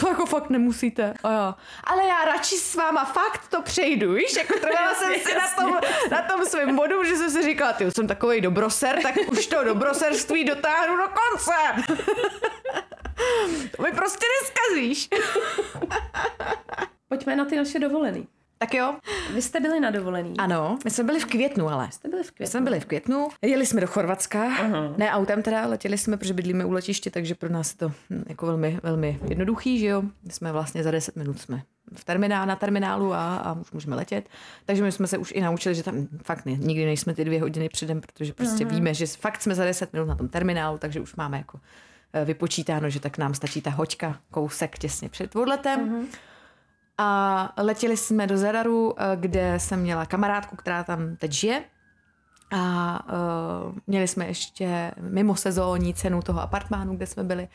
To 0.00 0.08
jako 0.08 0.26
fakt 0.26 0.50
nemusíte. 0.50 1.14
A 1.22 1.32
já, 1.32 1.56
ale 1.84 2.04
já 2.04 2.24
radši 2.24 2.56
s 2.56 2.74
váma 2.74 3.04
fakt 3.04 3.48
to 3.48 3.62
přejdu, 3.62 4.12
víš? 4.12 4.36
Jako 4.36 4.58
trvala 4.60 4.94
jsem 4.94 5.14
si 5.14 5.34
na 5.34 5.64
tom, 5.64 5.78
na 6.10 6.22
tom 6.22 6.46
svém 6.46 6.76
bodu, 6.76 7.04
že 7.04 7.16
jsem 7.16 7.30
si 7.30 7.42
říkala, 7.42 7.72
ty 7.72 7.90
jsem 7.90 8.06
takový 8.06 8.40
dobroser, 8.40 9.02
tak 9.02 9.14
už 9.32 9.46
to 9.46 9.64
dobroserství 9.64 10.44
dotáhnu 10.44 10.96
do 10.96 11.02
konce. 11.02 11.84
to 13.76 13.82
mi 13.82 13.92
prostě 13.92 14.26
neskazíš. 14.42 15.08
Pojďme 17.08 17.36
na 17.36 17.44
ty 17.44 17.56
naše 17.56 17.78
dovolený. 17.78 18.28
Tak 18.62 18.74
jo. 18.74 18.94
Vy 19.34 19.42
jste 19.42 19.60
byli 19.60 19.80
na 19.80 19.90
dovolený. 19.90 20.34
Ano, 20.38 20.78
my 20.84 20.90
jsme 20.90 21.04
byli 21.04 21.20
v 21.20 21.24
květnu, 21.24 21.68
ale. 21.68 21.88
Jste 21.92 22.08
byli 22.08 22.22
v 22.22 22.26
My 22.26 22.32
květnu. 22.32 22.50
jsme 22.50 22.60
byli 22.60 22.80
v 22.80 22.86
květnu, 22.86 23.28
jeli 23.42 23.66
jsme 23.66 23.80
do 23.80 23.86
Chorvatska, 23.86 24.42
Aha. 24.42 24.94
ne 24.96 25.10
autem 25.10 25.42
teda, 25.42 25.66
letěli 25.66 25.98
jsme, 25.98 26.16
protože 26.16 26.34
bydlíme 26.34 26.64
u 26.64 26.70
letiště, 26.72 27.10
takže 27.10 27.34
pro 27.34 27.48
nás 27.48 27.72
je 27.72 27.76
to 27.78 27.88
hm, 28.10 28.24
jako 28.28 28.46
velmi, 28.46 28.78
velmi 28.82 29.18
jednoduchý, 29.28 29.78
že 29.78 29.86
jo. 29.86 30.02
My 30.02 30.32
jsme 30.32 30.52
vlastně 30.52 30.82
za 30.82 30.90
10 30.90 31.16
minut 31.16 31.40
jsme 31.40 31.62
v 31.94 32.04
terminál, 32.04 32.46
na 32.46 32.56
terminálu 32.56 33.14
a, 33.14 33.36
a 33.36 33.52
už 33.52 33.72
můžeme 33.72 33.96
letět. 33.96 34.28
Takže 34.66 34.82
my 34.82 34.92
jsme 34.92 35.06
se 35.06 35.18
už 35.18 35.32
i 35.36 35.40
naučili, 35.40 35.74
že 35.74 35.82
tam 35.82 36.06
fakt 36.24 36.46
ne, 36.46 36.52
nikdy 36.52 36.84
nejsme 36.84 37.14
ty 37.14 37.24
dvě 37.24 37.40
hodiny 37.40 37.68
předem, 37.68 38.00
protože 38.00 38.32
prostě 38.32 38.64
víme, 38.64 38.94
že 38.94 39.06
fakt 39.06 39.42
jsme 39.42 39.54
za 39.54 39.64
10 39.64 39.92
minut 39.92 40.04
na 40.08 40.14
tom 40.14 40.28
terminálu, 40.28 40.78
takže 40.78 41.00
už 41.00 41.16
máme 41.16 41.38
jako 41.38 41.60
eh, 42.12 42.24
vypočítáno, 42.24 42.90
že 42.90 43.00
tak 43.00 43.18
nám 43.18 43.34
stačí 43.34 43.60
ta 43.62 43.70
hoďka, 43.70 44.18
kousek 44.30 44.78
těsně 44.78 45.08
před 45.08 45.36
odletem. 45.36 46.06
A 47.02 47.52
letěli 47.56 47.96
jsme 47.96 48.26
do 48.26 48.38
Zadaru, 48.38 48.94
eh, 48.98 49.16
kde 49.16 49.54
jsem 49.60 49.80
měla 49.80 50.06
kamarádku, 50.06 50.56
která 50.56 50.84
tam 50.84 51.16
teď 51.16 51.32
žije. 51.32 51.64
A 52.52 53.00
uh, 53.68 53.74
měli 53.86 54.08
jsme 54.08 54.26
ještě 54.26 54.92
mimo 55.00 55.36
sezónní 55.36 55.94
cenu 55.94 56.22
toho 56.22 56.40
apartmánu, 56.40 56.96
kde 56.96 57.06
jsme 57.06 57.24
byli. 57.24 57.48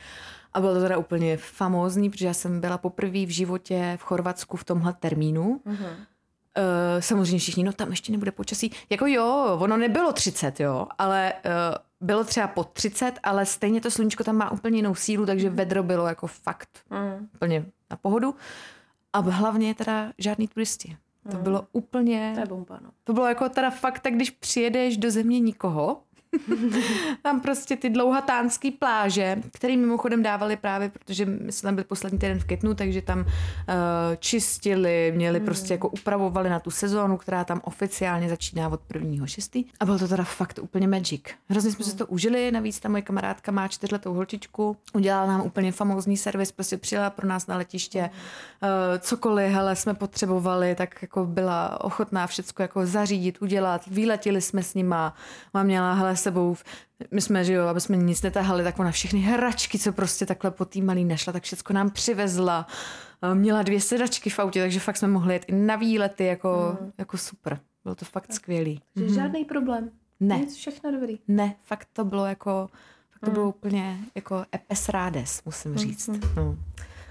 A 0.54 0.60
bylo 0.60 0.74
to 0.74 0.80
teda 0.82 0.98
úplně 0.98 1.38
famózní, 1.38 2.10
protože 2.10 2.28
já 2.28 2.34
jsem 2.34 2.62
byla 2.62 2.78
poprvé 2.78 3.26
v 3.26 3.30
životě 3.30 3.98
v 4.02 4.04
Chorvatsku 4.04 4.58
v 4.58 4.64
tomhle 4.64 4.94
termínu. 4.94 5.62
Uh, 5.66 5.76
samozřejmě 7.00 7.40
všichni, 7.40 7.64
no 7.64 7.74
tam 7.74 7.90
ještě 7.90 8.12
nebude 8.12 8.32
počasí. 8.32 8.72
Jako 8.90 9.08
jo, 9.08 9.58
ono 9.60 9.78
nebylo 9.78 10.14
30, 10.14 10.60
jo, 10.60 10.88
ale 10.98 11.34
uh, 11.46 11.52
bylo 12.02 12.24
třeba 12.24 12.48
pod 12.48 12.70
30, 12.70 13.14
ale 13.24 13.46
stejně 13.46 13.82
to 13.82 13.92
sluníčko 13.92 14.24
tam 14.24 14.36
má 14.36 14.52
úplně 14.52 14.78
jinou 14.78 14.96
sílu, 14.96 15.26
takže 15.26 15.50
vedro 15.50 15.84
bylo 15.84 16.08
jako 16.08 16.28
fakt 16.28 16.70
Mm. 16.90 17.28
úplně 17.34 17.66
na 17.92 17.98
pohodu. 17.98 18.36
A 19.16 19.20
hlavně 19.20 19.76
teda 19.76 20.14
žádný 20.18 20.48
turisti. 20.48 20.98
To 21.32 21.38
bylo 21.38 21.68
úplně, 21.72 22.32
To 22.36 22.40
je 22.40 22.46
bomba, 22.46 22.80
no. 22.84 22.90
to 23.04 23.14
bylo 23.14 23.28
jako 23.28 23.50
teda 23.50 23.70
fakt, 23.70 24.00
tak 24.00 24.14
když 24.16 24.30
přijedeš 24.30 24.98
do 24.98 25.12
země 25.12 25.40
nikoho, 25.40 26.02
tam 27.22 27.42
prostě 27.42 27.76
ty 27.76 27.90
dlouhatánský 27.90 28.72
pláže, 28.72 29.42
které 29.54 29.78
mimochodem 29.78 30.24
dávali 30.24 30.56
právě, 30.56 30.90
protože 30.90 31.26
my 31.26 31.52
jsme 31.52 31.68
tam 31.68 31.76
byli 31.76 31.86
poslední 31.86 32.20
týden 32.20 32.40
v 32.40 32.46
Květnu, 32.46 32.74
takže 32.74 33.02
tam 33.02 33.20
uh, 33.20 33.26
čistili, 34.20 35.14
měli 35.16 35.40
prostě 35.40 35.74
jako 35.74 35.90
upravovali 35.90 36.50
na 36.50 36.60
tu 36.60 36.72
sezónu, 36.72 37.18
která 37.18 37.44
tam 37.44 37.62
oficiálně 37.64 38.30
začíná 38.30 38.70
od 38.70 38.82
1.6. 38.92 39.66
A 39.80 39.86
bylo 39.86 40.00
to 40.00 40.08
teda 40.08 40.24
fakt 40.24 40.60
úplně 40.62 40.88
magic. 40.88 41.24
Hrozně 41.50 41.72
jsme 41.72 41.86
si 41.86 41.96
to 41.96 42.06
užili, 42.06 42.52
navíc 42.52 42.80
ta 42.80 42.90
moje 42.90 43.02
kamarádka 43.02 43.52
má 43.52 43.68
čtyřletou 43.68 44.14
holčičku, 44.14 44.78
udělala 44.94 45.28
nám 45.28 45.42
úplně 45.42 45.72
famózní 45.72 46.18
servis, 46.18 46.52
prostě 46.52 46.78
přijela 46.78 47.10
pro 47.10 47.28
nás 47.28 47.48
na 47.48 47.58
letiště, 47.58 48.10
uh, 48.64 48.70
cokoliv, 49.00 49.52
hele, 49.52 49.76
jsme 49.76 49.94
potřebovali, 49.94 50.76
tak 50.76 51.02
jako 51.02 51.26
byla 51.26 51.84
ochotná 51.84 52.28
všecko 52.28 52.62
jako 52.62 52.86
zařídit, 52.86 53.42
udělat, 53.42 53.82
vyletěli 53.88 54.42
jsme 54.42 54.64
s 54.64 54.74
nima, 54.74 55.14
mám 55.54 55.66
měla 55.66 55.94
hele 55.94 56.15
sebou, 56.16 56.56
my 57.12 57.22
jsme, 57.22 57.44
že 57.44 57.54
jo, 57.54 57.68
aby 57.68 57.82
jsme 57.82 57.98
nic 57.98 58.22
netahali, 58.22 58.64
tak 58.64 58.80
ona 58.80 58.92
všechny 58.92 59.20
hračky, 59.20 59.80
co 59.80 59.92
prostě 59.92 60.26
takhle 60.26 60.52
po 60.52 60.66
tý 60.66 60.82
malý 60.82 61.06
našla, 61.06 61.34
tak 61.34 61.44
všecko 61.44 61.74
nám 61.74 61.90
přivezla. 61.90 62.68
Eh, 63.32 63.36
Měla 63.36 63.64
dvě 63.64 63.82
sedačky 63.82 64.30
v 64.30 64.40
autě, 64.40 64.62
takže 64.62 64.80
fakt 64.80 64.98
jsme 64.98 65.08
mohli 65.08 65.34
jet 65.34 65.46
i 65.48 65.52
na 65.52 65.76
výlety, 65.76 66.26
jako, 66.26 66.78
jako 66.98 67.18
super. 67.18 67.60
Bylo 67.84 67.96
to 67.96 68.06
fakt 68.06 68.34
skvělý. 68.34 68.82
Takže 68.94 69.16
žádný 69.16 69.46
problém. 69.46 69.90
Ne. 70.20 70.38
Nic, 70.38 70.56
všechno 70.56 70.92
dobrý. 70.92 71.20
Ne, 71.28 71.56
fakt 71.64 71.88
to 71.94 72.06
bylo 72.06 72.26
jako, 72.26 72.70
fakt 73.12 73.26
to 73.26 73.32
bylo 73.32 73.50
úplně 73.50 73.98
jako 74.16 74.46
epes 74.56 74.90
rádes, 74.90 75.42
musím 75.46 75.78
říct. 75.78 76.10
No. 76.36 76.56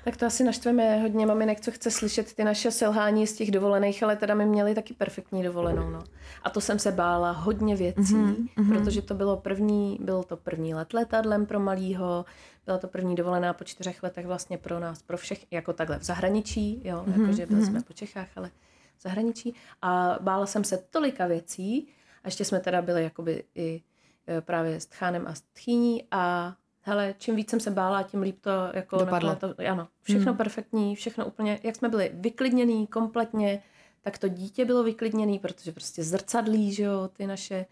Tak 0.05 0.16
to 0.16 0.26
asi 0.26 0.44
naštveme 0.44 0.98
hodně 0.98 1.26
maminek, 1.26 1.61
co 1.61 1.70
chce 1.70 1.90
slyšet 1.90 2.34
ty 2.34 2.44
naše 2.44 2.70
selhání 2.70 3.26
z 3.26 3.32
těch 3.32 3.50
dovolených, 3.50 4.02
ale 4.02 4.16
teda 4.16 4.34
my 4.34 4.46
měli 4.46 4.74
taky 4.74 4.94
perfektní 4.94 5.42
dovolenou, 5.42 5.90
no. 5.90 6.05
A 6.42 6.50
to 6.50 6.61
jsem 6.61 6.78
se 6.78 6.92
bála 6.92 7.30
hodně 7.30 7.76
věcí, 7.76 8.14
mm-hmm. 8.14 8.68
protože 8.68 9.02
to 9.02 9.14
bylo 9.14 9.36
první, 9.36 9.98
bylo 10.00 10.22
to 10.22 10.36
první 10.36 10.74
let 10.74 10.94
letadlem 10.94 11.46
pro 11.46 11.61
malýho, 11.61 12.24
byla 12.66 12.78
to 12.78 12.88
první 12.88 13.14
dovolená 13.14 13.52
po 13.52 13.64
čtyřech 13.64 14.02
letech 14.02 14.26
vlastně 14.26 14.59
pro 14.59 14.80
nás, 14.80 15.02
pro 15.02 15.16
všech, 15.16 15.52
jako 15.52 15.72
takhle 15.72 15.98
v 15.98 16.02
zahraničí, 16.02 16.80
jo, 16.84 17.05
mm-hmm. 17.07 17.20
jakože 17.20 17.46
byli 17.46 17.66
jsme 17.66 17.82
po 17.82 17.92
Čechách, 17.92 18.28
ale 18.36 18.50
v 18.98 19.02
zahraničí. 19.02 19.55
A 19.82 20.18
bála 20.20 20.46
jsem 20.46 20.64
se 20.64 20.84
tolika 20.90 21.26
věcí, 21.26 21.88
a 22.24 22.28
ještě 22.28 22.44
jsme 22.44 22.61
teda 22.61 22.82
byli 22.82 23.02
jakoby 23.02 23.44
i 23.55 23.82
e, 24.28 24.40
právě 24.40 24.80
s 24.80 24.86
Tchánem 24.86 25.26
a 25.26 25.34
s 25.34 25.40
Tchýní 25.40 26.05
a 26.11 26.55
hele, 26.85 27.14
čím 27.18 27.37
víc 27.37 27.51
jsem 27.51 27.61
se 27.61 27.70
bála, 27.70 28.03
tím 28.03 28.22
líp 28.22 28.39
to 28.41 28.51
jako 28.74 28.97
Dopadlo. 28.99 29.37
to, 29.37 29.55
ano, 29.70 29.89
všechno 30.03 30.32
hmm. 30.32 30.37
perfektní, 30.37 30.97
všechno 30.97 31.26
úplně, 31.26 31.61
jak 31.62 31.76
jsme 31.76 31.89
byli 31.89 32.11
vyklidněný 32.14 32.87
kompletně, 32.87 33.62
tak 34.03 34.18
to 34.18 34.28
dítě 34.28 34.64
bylo 34.64 34.82
vyklidněný, 34.82 35.39
protože 35.39 35.72
prostě 35.72 36.05
zrcadlí, 36.05 36.72
že 36.72 36.82
jo, 36.82 37.09
ty 37.12 37.26
naše 37.26 37.66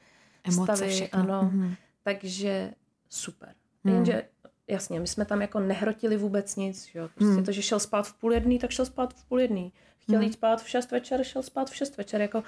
Emoce, 0.44 0.76
stavy, 0.76 0.90
všechno. 0.92 1.20
ano, 1.20 1.42
Mhm. 1.42 1.74
takže 2.02 2.72
super. 3.08 3.54
Jenže 3.84 4.24
jasně, 4.68 5.00
my 5.00 5.06
jsme 5.06 5.24
tam 5.24 5.40
jako 5.42 5.60
nehrotili 5.60 6.16
vůbec 6.16 6.56
nic, 6.56 6.86
že 6.86 6.98
jo, 6.98 7.08
prostě 7.14 7.34
Hmm. 7.34 7.44
to, 7.44 7.52
že 7.52 7.62
šel 7.62 7.80
spát 7.80 8.02
v 8.06 8.14
půl 8.14 8.32
jedný, 8.32 8.58
tak 8.58 8.70
šel 8.70 8.86
spát 8.86 9.14
v 9.14 9.24
půl 9.24 9.40
jedný. 9.40 9.72
Chtěl 9.98 10.20
jít 10.20 10.32
spát 10.32 10.62
v 10.62 10.68
šest 10.68 10.90
večer, 10.90 11.24
šel 11.24 11.42
spát 11.42 11.70
v 11.70 11.74
šest 11.76 11.96
večer, 11.96 12.20
jako 12.20 12.42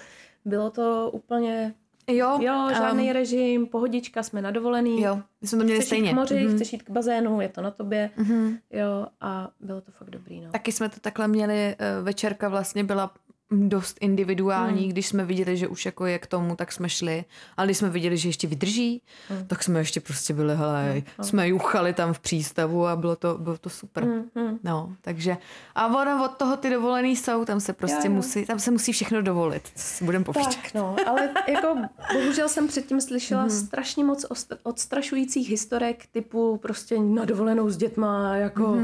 bylo 0.44 0.70
to 0.70 1.10
úplně, 1.12 1.74
Jo, 2.10 2.38
jo, 2.40 2.68
žádný 2.70 3.06
um, 3.06 3.12
režim, 3.12 3.66
pohodička, 3.66 4.22
jsme 4.22 4.42
na 4.42 4.50
dovolený. 4.50 5.02
jo, 5.02 5.20
my 5.42 5.48
jsme 5.48 5.58
to 5.58 5.64
měli 5.64 5.78
Chceš 5.78 5.86
stejně. 5.88 6.08
jít 6.08 6.12
k 6.12 6.16
moři, 6.16 6.44
Mhm. 6.44 6.54
chceš 6.56 6.72
jít 6.72 6.82
k 6.82 6.90
bazénu, 6.90 7.40
je 7.40 7.48
to 7.48 7.62
na 7.62 7.70
tobě, 7.70 8.10
Mhm. 8.16 8.58
jo, 8.70 9.06
a 9.20 9.48
bylo 9.60 9.80
to 9.80 9.92
fakt 9.92 10.10
dobrý, 10.10 10.40
no. 10.40 10.50
Taky 10.52 10.72
jsme 10.72 10.88
to 10.88 11.00
takhle 11.00 11.28
měli, 11.28 11.76
eh, 11.78 12.02
večerka 12.02 12.48
vlastně 12.48 12.84
byla 12.84 13.10
dost 13.50 13.98
individuální, 14.00 14.80
hmm. 14.80 14.90
když 14.90 15.06
jsme 15.06 15.24
viděli, 15.24 15.56
že 15.56 15.68
už 15.68 15.86
jako 15.86 16.06
je 16.06 16.18
k 16.18 16.26
tomu, 16.26 16.56
tak 16.56 16.72
jsme 16.72 16.88
šli. 16.88 17.24
Ale 17.56 17.66
když 17.66 17.78
jsme 17.78 17.90
viděli, 17.90 18.16
že 18.16 18.28
ještě 18.28 18.46
vydrží, 18.46 19.02
hmm. 19.28 19.46
tak 19.46 19.62
jsme 19.62 19.80
ještě 19.80 20.00
prostě 20.00 20.34
byli, 20.34 20.56
hele, 20.56 20.92
hmm. 20.92 21.02
jsme 21.22 21.48
juchali 21.48 21.92
tam 21.92 22.12
v 22.12 22.18
přístavu 22.18 22.86
a 22.86 22.96
bylo 22.96 23.16
to, 23.16 23.38
bylo 23.38 23.58
to 23.58 23.70
super. 23.70 24.04
Hmm, 24.04 24.24
hmm. 24.34 24.58
No, 24.64 24.96
takže 25.00 25.36
a 25.74 25.86
ono 25.86 26.24
od 26.24 26.36
toho 26.36 26.56
ty 26.56 26.70
dovolený 26.70 27.16
jsou, 27.16 27.44
tam 27.44 27.60
se 27.60 27.72
prostě 27.72 28.06
Jo, 28.06 28.10
jo. 28.10 28.16
musí, 28.16 28.46
tam 28.46 28.58
se 28.58 28.70
musí 28.70 28.92
všechno 28.92 29.22
dovolit, 29.22 29.62
co 29.74 29.82
si 29.82 30.04
budeme 30.04 30.24
povídat. 30.24 30.54
Tak, 30.54 30.74
no, 30.74 30.96
ale 31.06 31.30
jako 31.48 31.76
bohužel 32.12 32.48
jsem 32.48 32.68
předtím 32.68 33.00
slyšela 33.00 33.48
strašně 33.48 34.04
moc 34.04 34.26
odstrašujících 34.62 35.50
historek 35.50 36.06
typu 36.06 36.56
prostě 36.56 36.98
na 36.98 37.24
dovolenou 37.24 37.70
s 37.70 37.76
dětma, 37.76 38.36
jako 38.36 38.76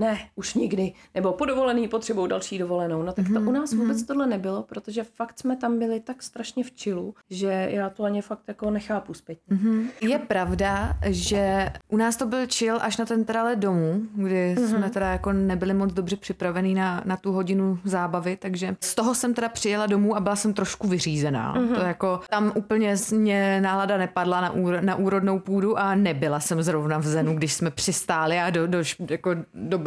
ne, 0.00 0.18
už 0.36 0.54
nikdy, 0.54 0.92
nebo 1.14 1.32
po 1.32 1.44
dovolený 1.44 1.88
potřebou 1.88 2.26
další 2.26 2.58
dovolenou. 2.58 3.02
No 3.02 3.12
tak 3.12 3.26
to 3.34 3.40
u 3.40 3.52
nás 3.52 3.72
vůbec 3.72 4.02
tohle 4.02 4.26
nebylo, 4.26 4.62
protože 4.62 5.04
fakt 5.04 5.38
jsme 5.38 5.56
tam 5.56 5.78
byli 5.78 6.00
tak 6.00 6.22
strašně 6.22 6.64
v 6.64 6.70
čilu, 6.70 7.14
že 7.30 7.68
já 7.70 7.90
to 7.90 8.04
ani 8.04 8.22
fakt 8.22 8.42
jako 8.48 8.70
nechápu 8.70 9.14
zpětně. 9.14 9.56
Je 10.00 10.18
pravda, 10.18 10.92
že 11.06 11.70
u 11.88 11.96
nás 11.96 12.16
to 12.16 12.26
byl 12.26 12.46
chill 12.54 12.78
až 12.80 12.96
na 12.96 13.04
ten 13.04 13.24
teda 13.24 13.44
let 13.44 13.58
domů, 13.58 14.02
kdy 14.14 14.54
mm-hmm. 14.58 14.68
jsme 14.68 14.90
teda 14.90 15.10
jako 15.12 15.32
nebyli 15.32 15.74
moc 15.74 15.92
dobře 15.92 16.16
připravení 16.16 16.74
na, 16.74 17.02
na 17.04 17.16
tu 17.16 17.32
hodinu 17.32 17.78
zábavy, 17.84 18.36
takže 18.36 18.76
z 18.80 18.94
toho 18.94 19.14
jsem 19.14 19.34
teda 19.34 19.48
přijela 19.48 19.86
domů 19.86 20.16
a 20.16 20.20
byla 20.20 20.36
jsem 20.36 20.54
trošku 20.54 20.88
vyřízená. 20.88 21.54
Mm-hmm. 21.54 21.74
To 21.74 21.80
jako 21.80 22.20
tam 22.30 22.52
úplně 22.54 22.96
mě 23.12 23.60
nálada 23.60 23.98
nepadla 23.98 24.40
na, 24.40 24.50
úro, 24.50 24.80
na 24.80 24.94
úrodnou 24.94 25.38
půdu 25.38 25.78
a 25.78 25.94
nebyla 25.94 26.40
jsem 26.40 26.62
zrovna 26.62 26.98
v 26.98 27.06
zenu, 27.06 27.34
když 27.34 27.52
jsme 27.52 27.70
přistáli 27.70 28.38
a 28.38 28.50
do, 28.50 28.66
do, 28.66 28.78
jako 29.10 29.30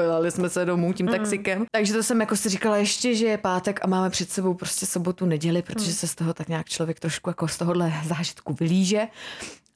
dobylali 0.03 0.31
jsme 0.31 0.49
se 0.49 0.65
domů 0.65 0.93
tím 0.93 1.07
taxikem. 1.07 1.65
Takže 1.71 1.93
to 1.93 2.03
jsem 2.03 2.19
jako 2.19 2.35
si 2.35 2.49
říkala 2.49 2.77
ještě, 2.77 3.15
že 3.15 3.25
je 3.25 3.37
pátek 3.37 3.79
a 3.83 3.87
máme 3.87 4.09
před 4.09 4.29
sebou 4.29 4.53
prostě 4.53 4.85
sobotu, 4.85 5.25
neděli, 5.25 5.61
protože 5.61 5.93
se 5.93 6.07
z 6.07 6.15
toho 6.15 6.33
tak 6.33 6.49
nějak 6.49 6.69
člověk 6.69 6.99
trošku 6.99 7.29
jako 7.29 7.47
z 7.47 7.57
tohohle 7.57 7.93
zážitku 8.05 8.53
vylíže. 8.53 9.07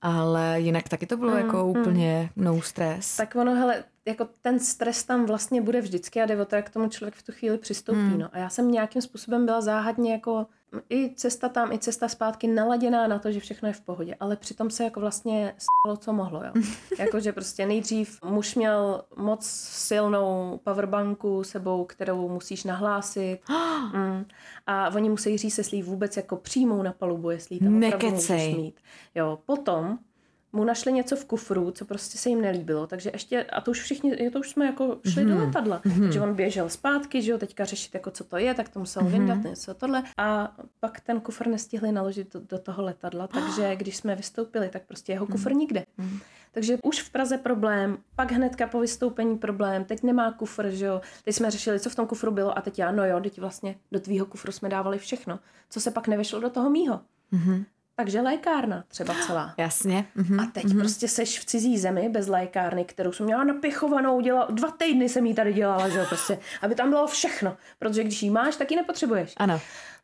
Ale 0.02 0.56
jinak 0.60 0.90
taky 0.90 1.06
to 1.06 1.18
bylo 1.18 1.32
mm, 1.32 1.38
jako 1.38 1.66
úplně 1.66 2.30
no 2.36 2.62
stres. 2.62 3.16
Tak 3.18 3.36
ono, 3.36 3.56
hele, 3.56 3.84
jako 4.06 4.28
ten 4.42 4.60
stres 4.60 5.04
tam 5.04 5.26
vlastně 5.26 5.62
bude 5.62 5.82
vždycky 5.82 6.22
a 6.22 6.26
jde 6.26 6.42
o 6.42 6.46
to, 6.46 6.56
jak 6.56 6.66
k 6.66 6.74
tomu 6.74 6.90
člověk 6.90 7.16
v 7.16 7.24
tu 7.24 7.32
chvíli 7.32 7.58
přistoupí. 7.58 8.00
Hmm. 8.00 8.20
No. 8.20 8.30
A 8.32 8.38
já 8.38 8.50
jsem 8.50 8.72
nějakým 8.72 9.02
způsobem 9.02 9.46
byla 9.46 9.62
záhadně 9.62 10.12
jako 10.12 10.46
i 10.90 11.14
cesta 11.16 11.50
tam, 11.50 11.72
i 11.72 11.80
cesta 11.80 12.08
zpátky 12.08 12.48
naladěná 12.48 13.08
na 13.08 13.20
to, 13.20 13.32
že 13.32 13.40
všechno 13.40 13.68
je 13.68 13.74
v 13.74 13.82
pohodě. 13.82 14.16
Ale 14.20 14.36
přitom 14.36 14.70
se 14.70 14.84
jako 14.84 15.00
vlastně 15.00 15.56
stalo, 15.58 15.98
co 15.98 16.14
mohlo. 16.14 16.44
Jo. 16.44 16.52
Jakože 17.00 17.34
prostě 17.34 17.66
nejdřív 17.66 18.20
muž 18.24 18.56
měl 18.56 19.04
moc 19.16 19.46
silnou 19.70 20.60
powerbanku 20.64 21.44
sebou, 21.44 21.86
kterou 21.86 22.30
musíš 22.30 22.64
nahlásit. 22.64 23.40
mm. 23.94 24.26
A 24.68 24.90
oni 24.96 25.10
musí 25.10 25.38
říct, 25.38 25.58
jestli 25.58 25.78
ji 25.78 25.84
vůbec 25.84 26.18
jako 26.18 26.36
přijmou 26.36 26.84
na 26.84 26.94
palubu, 26.94 27.30
jestli 27.30 27.56
ji 27.56 27.60
tam 27.60 27.84
opravdu 27.84 28.18
mít. 28.58 28.76
Jo, 29.16 29.40
potom 29.46 30.00
mu 30.54 30.64
našli 30.64 30.94
něco 30.94 31.16
v 31.16 31.26
kufru, 31.26 31.72
co 31.72 31.86
prostě 31.86 32.18
se 32.18 32.30
jim 32.30 32.42
nelíbilo, 32.42 32.88
takže 32.88 33.10
ještě, 33.14 33.44
a 33.44 33.62
to 33.62 33.72
už 33.72 33.82
všichni, 33.82 34.30
to 34.32 34.40
už 34.40 34.50
jsme 34.50 34.66
jako 34.66 35.00
šli 35.06 35.26
mm-hmm. 35.26 35.30
do 35.30 35.46
letadla, 35.46 35.82
mm-hmm. 35.82 36.02
takže 36.02 36.22
on 36.22 36.34
běžel 36.34 36.70
zpátky, 36.70 37.22
že 37.22 37.32
jo, 37.32 37.38
teďka 37.38 37.66
řešit 37.66 37.94
jako 37.94 38.12
co 38.12 38.24
to 38.24 38.38
je, 38.38 38.54
tak 38.54 38.70
to 38.70 38.80
musel 38.80 39.04
mm-hmm. 39.04 39.12
vyndat 39.12 39.44
něco 39.44 39.74
tohle 39.74 40.04
a 40.18 40.56
pak 40.80 41.00
ten 41.00 41.20
kufr 41.20 41.48
nestihli 41.48 41.92
naložit 41.92 42.34
do, 42.34 42.40
do 42.40 42.60
toho 42.60 42.84
letadla, 42.84 43.28
takže 43.28 43.76
když 43.80 43.98
jsme 43.98 44.16
vystoupili, 44.16 44.70
tak 44.70 44.82
prostě 44.88 45.12
jeho 45.12 45.28
kufr 45.28 45.52
mm-hmm. 45.52 45.58
nikde. 45.58 45.86
Mm-hmm. 46.00 46.20
Takže 46.52 46.78
už 46.84 47.02
v 47.02 47.10
Praze 47.10 47.38
problém, 47.38 47.98
pak 48.16 48.32
hnedka 48.32 48.68
po 48.68 48.80
vystoupení 48.80 49.38
problém, 49.38 49.86
teď 49.86 50.04
nemá 50.04 50.32
kufr, 50.32 50.70
že 50.70 50.86
jo. 50.86 51.02
Teď 51.24 51.36
jsme 51.36 51.52
řešili, 51.52 51.80
co 51.80 51.90
v 51.90 51.96
tom 51.96 52.08
kufru 52.08 52.32
bylo 52.32 52.58
a 52.58 52.62
teď 52.62 52.80
já, 52.80 52.92
no 52.92 53.06
jo, 53.06 53.20
teď 53.20 53.40
vlastně 53.40 53.76
do 53.92 54.00
tvýho 54.00 54.26
kufru 54.26 54.52
jsme 54.52 54.70
dávali 54.70 54.98
všechno, 54.98 55.40
co 55.70 55.82
se 55.82 55.92
pak 55.92 56.08
nevešlo 56.08 56.40
do 56.40 56.50
toho 56.50 56.70
mýho. 56.70 57.02
Mm-hmm. 57.34 57.66
Takže 58.00 58.22
lékárna 58.22 58.84
třeba 58.88 59.14
celá. 59.26 59.54
Jasně. 59.58 60.06
Mm-hmm. 60.18 60.44
A 60.44 60.46
teď 60.46 60.66
mm-hmm. 60.66 60.80
prostě 60.80 61.08
seš 61.08 61.40
v 61.40 61.46
cizí 61.46 61.78
zemi 61.78 62.10
bez 62.10 62.28
lékárny, 62.28 62.86
kterou 62.86 63.12
jsem 63.12 63.26
měla 63.26 63.44
napěchovanou, 63.44 64.22
dělala, 64.22 64.48
dva 64.52 64.72
týdny 64.72 65.10
jsem 65.10 65.26
jí 65.26 65.34
tady 65.34 65.54
dělala, 65.54 65.90
že 65.90 65.98
jo, 65.98 66.06
prostě, 66.08 66.40
aby 66.62 66.76
tam 66.76 66.90
bylo 66.90 67.08
všechno. 67.08 67.58
Protože 67.80 68.04
když 68.04 68.24
jí 68.24 68.30
máš, 68.30 68.56
tak 68.56 68.72
ji 68.72 68.78
nepotřebuješ. 68.78 69.34
Ano. 69.38 69.62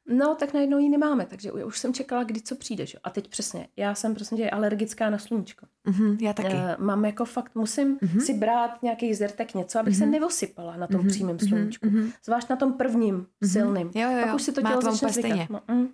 No, 0.08 0.36
tak 0.36 0.54
najednou 0.54 0.78
ji 0.78 0.90
nemáme, 0.90 1.26
takže 1.26 1.52
už 1.52 1.80
jsem 1.80 1.94
čekala, 1.94 2.24
kdy 2.24 2.42
co 2.42 2.56
přijde. 2.56 2.86
Že? 2.86 2.98
A 3.04 3.10
teď 3.10 3.28
přesně, 3.28 3.68
já 3.78 3.96
jsem 3.96 4.16
prostě 4.16 4.50
alergická 4.50 5.10
na 5.10 5.18
sluníčko. 5.18 5.66
Mm-hmm, 5.88 6.18
já 6.22 6.34
taky. 6.34 6.54
Uh, 6.54 6.62
mám 6.78 7.06
jako 7.06 7.26
fakt, 7.26 7.56
musím 7.56 7.98
mm-hmm. 7.98 8.20
si 8.20 8.34
brát 8.34 8.84
nějaký 8.84 9.14
zrtek 9.14 9.54
něco, 9.54 9.80
abych 9.80 9.94
mm-hmm. 9.94 10.00
se 10.00 10.06
nevosypala 10.06 10.78
na 10.78 10.88
tom 10.88 11.02
mm-hmm. 11.02 11.10
přímém 11.10 11.40
sluníčku. 11.40 11.88
Mm-hmm. 11.88 12.12
Zvlášť 12.26 12.50
na 12.50 12.56
tom 12.56 12.74
prvním, 12.74 13.16
mm-hmm. 13.22 13.52
silným. 13.52 13.92
Jo, 13.96 14.12
jo, 14.12 14.18
jo. 14.18 14.26
Pak 14.26 14.36
už 14.36 14.44
si 14.44 14.52
to 14.52 14.62
tělo 14.62 14.82
začne 14.82 15.10
zvykat. 15.10 15.50
No, 15.50 15.62
mm. 15.68 15.88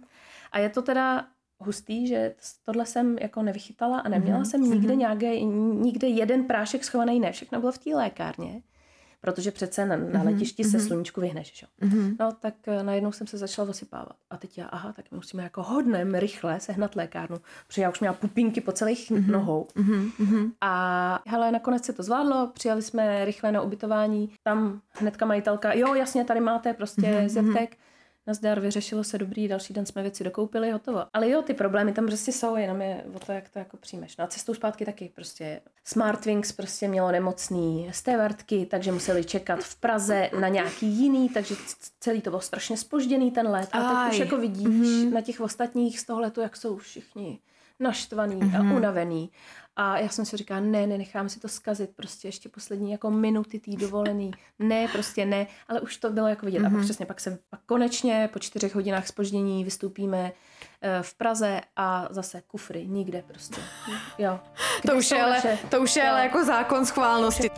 A 0.51 0.59
je 0.59 0.69
to 0.69 0.81
teda 0.81 1.25
hustý, 1.59 2.07
že 2.07 2.35
tohle 2.65 2.85
jsem 2.85 3.17
jako 3.21 3.41
nevychytala 3.41 3.99
a 3.99 4.09
neměla 4.09 4.39
mm-hmm. 4.39 4.49
jsem 4.49 4.61
nikde, 4.61 4.95
nějaké, 4.95 5.39
nikde 5.39 6.07
jeden 6.07 6.43
prášek 6.43 6.83
schovaný, 6.83 7.19
ne, 7.19 7.31
všechno 7.31 7.59
bylo 7.59 7.71
v 7.71 7.77
té 7.77 7.95
lékárně 7.95 8.61
protože 9.21 9.51
přece 9.51 9.85
na, 9.85 9.95
na 9.95 10.05
mm-hmm. 10.05 10.25
letišti 10.25 10.63
se 10.63 10.79
sluníčku 10.79 11.21
vyhneš, 11.21 11.57
že? 11.57 11.67
Mm-hmm. 11.81 12.15
No 12.19 12.31
tak 12.31 12.53
uh, 12.67 12.83
najednou 12.83 13.11
jsem 13.11 13.27
se 13.27 13.37
začala 13.37 13.69
osypávat. 13.69 14.15
A 14.29 14.37
teď 14.37 14.57
já, 14.57 14.65
aha, 14.65 14.93
tak 14.93 15.05
my 15.11 15.15
musíme 15.15 15.43
jako 15.43 15.63
hodnem 15.63 16.15
rychle 16.15 16.59
sehnat 16.59 16.95
lékárnu, 16.95 17.37
protože 17.67 17.81
já 17.81 17.89
už 17.89 17.99
měla 17.99 18.13
pupínky 18.13 18.61
po 18.61 18.71
celých 18.71 19.11
mm-hmm. 19.11 19.31
nohou. 19.31 19.67
Mm-hmm. 19.75 20.51
A 20.61 21.23
hele, 21.27 21.51
nakonec 21.51 21.85
se 21.85 21.93
to 21.93 22.03
zvládlo, 22.03 22.51
přijali 22.53 22.81
jsme 22.81 23.25
rychle 23.25 23.51
na 23.51 23.61
ubytování, 23.61 24.33
tam 24.43 24.81
hnedka 24.89 25.25
majitelka, 25.25 25.73
jo, 25.73 25.93
jasně, 25.93 26.25
tady 26.25 26.39
máte 26.39 26.73
prostě 26.73 27.01
mm-hmm. 27.01 27.29
zeptek, 27.29 27.77
nazdar, 28.29 28.59
vyřešilo 28.59 29.03
se 29.03 29.17
dobrý, 29.17 29.47
další 29.47 29.73
den 29.73 29.85
jsme 29.85 30.01
věci 30.01 30.23
dokoupili, 30.23 30.71
hotovo. 30.71 31.05
Ale 31.13 31.29
jo, 31.29 31.41
ty 31.41 31.53
problémy 31.53 31.93
tam 31.93 32.05
prostě 32.05 32.31
jsou, 32.31 32.55
jenom 32.55 32.81
je 32.81 33.03
o 33.13 33.19
to, 33.19 33.31
jak 33.31 33.49
to 33.49 33.59
jako 33.59 33.77
přijmeš. 33.77 34.17
No 34.17 34.25
a 34.25 34.27
cestou 34.27 34.53
zpátky 34.53 34.85
taky 34.85 35.11
prostě 35.15 35.61
Smartwings 35.83 36.51
prostě 36.51 36.87
mělo 36.87 37.11
nemocný 37.11 37.89
stevartky, 37.91 38.65
takže 38.65 38.91
museli 38.91 39.23
čekat 39.23 39.59
v 39.59 39.75
Praze 39.75 40.29
na 40.39 40.47
nějaký 40.47 40.87
jiný, 40.87 41.29
takže 41.29 41.55
celý 41.99 42.21
to 42.21 42.29
bylo 42.29 42.41
strašně 42.41 42.77
spožděný 42.77 43.31
ten 43.31 43.47
let. 43.47 43.69
A 43.71 44.03
Aj. 44.03 44.11
už 44.11 44.17
jako 44.17 44.37
vidíš 44.37 44.67
mm-hmm. 44.67 45.13
na 45.13 45.21
těch 45.21 45.41
ostatních 45.41 45.99
z 45.99 46.05
toho 46.05 46.19
letu, 46.19 46.41
jak 46.41 46.55
jsou 46.55 46.77
všichni 46.77 47.39
naštvaný 47.79 48.35
mm-hmm. 48.35 48.59
a 48.59 48.63
mhm. 48.63 48.71
unavený. 48.71 49.29
A 49.81 49.97
já 49.97 50.09
jsem 50.09 50.25
si 50.25 50.37
říkala, 50.37 50.59
ne, 50.59 50.87
nenechám 50.87 51.29
si 51.29 51.39
to 51.39 51.47
skazit, 51.47 51.89
prostě 51.95 52.27
ještě 52.27 52.49
poslední 52.49 52.91
jako 52.91 53.11
minuty 53.11 53.59
tý 53.59 53.75
dovolený. 53.75 54.31
Ne, 54.59 54.87
prostě 54.87 55.25
ne, 55.25 55.47
ale 55.67 55.81
už 55.81 55.97
to 55.97 56.09
bylo 56.09 56.27
jako 56.27 56.45
vidět. 56.45 56.59
Mm-hmm. 56.59 56.65
A 56.65 56.69
pak 56.69 56.77
mhm. 56.77 56.83
přesně 56.83 57.05
pak 57.05 57.19
se 57.19 57.39
pak 57.49 57.59
konečně 57.65 58.29
po 58.33 58.39
čtyřech 58.39 58.75
hodinách 58.75 59.07
spoždění 59.07 59.63
vystoupíme 59.63 60.23
uh, 60.23 60.89
v 61.01 61.13
Praze 61.13 61.61
a 61.75 62.07
zase 62.11 62.41
kufry, 62.47 62.87
nikde 62.87 63.23
prostě. 63.27 63.61
Jo. 64.17 64.39
to 64.87 64.97
už, 64.97 65.11
je 65.11 65.23
ale, 65.23 65.41
to 65.69 65.81
už 65.81 65.95
je 65.95 66.09
ale 66.09 66.23
jako 66.23 66.45
zákon 66.45 66.85
schválnosti. 66.85 67.49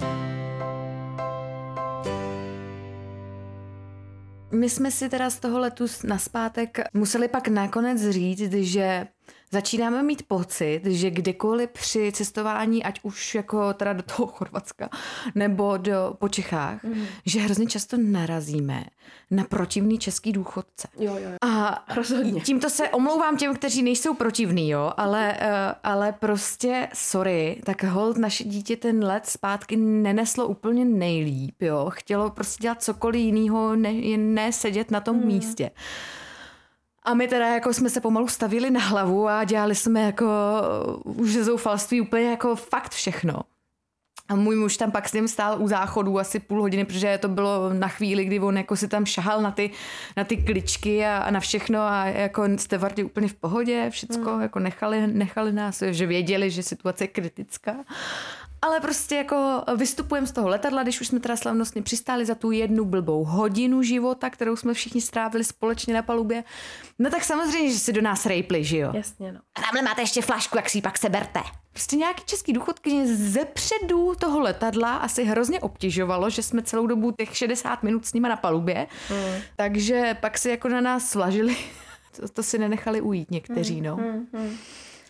My 4.51 4.69
jsme 4.69 4.91
si 4.91 5.09
teda 5.09 5.30
z 5.30 5.39
toho 5.39 5.59
letu 5.59 5.86
naspátek 6.03 6.80
museli 6.93 7.28
pak 7.28 7.47
nakonec 7.47 8.09
říct, 8.09 8.53
že 8.53 9.07
začínáme 9.52 10.04
mít 10.04 10.24
pocit, 10.28 10.82
že 10.86 11.10
kdykoliv 11.10 11.70
při 11.70 12.12
cestování, 12.12 12.84
ať 12.84 12.99
už 13.04 13.36
jako 13.36 13.74
teda 13.74 13.93
do 13.93 14.04
toho 14.04 14.28
Chorvatska 14.28 14.89
nebo 15.36 15.78
do, 15.78 16.16
po 16.20 16.30
Čechách, 16.30 16.84
mm. 16.84 17.06
že 17.26 17.39
hrozně 17.39 17.66
často 17.66 17.97
narazíme 17.97 18.86
na 19.32 19.43
protivný 19.43 19.97
český 19.97 20.32
důchodce. 20.32 20.88
Jo, 20.99 21.16
jo, 21.16 21.30
jo. 21.30 21.38
A 21.41 21.86
rozhodně. 21.95 22.41
Tímto 22.41 22.70
se 22.70 22.89
omlouvám 22.89 23.38
těm, 23.38 23.56
kteří 23.56 23.84
nejsou 23.84 24.14
protivní, 24.14 24.70
jo, 24.70 24.93
ale, 24.97 25.38
uh, 25.41 25.47
ale 25.84 26.12
prostě 26.12 26.88
sorry, 26.93 27.62
tak 27.66 27.84
hold 27.84 28.18
naše 28.18 28.43
dítě 28.43 28.76
ten 28.78 29.04
let 29.04 29.26
zpátky 29.26 29.78
neneslo 29.78 30.47
úplně 30.47 30.86
nejlíp, 30.86 31.62
jo. 31.62 31.89
Chtělo 31.89 32.30
prostě 32.30 32.62
dělat 32.62 32.84
cokoliv 32.84 33.22
jiného, 33.22 33.76
ne, 33.76 33.91
jen 33.91 34.34
ne 34.34 34.52
sedět 34.52 34.91
na 34.91 34.99
tom 34.99 35.16
mm. 35.16 35.26
místě. 35.26 35.72
A 37.04 37.14
my 37.14 37.28
teda 37.28 37.47
jako 37.47 37.74
jsme 37.74 37.89
se 37.89 38.02
pomalu 38.02 38.28
stavili 38.28 38.70
na 38.70 38.80
hlavu 38.80 39.28
a 39.28 39.43
dělali 39.43 39.76
jsme 39.76 40.02
jako 40.02 40.28
už 41.04 41.34
ze 41.34 41.43
zoufalství 41.43 42.02
úplně 42.02 42.30
jako 42.30 42.56
fakt 42.56 42.91
všechno. 42.91 43.41
A 44.32 44.36
můj 44.36 44.56
muž 44.56 44.78
tam 44.78 44.91
pak 44.91 45.10
s 45.10 45.14
ním 45.14 45.28
stál 45.28 45.62
u 45.62 45.68
záchodu 45.68 46.20
asi 46.20 46.39
půl 46.39 46.62
hodiny, 46.62 46.86
protože 46.86 47.18
to 47.18 47.28
bylo 47.28 47.74
na 47.74 47.88
chvíli, 47.88 48.26
kdy 48.26 48.39
on 48.39 48.58
jako 48.58 48.76
si 48.76 48.88
tam 48.88 49.06
šahal 49.06 49.41
na 49.41 49.52
ty, 49.52 49.72
na 50.18 50.24
ty 50.24 50.38
kličky 50.38 51.06
a, 51.06 51.18
a 51.18 51.32
na 51.32 51.39
všechno 51.39 51.82
a 51.82 52.06
jako 52.06 52.43
stevardi 52.58 53.04
úplně 53.04 53.28
v 53.28 53.34
pohodě, 53.34 53.89
všecko, 53.89 54.32
mm. 54.32 54.41
jako 54.41 54.60
nechali, 54.60 55.08
nechali 55.08 55.52
nás, 55.52 55.84
že 55.91 56.06
věděli, 56.06 56.52
že 56.52 56.64
situace 56.64 57.04
je 57.04 57.08
kritická. 57.08 57.76
Ale 58.62 58.80
prostě 58.80 59.16
jako 59.16 59.64
vystupujeme 59.78 60.28
z 60.28 60.32
toho 60.32 60.47
letadla, 60.47 60.84
když 60.84 61.01
už 61.01 61.07
jsme 61.07 61.20
teda 61.20 61.38
slavnostně 61.38 61.82
přistáli 61.82 62.26
za 62.26 62.36
tu 62.36 62.51
jednu 62.51 62.86
blbou 62.86 63.24
hodinu 63.24 63.84
života, 63.84 64.30
kterou 64.30 64.55
jsme 64.55 64.74
všichni 64.74 65.01
strávili 65.01 65.43
společně 65.43 65.93
na 65.93 66.01
palubě. 66.01 66.43
No 66.99 67.09
tak 67.09 67.24
samozřejmě, 67.24 67.72
že 67.72 67.80
si 67.80 67.93
do 67.93 68.01
nás 68.01 68.26
rejpli, 68.26 68.64
že 68.64 68.78
jo? 68.78 68.91
Jasně, 68.93 69.32
no. 69.32 69.39
A 69.55 69.62
tamhle 69.62 69.82
máte 69.82 70.01
ještě 70.01 70.22
flašku, 70.22 70.57
jak 70.57 70.70
si 70.70 70.78
ji 70.78 70.82
pak 70.82 70.97
seberte. 70.97 71.39
Prostě 71.74 71.95
nějaký 71.95 72.24
český 72.26 72.53
důchodkyně 72.53 73.16
ze 73.16 73.45
předu 73.45 74.14
toho 74.20 74.39
letadla 74.39 74.95
asi 74.95 75.24
hrozně 75.24 75.59
obtěžovalo, 75.59 76.30
že 76.30 76.43
jsme 76.43 76.64
celou 76.64 76.88
dobu 76.88 77.12
těch 77.12 77.38
60 77.38 77.84
minut 77.84 78.05
s 78.05 78.14
nima 78.14 78.30
na 78.30 78.36
palubě. 78.36 78.88
Mm. 79.09 79.41
Takže 79.55 80.18
pak 80.22 80.38
si 80.38 80.49
jako 80.49 80.70
na 80.70 80.82
nás 80.82 81.09
slažili. 81.09 81.55
To, 82.16 82.28
to 82.28 82.43
si 82.43 82.57
nenechali 82.57 83.01
ujít 83.01 83.32
někteří, 83.32 83.82
no. 83.82 83.95
Mm, 83.95 84.28
mm. 84.34 84.57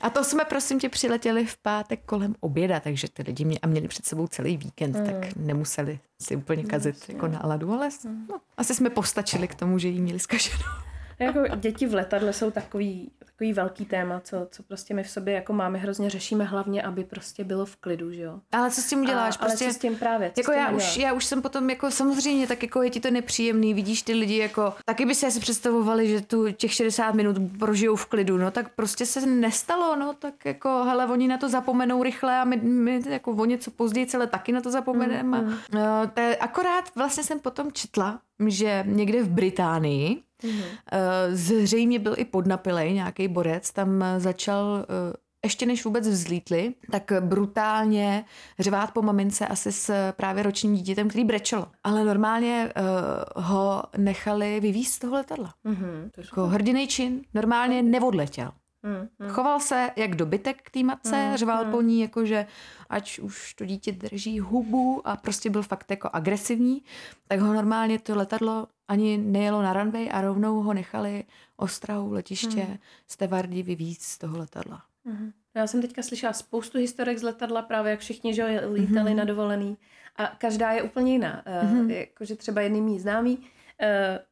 A 0.01 0.09
to 0.09 0.23
jsme, 0.23 0.45
prosím 0.45 0.79
tě, 0.79 0.89
přiletěli 0.89 1.45
v 1.45 1.57
pátek 1.57 1.99
kolem 2.05 2.35
oběda, 2.39 2.79
takže 2.79 3.07
ty 3.13 3.23
lidi 3.23 3.45
mě 3.45 3.59
a 3.61 3.67
měli 3.67 3.87
před 3.87 4.05
sebou 4.05 4.27
celý 4.27 4.57
víkend, 4.57 4.95
mm. 4.95 5.05
tak 5.05 5.35
nemuseli 5.35 5.99
si 6.21 6.35
úplně 6.35 6.63
kazit 6.63 6.95
Jasně. 6.95 7.13
jako 7.13 7.27
náladu, 7.27 7.73
ale 7.73 7.89
mm. 8.05 8.27
no, 8.29 8.39
asi 8.57 8.75
jsme 8.75 8.89
postačili 8.89 9.47
k 9.47 9.55
tomu, 9.55 9.79
že 9.79 9.87
jí 9.87 10.01
měli 10.01 10.19
zkaženou. 10.19 10.90
Jako 11.21 11.55
děti 11.55 11.87
v 11.87 11.93
letadle 11.93 12.33
jsou 12.33 12.51
takový, 12.51 13.11
takový 13.25 13.53
velký 13.53 13.85
téma, 13.85 14.19
co, 14.19 14.47
co 14.51 14.63
prostě 14.63 14.93
my 14.93 15.03
v 15.03 15.09
sobě 15.09 15.33
jako 15.33 15.53
máme, 15.53 15.77
hrozně 15.77 16.09
řešíme 16.09 16.43
hlavně, 16.43 16.83
aby 16.83 17.03
prostě 17.03 17.43
bylo 17.43 17.65
v 17.65 17.75
klidu, 17.75 18.11
že 18.11 18.21
jo. 18.21 18.39
Ale 18.51 18.71
co 18.71 18.81
s 18.81 18.89
tím 18.89 19.01
uděláš? 19.01 19.35
A, 19.35 19.45
prostě, 19.45 19.65
ale 19.65 19.73
co 19.73 19.77
s 19.77 19.81
tím 19.81 19.95
právě? 19.95 20.31
jako 20.37 20.51
já 20.51 20.71
už, 20.71 20.97
já 20.97 21.13
už 21.13 21.25
jsem 21.25 21.41
potom 21.41 21.69
jako 21.69 21.91
samozřejmě, 21.91 22.47
tak 22.47 22.63
jako 22.63 22.83
je 22.83 22.89
ti 22.89 22.99
to 22.99 23.11
nepříjemný, 23.11 23.73
vidíš 23.73 24.01
ty 24.01 24.13
lidi 24.13 24.37
jako, 24.37 24.73
taky 24.85 25.05
by 25.05 25.15
si 25.15 25.25
asi 25.25 25.39
představovali, 25.39 26.07
že 26.07 26.21
tu 26.21 26.51
těch 26.51 26.73
60 26.73 27.15
minut 27.15 27.37
prožijou 27.59 27.95
v 27.95 28.05
klidu, 28.05 28.37
no 28.37 28.51
tak 28.51 28.75
prostě 28.75 29.05
se 29.05 29.25
nestalo, 29.25 29.95
no 29.95 30.13
tak 30.13 30.45
jako 30.45 30.83
hele, 30.83 31.05
oni 31.05 31.27
na 31.27 31.37
to 31.37 31.49
zapomenou 31.49 32.03
rychle 32.03 32.39
a 32.39 32.43
my, 32.43 32.57
my 32.57 33.01
jako 33.09 33.31
o 33.31 33.45
něco 33.45 33.71
později 33.71 34.05
celé 34.05 34.27
taky 34.27 34.51
na 34.51 34.61
to 34.61 34.71
zapomeneme. 34.71 35.41
Mm, 35.41 35.47
mm. 35.47 35.79
A, 35.79 36.07
to 36.07 36.21
je, 36.21 36.35
akorát 36.35 36.95
vlastně 36.95 37.23
jsem 37.23 37.39
potom 37.39 37.71
četla, 37.71 38.19
že 38.47 38.83
někde 38.87 39.23
v 39.23 39.29
Británii 39.29 40.21
mm-hmm. 40.43 41.31
zřejmě 41.31 41.99
byl 41.99 42.13
i 42.17 42.25
podnapilej 42.25 42.93
nějaký 42.93 43.27
borec, 43.27 43.71
tam 43.71 44.03
začal 44.17 44.85
eh, 44.89 45.13
ještě 45.43 45.65
než 45.65 45.85
vůbec 45.85 46.07
vzlítli, 46.07 46.73
tak 46.91 47.11
brutálně 47.19 48.25
řvát 48.59 48.91
po 48.91 49.01
mamince 49.01 49.47
asi 49.47 49.71
s 49.71 50.11
právě 50.11 50.43
ročním 50.43 50.75
dítětem, 50.75 51.09
který 51.09 51.23
brečelo. 51.23 51.67
Ale 51.83 52.05
normálně 52.05 52.73
uh, 52.75 53.43
ho 53.43 53.83
nechali 53.97 54.59
vyvízt 54.59 54.93
z 54.93 54.99
toho 54.99 55.15
letadla. 55.15 55.53
Mm-hmm, 55.65 56.09
jako 56.17 56.47
hrdinej 56.47 56.87
čin, 56.87 57.21
normálně 57.33 57.83
neodletěl. 57.83 58.51
Mm, 58.83 59.07
mm. 59.19 59.29
Choval 59.29 59.59
se 59.59 59.89
jak 59.95 60.15
dobytek 60.15 60.61
k 60.61 60.69
té 60.69 60.83
matce, 60.83 61.15
mm, 61.29 61.37
řval 61.37 61.65
mm. 61.65 61.71
po 61.71 61.81
ní, 61.81 62.01
jakože 62.01 62.45
ať 62.89 63.19
už 63.19 63.53
to 63.53 63.65
dítě 63.65 63.91
drží 63.91 64.39
hubu 64.39 65.07
a 65.07 65.17
prostě 65.17 65.49
byl 65.49 65.63
fakt 65.63 65.91
jako 65.91 66.09
agresivní, 66.13 66.83
tak 67.27 67.39
ho 67.39 67.53
normálně 67.53 67.99
to 67.99 68.15
letadlo 68.15 68.67
ani 68.87 69.17
nejelo 69.17 69.61
na 69.61 69.73
runway 69.73 70.09
a 70.11 70.21
rovnou 70.21 70.61
ho 70.61 70.73
nechali 70.73 71.23
ostrahou 71.57 72.11
letiště 72.11 72.63
mm. 72.69 72.77
stevardi 73.07 73.63
vyvízt 73.63 74.01
z 74.01 74.17
toho 74.17 74.37
letadla. 74.37 74.81
Mm. 75.05 75.31
Já 75.55 75.67
jsem 75.67 75.81
teďka 75.81 76.01
slyšela 76.01 76.33
spoustu 76.33 76.77
historek 76.77 77.17
z 77.17 77.23
letadla, 77.23 77.61
právě 77.61 77.91
jak 77.91 77.99
všichni 77.99 78.33
že 78.33 78.61
lítali 78.73 79.11
mm. 79.11 79.17
na 79.17 79.23
dovolený 79.23 79.77
a 80.15 80.27
každá 80.27 80.71
je 80.71 80.83
úplně 80.83 81.11
jiná. 81.11 81.43
Mm. 81.63 81.79
Uh, 81.79 81.91
jakože 81.91 82.35
třeba 82.35 82.61
jedný 82.61 82.81
mý 82.81 82.99
známý 82.99 83.37
uh, 83.37 83.45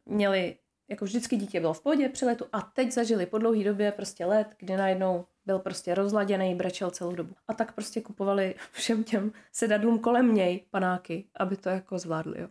měli 0.05 0.55
jako 0.89 1.05
vždycky 1.05 1.35
dítě 1.35 1.59
bylo 1.59 1.73
v 1.73 1.81
pohodě 1.83 2.09
při 2.09 2.25
letu 2.25 2.45
a 2.53 2.61
teď 2.61 2.91
zažili 2.91 3.25
po 3.25 3.37
dlouhé 3.37 3.63
době 3.63 3.91
prostě 3.91 4.25
let, 4.25 4.47
kdy 4.59 4.77
najednou 4.77 5.25
Byl 5.45 5.59
prostě 5.59 5.95
rozladěný, 5.95 6.55
brečel 6.55 6.91
celou 6.91 7.15
dobu. 7.15 7.35
A 7.47 7.53
tak 7.53 7.71
prostě 7.71 8.01
kupovali 8.01 8.55
všem 8.71 9.03
těm 9.03 9.31
sedadlům 9.51 9.99
kolem 9.99 10.35
něj 10.35 10.65
panáky, 10.71 11.25
aby 11.35 11.57
to 11.57 11.69
jako 11.69 11.99
zvládli. 11.99 12.41
Jo. 12.41 12.47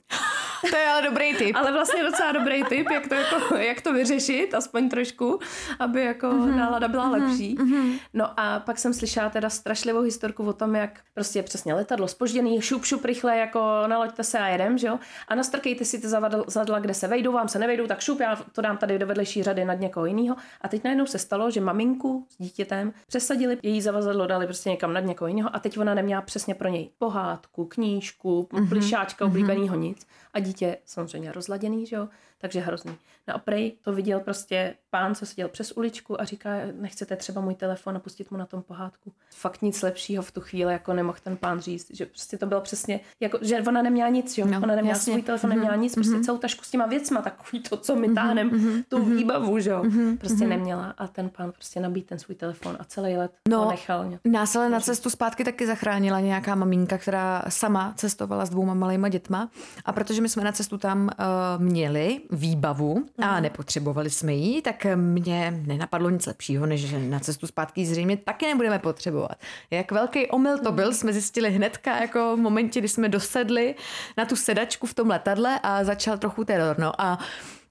To 0.71 0.77
je 0.77 0.89
ale 0.89 1.03
dobrý 1.03 1.35
tip. 1.35 1.57
Ale 1.57 1.73
vlastně 1.73 2.05
docela 2.05 2.33
dobrý 2.33 2.65
tip, 2.65 2.91
jak 2.91 3.09
to, 3.09 3.15
jako, 3.15 3.57
jak 3.57 3.81
to 3.81 3.93
vyřešit, 3.93 4.55
aspoň 4.55 4.89
trošku, 4.89 5.41
aby 5.79 6.05
jako 6.05 6.27
mm-hmm. 6.27 6.57
nálada 6.57 6.89
byla 6.89 7.09
lepší. 7.09 7.57
Mm-hmm. 7.57 7.99
No 8.15 8.41
a 8.41 8.61
pak 8.61 8.79
jsem 8.79 8.95
slyšela 8.95 9.31
teda 9.31 9.51
strašlivou 9.51 10.01
historku 10.01 10.45
o 10.45 10.53
tom, 10.53 10.75
jak 10.75 11.01
prostě 11.15 11.43
přesně 11.43 11.75
letadlo 11.75 12.09
spožděný, 12.09 12.61
šup, 12.61 12.85
šup, 12.85 13.05
rychle, 13.05 13.37
jako 13.37 13.85
naloďte 13.87 14.25
se 14.25 14.39
a 14.39 14.47
jedem, 14.47 14.79
že 14.79 14.87
jo? 14.87 14.99
A 15.29 15.35
nastrkejte 15.35 15.85
si 15.85 16.01
ty 16.01 16.09
zavadla, 16.47 16.79
kde 16.79 16.95
se 16.95 17.09
vejdou, 17.09 17.33
vám 17.33 17.49
se 17.49 17.59
nevejdou, 17.59 17.87
tak 17.87 18.01
šup, 18.01 18.21
já 18.21 18.37
to 18.53 18.61
dám 18.61 18.77
tady 18.77 18.99
do 18.99 19.07
vedlejší 19.07 19.43
řady 19.43 19.65
nad 19.65 19.81
někoho 19.81 20.07
jiného. 20.07 20.37
A 20.61 20.69
teď 20.69 20.85
najednou 20.85 21.07
se 21.07 21.19
stalo, 21.19 21.51
že 21.51 21.61
maminku 21.61 22.27
s 22.31 22.39
dítětem 22.39 22.93
přesadili 23.07 23.59
její 23.63 23.83
zavazadlo, 23.83 24.27
dali 24.27 24.47
prostě 24.47 24.71
někam 24.71 24.93
nad 24.93 25.01
někoho 25.01 25.29
jiného 25.29 25.51
a 25.53 25.59
teď 25.59 25.79
ona 25.79 25.95
neměla 25.95 26.23
přesně 26.23 26.55
pro 26.55 26.69
něj 26.69 26.91
pohádku, 26.99 27.65
knížku, 27.65 28.49
mm-hmm. 28.53 28.69
plišáčka 28.69 29.25
oblíbenýho 29.25 29.77
nic. 29.77 30.07
A 30.35 30.41
dítě 30.49 30.79
samozřejmě 30.85 31.33
rozladěný, 31.33 31.87
že 31.87 31.97
jo, 31.97 32.09
takže 32.39 32.61
hrozný. 32.61 32.97
No 33.28 33.34
a 33.34 33.39
prej 33.39 33.72
to 33.84 33.93
viděl 33.93 34.20
prostě 34.20 34.74
pán, 34.91 35.14
co 35.14 35.26
seděl 35.26 35.49
přes 35.49 35.72
uličku 35.72 36.20
a 36.20 36.24
říká, 36.24 36.51
nechcete 36.72 37.16
třeba 37.16 37.41
můj 37.41 37.55
telefon 37.55 37.97
a 37.97 38.01
pustit 38.01 38.30
mu 38.30 38.36
na 38.36 38.47
tom 38.47 38.62
pohádku. 38.62 39.12
Fakt 39.34 39.62
nic 39.62 39.82
lepšího 39.82 40.22
v 40.22 40.32
tu 40.32 40.41
chvíli, 40.41 40.72
jako 40.72 40.93
nemohl 40.93 41.18
ten 41.24 41.36
pán 41.36 41.61
říct, 41.61 41.91
že 41.95 42.07
prostě 42.07 42.39
to 42.39 42.47
bylo 42.47 42.61
přesně, 42.61 43.01
jako, 43.20 43.39
že 43.43 43.62
ona 43.62 43.82
neměla 43.82 44.09
nic, 44.09 44.39
jo, 44.39 44.47
no, 44.47 44.59
ona 44.59 44.74
neměla 44.74 44.97
jasně. 44.97 45.12
svůj 45.12 45.22
telefon, 45.22 45.51
neměla 45.51 45.76
mm-hmm. 45.76 45.80
nic, 45.80 45.95
prostě 45.95 46.14
mm-hmm. 46.14 46.24
celou 46.24 46.39
tašku 46.39 46.64
s 46.64 46.70
těma 46.70 46.86
věcma, 46.86 47.22
takový 47.22 47.62
to, 47.62 47.76
co 47.76 47.97
my 47.97 48.09
táhnem, 48.09 48.51
mm-hmm. 48.51 48.84
tu 48.89 48.99
mm-hmm. 48.99 49.16
výbavu, 49.16 49.59
že 49.59 49.70
jo, 49.70 49.82
mm-hmm. 49.82 50.18
prostě 50.18 50.45
mm-hmm. 50.45 50.49
neměla 50.49 50.95
a 50.99 51.07
ten 51.07 51.30
pán 51.30 51.53
prostě 51.53 51.80
nabít 51.80 52.07
ten 52.07 52.18
svůj 52.18 52.34
telefon 52.34 52.76
a 52.80 52.84
celý 52.84 53.16
let 53.16 53.32
no, 53.49 53.64
ho 53.64 53.70
nechal. 53.70 54.12
Nás 54.24 54.57
ale 54.57 54.68
na 54.68 54.80
cestu 54.80 55.11
zpátky 55.11 55.45
taky 55.45 55.66
zachránila 55.66 56.20
nějaká 56.20 56.55
maminka, 56.55 56.99
která 56.99 57.43
sama 57.49 57.95
cestovala 57.97 58.47
s 58.47 58.51
dvouma 58.51 58.74
malýma 58.74 59.09
dětma 59.09 59.51
a 59.84 59.93
protože 59.93 60.22
my 60.22 60.28
jsme 60.28 60.45
na 60.45 60.53
cestu 60.53 60.78
tam 60.78 61.05
uh, 61.05 61.62
měli 61.62 62.20
výbavu 62.31 63.05
a 63.18 63.33
mhm. 63.33 63.43
nepotřebovali 63.43 64.11
jsme 64.11 64.35
ji, 64.35 64.62
tak 64.62 64.87
mě 64.95 65.62
nenapadlo 65.66 66.11
nic 66.11 66.26
lepšího, 66.26 66.66
než 66.66 66.81
že 66.87 66.99
na 66.99 67.20
cestu 67.20 67.47
zpátky 67.47 67.87
zřejmě 67.87 68.16
taky 68.16 68.47
nebudeme 68.47 68.79
potřebovat. 68.79 69.33
Jak 69.70 69.93
velký 69.93 70.26
omyl 70.26 70.59
to 70.59 70.72
byl, 70.72 70.93
jsme 70.93 71.12
zjistili 71.12 71.51
hnedka, 71.51 71.97
jako 72.01 72.37
v 72.37 72.39
momentě, 72.39 72.81
kdy 72.81 72.89
jsme 72.89 73.09
dosedli 73.09 73.74
na 74.16 74.24
tu 74.24 74.37
sedačku 74.37 74.87
v 74.87 74.95
tom 74.95 75.09
letadle 75.09 75.61
a 75.62 75.85
začal 75.85 76.18
trochu 76.18 76.45
teror. 76.45 76.79
No. 76.79 77.01
A, 77.01 77.18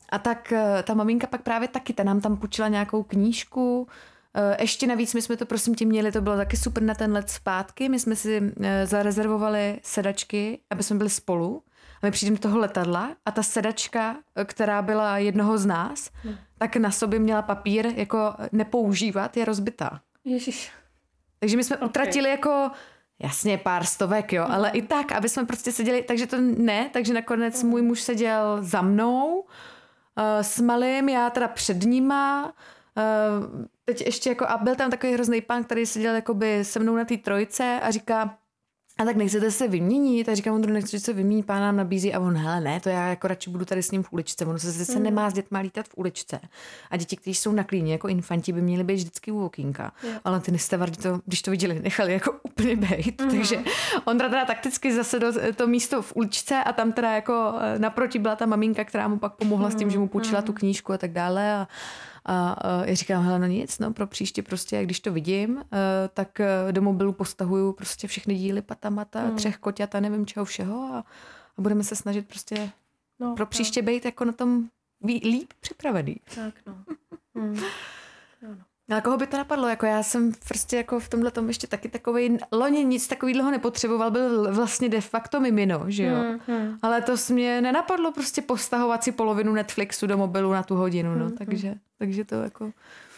a 0.10 0.20
tak 0.20 0.52
eh, 0.52 0.84
ta 0.84 0.94
maminka 0.94 1.28
pak 1.28 1.42
právě 1.42 1.68
taky, 1.68 1.94
ta 1.94 2.04
nám 2.04 2.22
tam 2.22 2.38
půjčila 2.38 2.68
nějakou 2.68 3.04
knížku, 3.04 3.88
eh, 4.34 4.58
ještě 4.64 4.88
navíc 4.88 5.14
my 5.14 5.22
jsme 5.22 5.38
to 5.38 5.46
prosím 5.46 5.76
tě 5.76 5.86
měli, 5.86 6.12
to 6.12 6.22
bylo 6.22 6.38
taky 6.38 6.58
super 6.58 6.84
na 6.84 6.94
ten 6.94 7.14
let 7.14 7.30
zpátky, 7.30 7.90
my 7.90 8.00
jsme 8.00 8.16
si 8.16 8.54
eh, 8.64 8.86
zarezervovali 8.86 9.80
sedačky, 9.84 10.60
aby 10.70 10.84
jsme 10.84 10.96
byli 10.96 11.10
spolu 11.10 11.64
a 12.02 12.06
my 12.06 12.12
přijdeme 12.12 12.38
do 12.38 12.42
toho 12.42 12.60
letadla 12.60 13.10
a 13.26 13.32
ta 13.32 13.44
sedačka, 13.44 14.16
která 14.44 14.82
byla 14.82 15.18
jednoho 15.18 15.58
z 15.58 15.66
nás, 15.66 16.10
no. 16.24 16.32
tak 16.58 16.76
na 16.76 16.92
sobě 16.92 17.20
měla 17.20 17.42
papír 17.42 17.86
jako 17.96 18.34
nepoužívat, 18.52 19.38
je 19.38 19.46
rozbitá. 19.46 20.02
Ježiš. 20.26 20.72
Takže 21.40 21.58
my 21.58 21.64
jsme 21.64 21.76
okay. 21.76 21.88
utratili 21.88 22.30
jako 22.30 22.72
Jasně, 23.20 23.58
pár 23.58 23.86
stovek, 23.86 24.34
jo, 24.34 24.46
ale 24.50 24.70
i 24.70 24.82
tak, 24.82 25.12
aby 25.12 25.30
jsme 25.30 25.46
prostě 25.46 25.72
seděli, 25.72 26.02
takže 26.02 26.28
to 26.28 26.38
ne, 26.42 26.90
takže 26.94 27.14
nakonec 27.14 27.64
mm. 27.64 27.70
můj 27.70 27.82
muž 27.82 28.02
seděl 28.02 28.58
za 28.62 28.82
mnou, 28.82 29.40
uh, 29.40 29.44
s 30.42 30.60
malým, 30.60 31.10
já 31.10 31.30
teda 31.30 31.48
před 31.48 31.84
nima, 31.84 32.46
uh, 32.96 33.66
teď 33.86 34.02
ještě 34.02 34.30
jako, 34.30 34.46
a 34.48 34.58
byl 34.58 34.76
tam 34.76 34.92
takový 34.92 35.14
hrozný 35.14 35.42
pán, 35.42 35.64
který 35.64 35.86
seděl 35.86 36.16
jakoby 36.16 36.66
se 36.66 36.80
mnou 36.80 36.96
na 36.96 37.06
té 37.06 37.18
trojce 37.18 37.80
a 37.84 37.92
říká, 37.92 38.38
a 38.98 39.06
tak 39.06 39.16
nechcete 39.16 39.52
se 39.52 39.68
vyměnit? 39.68 40.30
A 40.30 40.36
říkám, 40.36 40.56
on 40.56 40.74
nechci 40.74 41.00
se 41.00 41.14
vyměnit, 41.14 41.46
pán 41.46 41.62
nám 41.62 41.78
nabízí 41.78 42.14
a 42.14 42.20
on, 42.20 42.38
hele, 42.38 42.62
ne, 42.62 42.80
to 42.80 42.90
já 42.90 43.08
jako 43.08 43.28
radši 43.28 43.50
budu 43.50 43.66
tady 43.66 43.84
s 43.84 43.92
ním 43.92 44.04
v 44.04 44.14
uličce. 44.14 44.46
Ono 44.46 44.60
se 44.60 44.72
zase 44.72 44.98
mm. 44.98 45.04
nemá 45.04 45.30
s 45.30 45.34
dětma 45.34 45.60
lítat 45.60 45.88
v 45.88 45.98
uličce. 45.98 46.40
A 46.92 46.98
děti, 46.98 47.18
kteří 47.18 47.36
jsou 47.36 47.52
na 47.52 47.64
klíně 47.64 47.92
jako 47.92 48.08
infanti, 48.08 48.54
by 48.54 48.62
měly 48.62 48.84
být 48.84 48.96
vždycky 48.96 49.32
u 49.32 49.46
okýnka. 49.46 49.92
Yeah. 50.04 50.22
Ale 50.24 50.40
ty 50.40 50.52
nestavardi 50.52 50.98
to, 50.98 51.20
když 51.26 51.42
to 51.42 51.52
viděli, 51.52 51.80
nechali 51.80 52.14
jako 52.14 52.36
úplně 52.44 52.76
bejt. 52.76 53.22
Mm. 53.22 53.30
Takže 53.30 53.60
on 54.06 54.18
teda 54.18 54.46
takticky 54.46 54.94
zase 54.94 55.20
do 55.20 55.34
to 55.56 55.68
místo 55.68 56.02
v 56.02 56.16
uličce 56.16 56.64
a 56.64 56.74
tam 56.74 56.92
teda 56.92 57.12
jako 57.12 57.54
eh, 57.60 57.80
naproti 57.80 58.20
byla 58.20 58.36
ta 58.36 58.46
maminka, 58.46 58.84
která 58.84 59.08
mu 59.08 59.20
pak 59.20 59.34
pomohla 59.34 59.68
mm. 59.68 59.72
s 59.72 59.76
tím, 59.76 59.90
že 59.90 60.00
mu 60.00 60.08
půjčila 60.08 60.40
mm. 60.40 60.46
tu 60.46 60.54
knížku 60.54 60.94
a 60.94 60.98
tak 60.98 61.12
dále. 61.12 61.54
A, 61.54 61.68
a 62.28 62.86
já 62.86 62.96
říkám, 62.96 63.24
hele, 63.24 63.40
no 63.40 63.46
nic, 63.46 63.80
no 63.80 63.94
pro 63.94 64.08
příště 64.08 64.44
prostě, 64.44 64.84
když 64.84 65.00
to 65.00 65.14
vidím, 65.14 65.58
eh, 65.58 66.10
tak 66.14 66.40
eh, 66.40 66.72
do 66.72 66.82
mobilu 66.82 67.14
postahuju 67.14 67.74
prostě 67.74 68.08
všechny 68.08 68.36
díly 68.36 68.62
patamata, 68.62 69.26
mm. 69.26 69.36
třech 69.36 69.58
koťat 69.58 69.96
a 69.96 70.00
nevím 70.00 70.26
čeho 70.26 70.46
všeho 70.46 70.94
a, 70.94 70.98
a 71.58 71.62
budeme 71.62 71.84
se 71.84 71.96
snažit 71.96 72.28
prostě 72.28 72.72
no, 73.20 73.36
pro 73.36 73.46
příště 73.46 73.82
no. 73.82 73.86
být 73.86 74.06
jako 74.06 74.26
na 74.26 74.32
tom 74.32 74.70
líp 75.06 75.54
připravený. 75.60 76.16
Tak 76.36 76.54
no. 76.66 76.84
Mm. 77.34 77.60
Na 78.90 79.02
koho 79.02 79.18
by 79.18 79.28
to 79.28 79.38
napadlo? 79.38 79.68
Jako 79.68 79.86
já 79.86 80.04
jsem 80.04 80.32
prostě 80.48 80.78
jako 80.78 81.00
v 81.00 81.10
tomhle 81.10 81.32
tom 81.32 81.48
ještě 81.48 81.68
taky 81.68 81.90
takový 81.90 82.38
loni 82.52 82.86
nic 82.86 83.08
takového 83.08 83.52
nepotřeboval, 83.52 84.12
byl 84.12 84.54
vlastně 84.54 84.90
de 84.90 85.02
facto 85.02 85.40
mimino, 85.40 85.84
že 85.88 86.04
jo? 86.04 86.16
Hmm, 86.16 86.40
hmm. 86.48 86.78
Ale 86.82 87.02
to 87.02 87.16
mě 87.30 87.62
nenapadlo 87.62 88.12
prostě 88.12 88.42
postahovat 88.42 89.04
si 89.04 89.12
polovinu 89.12 89.54
Netflixu 89.54 90.08
do 90.08 90.18
mobilu 90.18 90.52
na 90.52 90.64
tu 90.64 90.76
hodinu, 90.76 91.16
no, 91.16 91.26
hmm, 91.26 91.38
takže, 91.38 91.68
hmm. 91.68 91.80
takže 91.98 92.26
to 92.26 92.36
jako... 92.36 92.72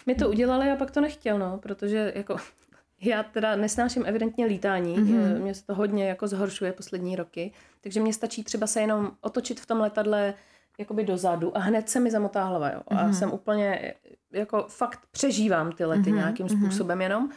My 0.06 0.16
to 0.16 0.30
udělali 0.30 0.72
a 0.72 0.76
pak 0.76 0.92
to 0.92 1.02
nechtěl, 1.02 1.40
no, 1.40 1.58
protože 1.58 2.14
jako 2.16 2.38
já 3.02 3.24
teda 3.24 3.56
nesnáším 3.56 4.04
evidentně 4.06 4.46
lítání, 4.46 4.98
mm-hmm. 4.98 5.42
mě 5.42 5.54
se 5.54 5.66
to 5.66 5.76
hodně 5.76 6.08
jako 6.08 6.28
zhoršuje 6.28 6.74
poslední 6.74 7.16
roky, 7.16 7.52
takže 7.82 8.00
mě 8.00 8.14
stačí 8.14 8.44
třeba 8.44 8.68
se 8.68 8.82
jenom 8.82 9.12
otočit 9.22 9.60
v 9.60 9.66
tom 9.66 9.80
letadle 9.80 10.34
jakoby 10.78 11.04
dozadu 11.04 11.58
a 11.58 11.60
hned 11.60 11.90
se 11.90 12.00
mi 12.00 12.12
zamotá 12.12 12.44
hlava, 12.44 12.70
jo. 12.70 12.82
A 12.88 12.96
mm-hmm. 12.96 13.12
jsem 13.12 13.32
úplně, 13.32 13.94
jako 14.32 14.66
fakt 14.70 15.00
přežívám 15.12 15.72
ty 15.72 15.86
lety 15.86 16.12
mm-hmm. 16.12 16.16
nějakým 16.16 16.46
mhm. 16.46 16.58
způsobem 16.58 17.02
jenom. 17.02 17.30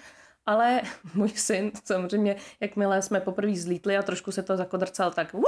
Ale 0.47 0.82
můj 1.14 1.28
syn, 1.28 1.70
samozřejmě, 1.84 2.36
jakmile 2.61 3.03
jsme 3.03 3.20
poprvé 3.20 3.57
zlítli 3.57 3.97
a 3.97 4.03
trošku 4.03 4.32
se 4.32 4.43
to 4.43 4.57
zakodrcal, 4.57 5.11
tak 5.11 5.32
wuhu, 5.32 5.47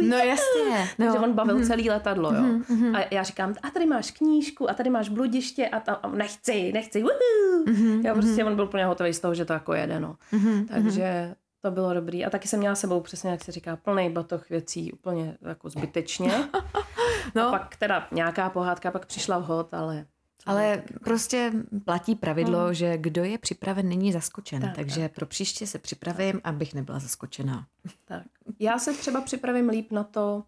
No 0.00 0.16
jasně. 0.16 0.88
No. 0.98 1.06
Takže 1.06 1.18
on 1.18 1.32
bavil 1.32 1.58
mm-hmm. 1.58 1.66
celý 1.66 1.90
letadlo, 1.90 2.34
jo. 2.34 2.42
Mm-hmm. 2.42 2.96
A 2.96 3.14
já 3.14 3.22
říkám, 3.22 3.54
a 3.62 3.70
tady 3.70 3.86
máš 3.86 4.10
knížku, 4.10 4.70
a 4.70 4.74
tady 4.74 4.90
máš 4.90 5.08
bludiště, 5.08 5.68
a 5.68 5.80
tam, 5.80 5.96
a 6.02 6.08
nechci, 6.08 6.72
nechci, 6.72 7.02
wuhu. 7.02 7.64
Mm-hmm. 7.66 8.06
Jo, 8.06 8.14
prostě 8.14 8.44
on 8.44 8.56
byl 8.56 8.64
úplně 8.64 8.84
hotový 8.84 9.14
z 9.14 9.20
toho, 9.20 9.34
že 9.34 9.44
to 9.44 9.52
jako 9.52 9.74
jede, 9.74 10.00
no. 10.00 10.16
Mm-hmm. 10.32 10.66
Takže 10.68 11.34
to 11.62 11.70
bylo 11.70 11.94
dobrý. 11.94 12.24
A 12.24 12.30
taky 12.30 12.48
jsem 12.48 12.60
měla 12.60 12.74
sebou 12.74 13.00
přesně, 13.00 13.30
jak 13.30 13.44
se 13.44 13.52
říká, 13.52 13.76
plný 13.76 14.10
batoh 14.10 14.50
věcí 14.50 14.92
úplně 14.92 15.36
jako 15.42 15.70
zbytečně. 15.70 16.32
no. 17.34 17.48
A 17.48 17.50
pak 17.50 17.76
teda 17.76 18.08
nějaká 18.12 18.50
pohádka 18.50 18.90
pak 18.90 19.06
přišla 19.06 19.38
vhod, 19.38 19.74
ale 19.74 20.06
ale 20.46 20.82
prostě 21.04 21.52
platí 21.84 22.14
pravidlo, 22.14 22.64
hmm. 22.64 22.74
že 22.74 22.98
kdo 22.98 23.24
je 23.24 23.38
připraven, 23.38 23.88
není 23.88 24.12
zaskočen. 24.12 24.62
Tak, 24.62 24.74
takže 24.74 25.00
tak. 25.00 25.12
pro 25.12 25.26
příště 25.26 25.66
se 25.66 25.78
připravím, 25.78 26.32
tak. 26.32 26.40
abych 26.44 26.74
nebyla 26.74 26.98
zaskočená. 26.98 27.66
Tak. 28.04 28.22
Já 28.58 28.78
se 28.78 28.92
třeba 28.92 29.20
připravím 29.20 29.68
líp 29.68 29.92
na 29.92 30.04
to, 30.04 30.44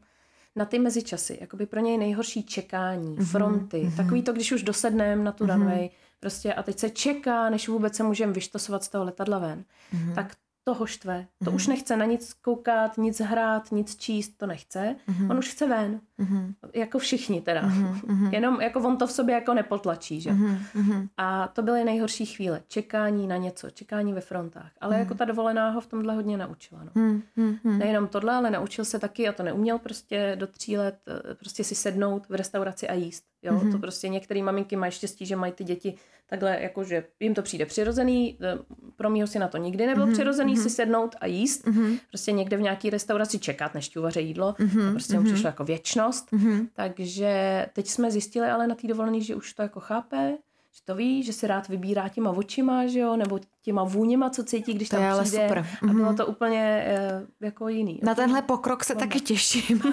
na 0.57 0.64
ty 0.64 0.78
mezičasy. 0.78 1.39
Jakoby 1.41 1.66
pro 1.66 1.80
něj 1.80 1.99
nejhorší 1.99 2.43
čekání, 2.43 3.16
mm-hmm. 3.16 3.24
fronty. 3.24 3.76
Mm-hmm. 3.76 3.97
Takový 3.97 4.22
to, 4.22 4.32
když 4.32 4.53
už 4.53 4.62
dosedneme 4.62 5.24
na 5.24 5.32
tu 5.32 5.45
mm-hmm. 5.45 5.55
runway, 5.55 5.91
prostě 6.20 6.55
a 6.55 6.62
teď 6.62 6.78
se 6.78 6.91
čeká, 6.91 7.51
než 7.51 7.68
vůbec 7.68 7.97
se 7.97 8.03
můžeme 8.03 8.32
vyštosovat 8.32 8.84
z 8.84 8.89
toho 8.89 9.05
letadla 9.05 9.39
ven. 9.39 9.64
Mm-hmm. 9.95 10.14
Tak 10.14 10.34
toho 10.65 10.87
štve. 10.87 11.27
To 11.45 11.51
mm-hmm. 11.51 11.55
už 11.55 11.67
nechce 11.67 11.97
na 11.97 12.05
nic 12.05 12.33
koukat, 12.33 12.99
nic 12.99 13.21
hrát, 13.21 13.73
nic 13.73 13.97
číst, 13.97 14.39
to 14.39 14.47
nechce. 14.47 14.97
Mm-hmm. 15.09 15.31
On 15.31 15.39
už 15.39 15.49
chce 15.49 15.67
ven. 15.67 16.01
Mm-hmm. 16.19 16.55
Jako 16.75 16.99
všichni 16.99 17.41
teda. 17.41 17.63
Mm-hmm. 17.63 18.33
Jenom 18.33 18.61
jako 18.61 18.81
on 18.81 18.97
to 18.97 19.07
v 19.07 19.13
sobě 19.13 19.35
jako 19.35 19.55
nepotlačí, 19.55 20.21
že? 20.21 20.31
Mm-hmm. 20.31 21.09
A 21.17 21.49
to 21.49 21.63
byly 21.63 21.85
nejhorší 21.85 22.27
chvíle. 22.27 22.63
Čekání 22.69 23.27
na 23.27 23.37
něco, 23.37 23.71
čekání 23.71 24.13
ve 24.13 24.21
frontách. 24.21 24.71
Ale 24.81 24.95
mm-hmm. 24.95 24.99
jako 24.99 25.15
ta 25.15 25.25
dovolená 25.25 25.71
ho 25.71 25.81
v 25.81 25.87
tomhle 25.87 26.15
hodně 26.15 26.37
naučila. 26.37 26.85
No. 26.85 26.93
Mm-hmm. 26.93 27.79
Nejenom 27.79 28.09
tohle, 28.09 28.35
ale 28.35 28.51
naučil 28.51 28.85
se 28.85 28.99
taky, 28.99 29.29
a 29.29 29.33
to 29.33 29.43
neuměl 29.43 29.79
prostě 29.79 30.37
do 30.39 30.47
tří 30.47 30.79
let, 30.79 30.99
eh, 31.09 31.35
prostě 31.35 31.65
si 31.65 31.75
sednout 31.75 32.29
v 32.29 32.35
restauraci 32.35 32.89
a 32.89 32.95
jíst. 32.95 33.25
Jo, 33.43 33.53
mm-hmm. 33.53 33.72
to 33.72 33.78
prostě 33.78 34.09
některé 34.09 34.43
maminky 34.43 34.76
mají 34.76 34.93
štěstí, 34.93 35.26
že 35.26 35.36
mají 35.36 35.53
ty 35.53 35.64
děti 35.64 35.95
takhle, 36.26 36.62
jakože 36.62 37.05
jim 37.20 37.34
to 37.34 37.43
přijde 37.43 37.66
přirozený, 37.66 38.39
e, 38.43 38.59
pro 38.97 39.11
mýho 39.11 39.26
si 39.26 39.39
na 39.39 39.49
to 39.49 39.57
nikdy 39.57 39.86
nebyl 39.86 40.07
mm-hmm. 40.07 40.12
přirozený 40.12 40.55
mm-hmm. 40.55 40.62
si 40.62 40.70
sednout 40.70 41.16
a 41.20 41.26
jíst, 41.26 41.66
mm-hmm. 41.66 41.99
prostě 42.09 42.32
někde 42.32 42.57
v 42.57 42.61
nějaké 42.61 42.91
restauraci 42.91 43.39
čekat, 43.39 43.74
než 43.74 43.89
ti 43.89 43.99
uvaří 43.99 44.26
jídlo, 44.26 44.53
mm-hmm. 44.53 44.86
to 44.86 44.93
prostě 44.93 45.12
mm-hmm. 45.12 45.16
mu 45.16 45.22
mhm. 45.22 45.32
přišlo 45.32 45.49
jako 45.49 45.64
věčnost, 45.64 46.32
mm-hmm. 46.32 46.68
takže 46.72 47.66
teď 47.72 47.86
jsme 47.86 48.11
zjistili 48.11 48.47
ale 48.47 48.66
na 48.66 48.74
té 48.74 48.86
dovolené, 48.86 49.20
že 49.20 49.34
už 49.34 49.53
to 49.53 49.62
jako 49.62 49.80
chápe, 49.80 50.39
Že 50.77 50.85
to 50.85 50.95
ví, 50.95 51.23
že 51.23 51.33
si 51.33 51.47
rád 51.47 51.69
vybírá 51.69 52.09
těma 52.09 52.31
očima, 52.31 52.87
že 52.87 52.99
jo, 52.99 53.16
nebo 53.16 53.41
těma 53.62 53.85
vůněma, 53.85 54.31
co 54.31 54.45
cítí, 54.45 54.75
když 54.75 54.89
To 54.89 54.97
tam 54.97 55.05
je 55.05 55.11
ale 55.11 55.25
přijde. 55.25 55.49
super. 55.49 55.66
A 55.83 55.87
bylo 55.93 56.05
Mhm. 56.07 56.16
to 56.16 56.27
úplně 56.27 56.83
eh, 56.87 57.23
jako 57.43 57.69
jiný. 57.69 58.01
Na 58.03 58.14
tenhle 58.14 58.43
pokrok 58.43 58.85
se 58.85 58.95
taky 58.95 59.21
těším. 59.21 59.83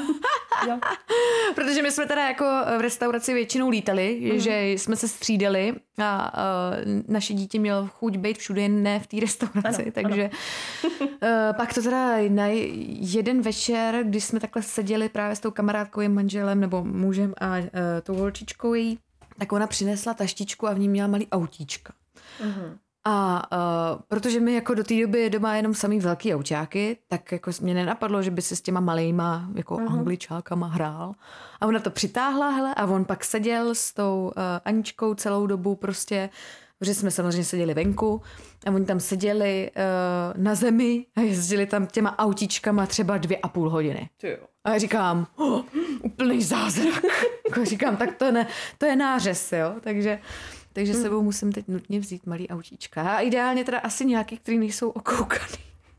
Jo. 0.67 0.79
Protože 1.55 1.81
my 1.81 1.91
jsme 1.91 2.05
teda 2.05 2.27
jako 2.27 2.45
v 2.77 2.81
restauraci 2.81 3.33
většinou 3.33 3.69
lítali, 3.69 4.19
Mhm. 4.21 4.33
mm. 4.33 4.39
že 4.39 4.61
jsme 4.71 4.95
se 4.95 5.07
střídali 5.07 5.73
a 6.03 6.33
uh, 6.37 7.03
naše 7.13 7.33
dítě 7.33 7.59
mělo 7.59 7.87
chuť 7.87 8.17
být 8.17 8.37
všude, 8.37 8.69
ne 8.69 8.99
v 8.99 9.07
té 9.07 9.19
restauraci. 9.19 9.81
Ano, 9.83 9.91
takže 9.93 10.29
uh, 11.01 11.07
pak 11.57 11.73
to 11.73 11.81
teda 11.81 12.17
na 12.29 12.45
jeden 12.99 13.41
večer, 13.41 13.99
když 14.03 14.23
jsme 14.23 14.39
takhle 14.39 14.61
seděli 14.61 15.09
právě 15.09 15.35
s 15.35 15.39
tou 15.39 15.51
kamarádkou, 15.51 15.99
jejím 16.01 16.13
manželem 16.15 16.59
nebo 16.59 16.83
mužem 16.83 17.33
a 17.41 17.57
uh, 17.57 17.65
tou 18.03 18.13
holčičkou 18.15 18.73
její, 18.73 18.99
tak 19.37 19.51
ona 19.51 19.67
přinesla 19.67 20.13
taštičku 20.13 20.67
a 20.67 20.73
v 20.73 20.79
ní 20.79 20.89
měla 20.89 21.07
malý 21.07 21.27
autíčka. 21.27 21.93
Mhm. 22.43 22.77
A 23.07 23.43
uh, 23.51 24.01
protože 24.07 24.39
my 24.39 24.53
jako 24.53 24.73
do 24.73 24.83
té 24.83 25.01
doby 25.01 25.29
doma 25.29 25.55
jenom 25.55 25.73
samý 25.73 25.99
velký 25.99 26.35
autáky, 26.35 26.97
tak 27.07 27.31
jako 27.31 27.51
mě 27.61 27.73
nenapadlo, 27.73 28.21
že 28.21 28.31
by 28.31 28.41
se 28.41 28.55
s 28.55 28.61
těma 28.61 28.79
malejma 28.79 29.49
jako 29.55 29.75
uh-huh. 29.75 29.91
angličákama 29.91 30.67
hrál. 30.67 31.13
A 31.61 31.65
ona 31.65 31.79
to 31.79 31.89
přitáhla, 31.89 32.49
hele, 32.49 32.75
a 32.75 32.85
on 32.85 33.05
pak 33.05 33.25
seděl 33.25 33.75
s 33.75 33.93
tou 33.93 34.23
uh, 34.25 34.43
Aničkou 34.65 35.13
celou 35.13 35.47
dobu 35.47 35.75
prostě, 35.75 36.29
protože 36.79 36.93
jsme 36.93 37.11
samozřejmě 37.11 37.43
seděli 37.43 37.73
venku 37.73 38.21
a 38.67 38.71
oni 38.71 38.85
tam 38.85 38.99
seděli 38.99 39.71
uh, 39.75 40.43
na 40.43 40.55
zemi 40.55 41.05
a 41.15 41.21
jezdili 41.21 41.65
tam 41.65 41.87
těma 41.87 42.19
autíčkama 42.19 42.85
třeba 42.85 43.17
dvě 43.17 43.37
a 43.37 43.47
půl 43.47 43.69
hodiny. 43.69 44.09
A 44.63 44.69
já 44.73 44.77
říkám, 44.77 45.27
oh, 45.35 45.61
úplný 46.03 46.43
zázrak. 46.43 47.03
jako 47.49 47.65
říkám, 47.65 47.97
tak 47.97 48.15
to, 48.15 48.31
ne, 48.31 48.47
to 48.77 48.85
je 48.85 48.95
nářez, 48.95 49.51
jo. 49.51 49.75
Takže, 49.81 50.19
takže 50.73 50.93
Hmm. 50.93 51.01
sebou 51.01 51.21
musím 51.21 51.51
teď 51.51 51.67
nutně 51.67 51.99
vzít 51.99 52.25
malý 52.25 52.49
autíčka. 52.49 53.01
A 53.01 53.19
ideálně 53.19 53.63
teda 53.63 53.79
asi 53.79 54.05
nějaký, 54.05 54.37
který 54.37 54.57
nejsou 54.57 54.89
okoukaný. 54.89 55.57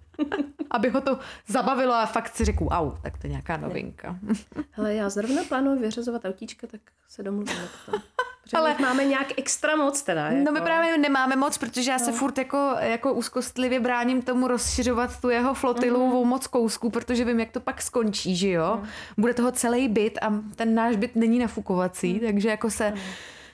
Aby 0.71 0.89
ho 0.89 1.01
to 1.01 1.19
zabavilo 1.47 1.95
a 1.95 2.07
fakt 2.07 2.37
si 2.37 2.45
řekl, 2.45 2.69
au, 2.71 2.91
tak 3.03 3.19
to 3.19 3.27
je 3.27 3.31
nějaká 3.31 3.57
novinka. 3.57 4.19
Hele, 4.71 4.95
já 4.95 5.09
zrovna 5.11 5.43
plánuji 5.49 5.81
vyřazovat 5.81 6.25
autíčka, 6.25 6.67
tak 6.67 6.81
se 7.09 7.23
domluvíme 7.23 7.69
potom. 7.87 8.01
Protože 8.47 8.57
Ale- 8.57 8.77
máme 8.81 9.05
nějak 9.05 9.27
extra 9.37 9.77
moc 9.77 10.03
teda. 10.03 10.27
Jako... 10.27 10.45
No 10.45 10.53
my 10.53 10.61
právě 10.61 10.99
nemáme 10.99 11.37
moc, 11.37 11.59
protože 11.59 11.91
já 11.91 11.99
se 11.99 12.13
furt 12.13 12.39
jako, 12.39 12.77
jako 12.81 13.13
úzkostlivě 13.13 13.81
bráním 13.81 14.23
tomu 14.23 14.49
rozšiřovat 14.49 15.21
tu 15.21 15.29
jeho 15.29 15.55
flotilu 15.55 16.11
mm-hmm. 16.11 16.25
moc 16.25 16.47
kousku, 16.47 16.91
protože 16.91 17.25
vím, 17.25 17.41
jak 17.41 17.51
to 17.51 17.61
pak 17.61 17.83
skončí, 17.83 18.37
že 18.37 18.49
jo. 18.49 18.77
Mm. 18.83 18.89
Bude 19.19 19.35
toho 19.35 19.53
celý 19.53 19.89
byt 19.89 20.19
a 20.23 20.33
ten 20.57 20.75
náš 20.75 20.97
byt 20.97 21.17
není 21.17 21.39
nafukovací, 21.39 22.15
mm. 22.15 22.21
takže 22.21 22.49
jako 22.49 22.71
se, 22.71 22.95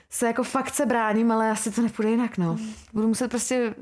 se 0.09 0.27
jako 0.27 0.43
fakt 0.43 0.73
se 0.73 0.85
bráním, 0.85 1.31
ale 1.31 1.51
asi 1.51 1.71
to 1.71 1.81
nepůjde 1.81 2.09
jinak, 2.09 2.37
no. 2.37 2.53
Mm. 2.53 2.73
Budu 2.93 3.07
muset 3.07 3.27
prostě 3.27 3.75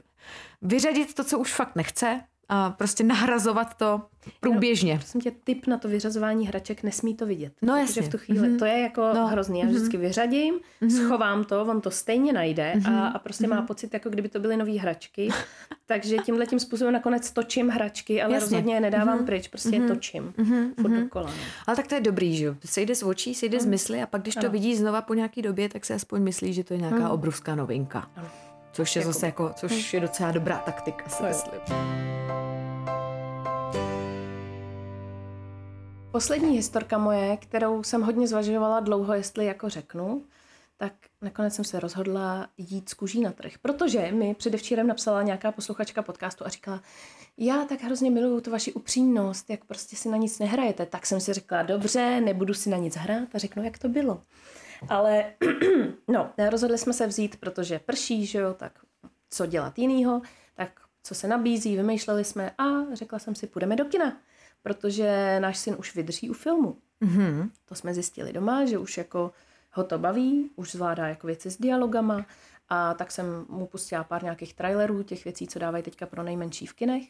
vyřadit 0.62 1.14
to, 1.14 1.24
co 1.24 1.40
už 1.40 1.54
fakt 1.54 1.76
nechce 1.76 2.22
a 2.54 2.70
prostě 2.70 3.04
nahrazovat 3.04 3.74
to 3.78 4.02
průběžně. 4.40 4.96
Prosím 4.98 5.22
tě, 5.22 5.32
tip 5.44 5.68
na 5.68 5.78
to 5.78 5.88
vyřazování 5.88 6.48
hraček, 6.48 6.84
nesmí 6.84 7.16
to 7.16 7.26
vidět. 7.26 7.54
No 7.62 7.74
Protože 7.74 7.80
jasně. 7.82 8.02
v 8.02 8.10
tu 8.10 8.18
chvíli, 8.18 8.50
Mhm. 8.50 8.58
to 8.60 8.66
je 8.66 8.80
jako 8.80 9.02
No. 9.02 9.14
no. 9.14 9.28
hrozný. 9.28 9.60
Já 9.60 9.66
vždycky 9.68 9.98
vyřadím, 9.98 10.54
schovám 10.90 11.44
to, 11.44 11.62
on 11.66 11.82
to 11.82 11.92
stejně 11.92 12.34
najde 12.34 12.74
a, 12.90 13.08
a 13.08 13.20
prostě 13.20 13.48
má 13.48 13.62
pocit, 13.62 13.94
jako 13.94 14.10
kdyby 14.10 14.30
to 14.30 14.40
byly 14.40 14.58
nové 14.58 14.72
hračky. 14.72 15.30
Takže 15.86 16.18
tímhle 16.18 16.46
tím 16.46 16.60
způsobem 16.60 16.94
nakonec 16.94 17.32
točím 17.32 17.70
hračky, 17.70 18.22
ale 18.22 18.34
Jasně. 18.34 18.46
rozhodně 18.46 18.74
je 18.74 18.82
nedávám 18.82 19.26
pryč, 19.26 19.48
prostě 19.48 19.76
je 19.76 19.88
točím. 19.88 20.34
Furt 20.82 20.92
dokola. 21.00 21.26
no. 21.26 21.34
Ale 21.68 21.76
tak 21.76 21.88
to 21.88 21.96
je 21.96 22.02
dobrý, 22.02 22.38
že 22.38 22.46
jo. 22.46 22.56
Sejde 22.66 22.96
z 22.96 23.04
očí, 23.04 23.36
sejde 23.36 23.60
z 23.60 23.66
mysli 23.66 24.02
a 24.02 24.08
pak, 24.08 24.22
když 24.22 24.34
to 24.36 24.40
Ano. 24.40 24.50
vidí 24.50 24.76
znova 24.76 25.02
po 25.02 25.14
nějaký 25.14 25.42
době, 25.42 25.70
tak 25.70 25.86
se 25.86 25.94
aspoň 25.94 26.22
myslí, 26.22 26.54
že 26.54 26.64
to 26.64 26.74
je 26.74 26.80
nějaká 26.80 27.10
obrovská 27.10 27.56
novinka. 27.56 28.08
Ano. 28.16 28.28
Což 28.72 28.96
je 28.96 29.02
zase 29.02 29.26
jako, 29.26 29.52
což 29.56 29.94
je 29.94 30.00
docela 30.00 30.32
dobrá 30.32 30.58
taktika, 30.58 31.10
si 31.10 31.24
myslím. 31.24 31.62
Poslední 36.12 36.56
historka 36.56 36.98
moje, 36.98 37.38
kterou 37.38 37.84
jsem 37.84 38.02
hodně 38.02 38.28
zvažovala 38.28 38.80
dlouho, 38.80 39.14
jestli 39.14 39.46
jako 39.46 39.70
řeknu, 39.70 40.26
tak 40.78 40.94
nakonec 41.22 41.56
jsem 41.56 41.66
se 41.66 41.80
rozhodla 41.80 42.48
jít 42.58 42.90
z 42.90 42.94
kuží 42.94 43.22
na 43.22 43.32
trh. 43.32 43.52
Protože 43.62 44.12
mi 44.12 44.36
předevčírem 44.36 44.88
napsala 44.88 45.24
nějaká 45.24 45.52
posluchačka 45.52 46.02
podcastu 46.02 46.46
a 46.46 46.50
říkala, 46.50 46.82
já 47.38 47.66
tak 47.66 47.82
hrozně 47.82 48.12
miluju 48.12 48.42
tu 48.42 48.52
vaši 48.52 48.74
upřímnost, 48.74 49.50
jak 49.50 49.66
prostě 49.66 49.96
si 49.96 50.10
na 50.10 50.18
nic 50.18 50.40
nehrajete. 50.40 50.86
Tak 50.86 51.06
jsem 51.06 51.20
si 51.20 51.34
řekla, 51.34 51.64
dobře, 51.64 52.22
nebudu 52.22 52.54
si 52.54 52.70
na 52.70 52.78
nic 52.78 52.96
hrát 52.96 53.36
a 53.36 53.38
řeknu, 53.38 53.64
jak 53.64 53.78
to 53.78 53.90
bylo. 53.90 54.22
Ale 54.90 55.34
no, 56.08 56.32
rozhodli 56.50 56.78
jsme 56.78 56.94
se 56.94 57.08
vzít, 57.08 57.40
protože 57.40 57.80
prší, 57.80 58.26
že 58.26 58.40
jo, 58.40 58.54
tak 58.54 58.80
co 59.30 59.46
dělat 59.46 59.80
jinýho, 59.80 60.22
tak 60.54 60.82
co 61.04 61.16
se 61.16 61.28
nabízí, 61.28 61.76
vymýšleli 61.76 62.24
jsme 62.24 62.52
a 62.58 62.64
řekla 62.94 63.20
jsem 63.20 63.36
si, 63.36 63.48
půjdeme 63.48 63.76
do 63.76 63.86
kina, 63.86 64.18
protože 64.62 65.38
náš 65.40 65.58
syn 65.58 65.76
už 65.80 65.96
vydrží 65.96 66.30
u 66.30 66.34
filmu. 66.34 66.78
Mhm. 67.02 67.52
To 67.66 67.76
jsme 67.76 67.94
zjistili 67.94 68.34
doma, 68.34 68.66
že 68.66 68.78
už 68.78 68.98
jako 68.98 69.32
ho 69.72 69.84
to 69.84 70.00
baví, 70.00 70.52
už 70.56 70.72
zvládá 70.72 71.08
jako 71.08 71.28
věci 71.28 71.52
s 71.52 71.58
dialogama 71.58 72.26
a 72.70 72.94
tak 72.94 73.12
jsem 73.12 73.46
mu 73.50 73.68
pustila 73.68 74.04
pár 74.04 74.24
nějakých 74.24 74.54
trailerů, 74.54 75.04
těch 75.04 75.24
věcí, 75.24 75.48
co 75.48 75.60
dávají 75.60 75.84
teďka 75.84 76.06
pro 76.06 76.24
nejmenší 76.24 76.68
v 76.68 76.74
kinech 76.74 77.04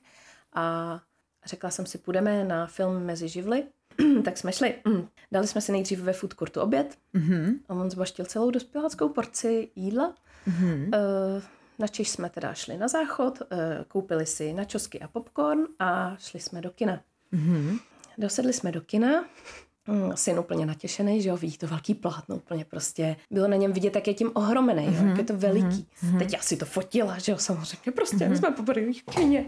a 0.53 0.99
řekla 1.45 1.69
jsem 1.69 1.85
si, 1.85 1.97
půjdeme 1.97 2.43
na 2.43 2.67
film 2.67 3.03
Mezi 3.03 3.27
živly, 3.27 3.63
tak 4.25 4.37
jsme 4.37 4.51
šli. 4.53 4.75
Dali 5.31 5.47
jsme 5.47 5.61
si 5.61 5.71
nejdřív 5.71 5.99
ve 5.99 6.13
food 6.13 6.33
courtu 6.33 6.61
oběd 6.61 6.97
Mhm. 7.13 7.59
a 7.69 7.73
on 7.73 7.91
zbaštil 7.91 8.25
celou 8.25 8.51
dospěláckou 8.51 9.09
porci 9.09 9.69
jídla. 9.75 10.15
Mhm. 10.45 10.91
Eh, 10.93 11.41
Načež 11.79 12.09
jsme 12.09 12.29
teda 12.29 12.53
šli 12.53 12.77
na 12.77 12.87
záchod, 12.87 13.41
eh, 13.51 13.85
koupili 13.87 14.25
si 14.25 14.53
načosky 14.53 14.99
a 14.99 15.07
popcorn 15.07 15.67
a 15.79 16.15
šli 16.19 16.39
jsme 16.39 16.61
do 16.61 16.69
kina. 16.71 17.01
Mhm. 17.31 17.77
Dosedli 18.17 18.53
jsme 18.53 18.71
do 18.71 18.81
kina, 18.81 19.25
Mm, 19.91 20.11
syn 20.15 20.39
úplně 20.39 20.65
natěšený, 20.65 21.21
že 21.21 21.29
jo, 21.29 21.37
vidí 21.37 21.57
to 21.57 21.67
velký 21.67 21.93
plátno, 21.93 22.35
úplně 22.35 22.65
prostě, 22.65 23.15
bylo 23.31 23.47
na 23.47 23.55
něm 23.55 23.73
vidět, 23.73 23.95
jak 23.95 24.07
je 24.07 24.13
tím 24.13 24.31
ohromený, 24.33 24.85
jo, 24.85 25.07
jak 25.07 25.17
je 25.17 25.23
to 25.23 25.37
veliký. 25.37 25.87
Teď 26.19 26.33
já 26.33 26.39
si 26.39 26.57
to 26.57 26.65
fotila, 26.65 27.17
že 27.17 27.31
jo, 27.31 27.37
samozřejmě, 27.37 27.91
prostě, 27.91 28.29
my 28.29 28.37
jsme 28.37 28.51
poprvé 28.51 28.81
v 28.81 29.15
kině. 29.15 29.45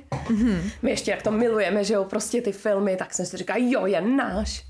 My 0.81 0.89
ještě 0.89 1.11
jak 1.11 1.21
to 1.21 1.31
milujeme, 1.31 1.83
že 1.83 1.93
jo, 1.93 2.03
prostě 2.03 2.41
ty 2.41 2.51
filmy, 2.51 2.95
tak 2.95 3.13
jsem 3.13 3.25
si 3.25 3.37
říkala, 3.37 3.59
jo, 3.61 3.85
je 3.85 4.01
náš. 4.01 4.65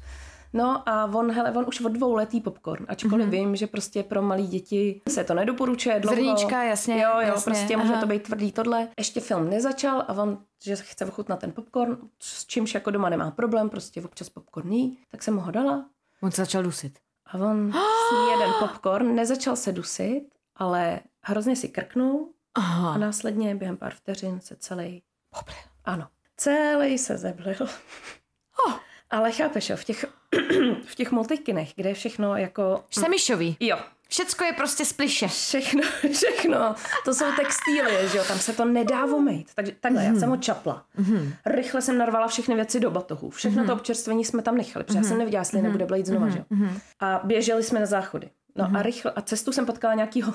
No 0.55 0.89
a 0.89 1.05
on, 1.05 1.31
hele, 1.31 1.51
on 1.51 1.65
už 1.67 1.81
od 1.81 1.91
dvou 1.91 2.13
letý 2.13 2.41
popcorn, 2.41 2.85
ačkoliv 2.89 3.27
mm-hmm. 3.27 3.29
vím, 3.29 3.55
že 3.55 3.67
prostě 3.67 4.03
pro 4.03 4.21
malé 4.21 4.41
děti 4.41 5.01
se 5.09 5.23
to 5.23 5.33
nedoporučuje 5.33 5.99
dlouho. 5.99 6.15
Zrníčka, 6.15 6.63
jasně, 6.63 7.01
Jo, 7.01 7.09
jo, 7.13 7.19
jasně, 7.19 7.43
prostě 7.43 7.75
aha. 7.75 7.83
může 7.83 7.99
to 7.99 8.07
být 8.07 8.23
tvrdý 8.23 8.51
tohle. 8.51 8.87
Ještě 8.97 9.19
film 9.19 9.49
nezačal 9.49 10.05
a 10.07 10.13
on, 10.13 10.37
že 10.63 10.75
chce 10.75 11.05
ochutnat 11.05 11.39
ten 11.39 11.51
popcorn, 11.51 11.97
s 12.19 12.45
čímž 12.45 12.73
jako 12.73 12.91
doma 12.91 13.09
nemá 13.09 13.31
problém, 13.31 13.69
prostě 13.69 14.01
občas 14.01 14.29
popcorn 14.29 14.71
jí, 14.73 14.97
tak 15.11 15.23
jsem 15.23 15.33
mu 15.35 15.41
ho 15.41 15.51
dala 15.51 15.89
On 16.21 16.31
se 16.31 16.41
začal 16.41 16.63
dusit. 16.63 16.99
a 17.25 17.33
on 17.37 17.71
sní 18.09 18.29
jeden 18.31 18.53
popcorn, 18.59 19.15
nezačal 19.15 19.55
se 19.55 19.71
dusit, 19.71 20.23
ale 20.55 20.99
hrozně 21.21 21.55
si 21.55 21.69
krknul 21.69 22.29
a 22.55 22.59
Aha. 22.59 22.97
následně 22.97 23.55
během 23.55 23.77
pár 23.77 23.93
vteřin 23.93 24.39
se 24.39 24.55
celý 24.55 25.03
Poblil. 25.29 25.57
ano, 25.85 26.07
celý 26.37 26.97
se 26.97 27.17
zeblil. 27.17 27.55
Oh. 28.67 28.73
Ale 29.09 29.31
chápeš, 29.31 29.69
jo, 29.69 29.77
v 29.77 29.83
těch, 29.83 30.05
v 30.85 30.95
těch 30.95 31.11
multikinech, 31.11 31.73
kde 31.75 31.89
je 31.89 31.95
všechno 31.95 32.35
jako... 32.37 32.83
Semišový. 32.89 33.57
Jo, 33.59 33.77
Všecko 34.13 34.43
je 34.43 34.53
prostě 34.53 34.85
spliše. 34.85 35.27
všechno, 35.27 35.81
všechno. 36.13 36.75
To 37.05 37.13
jsou 37.13 37.25
textílie, 37.37 38.07
že 38.09 38.17
jo, 38.17 38.23
tam 38.27 38.39
se 38.39 38.53
to 38.53 38.65
nedá 38.65 39.05
omejt. 39.05 39.47
Takže 39.55 39.71
takhle, 39.79 40.03
já 40.03 40.15
jsem 40.15 40.29
ho 40.29 40.37
čapla. 40.37 40.85
Rychle 41.45 41.81
jsem 41.81 41.97
narvala 41.97 42.27
všechny 42.27 42.55
věci 42.55 42.79
do 42.79 42.91
batohu. 42.91 43.29
Všechno 43.29 43.65
to 43.65 43.73
občerstvení 43.73 44.25
jsme 44.25 44.41
tam 44.41 44.55
nechali, 44.57 44.85
protože 44.85 44.97
já 44.99 45.03
jsem 45.03 45.17
nevěděla, 45.17 45.41
jestli 45.41 45.61
nebude 45.61 45.85
blejt 45.85 46.05
znova, 46.05 46.29
že 46.29 46.37
jo. 46.39 46.45
A 46.99 47.21
běželi 47.23 47.63
jsme 47.63 47.79
na 47.79 47.85
záchody. 47.85 48.29
No 48.55 48.69
a 48.75 48.81
rychle, 48.81 49.11
a 49.11 49.21
cestu 49.21 49.51
jsem 49.51 49.65
potkala 49.65 49.93
nějakýho 49.93 50.33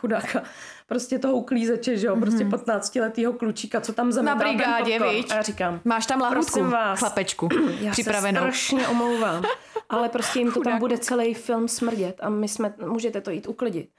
chudáka, 0.00 0.42
prostě 0.86 1.18
toho 1.18 1.34
uklízeče, 1.34 1.96
že 1.96 2.06
jo, 2.06 2.16
prostě 2.16 2.44
15 2.44 2.94
letýho 2.94 3.32
klučíka, 3.32 3.80
co 3.80 3.92
tam 3.92 4.12
zametal 4.12 4.38
ten 4.38 4.56
brigádě, 4.56 4.98
viď? 4.98 5.30
A 5.32 5.34
já 5.36 5.42
říkám, 5.42 5.80
Máš 5.84 6.06
tam 6.06 6.20
lahutku, 6.20 6.64
vás. 6.64 6.98
chlapečku, 6.98 7.48
já 7.80 7.92
připravenou. 7.92 8.36
se 8.40 8.42
strašně 8.42 8.88
omlouvám, 8.88 9.42
ale 9.88 10.08
prostě 10.08 10.38
jim 10.38 10.52
to 10.52 10.60
tam 10.60 10.78
bude 10.78 10.98
celý 10.98 11.34
film 11.34 11.68
smrdět 11.68 12.16
a 12.22 12.28
my 12.28 12.48
jsme, 12.48 12.74
můžete 12.86 13.20
to 13.20 13.30
jít 13.30 13.46
uklidit. 13.48 13.90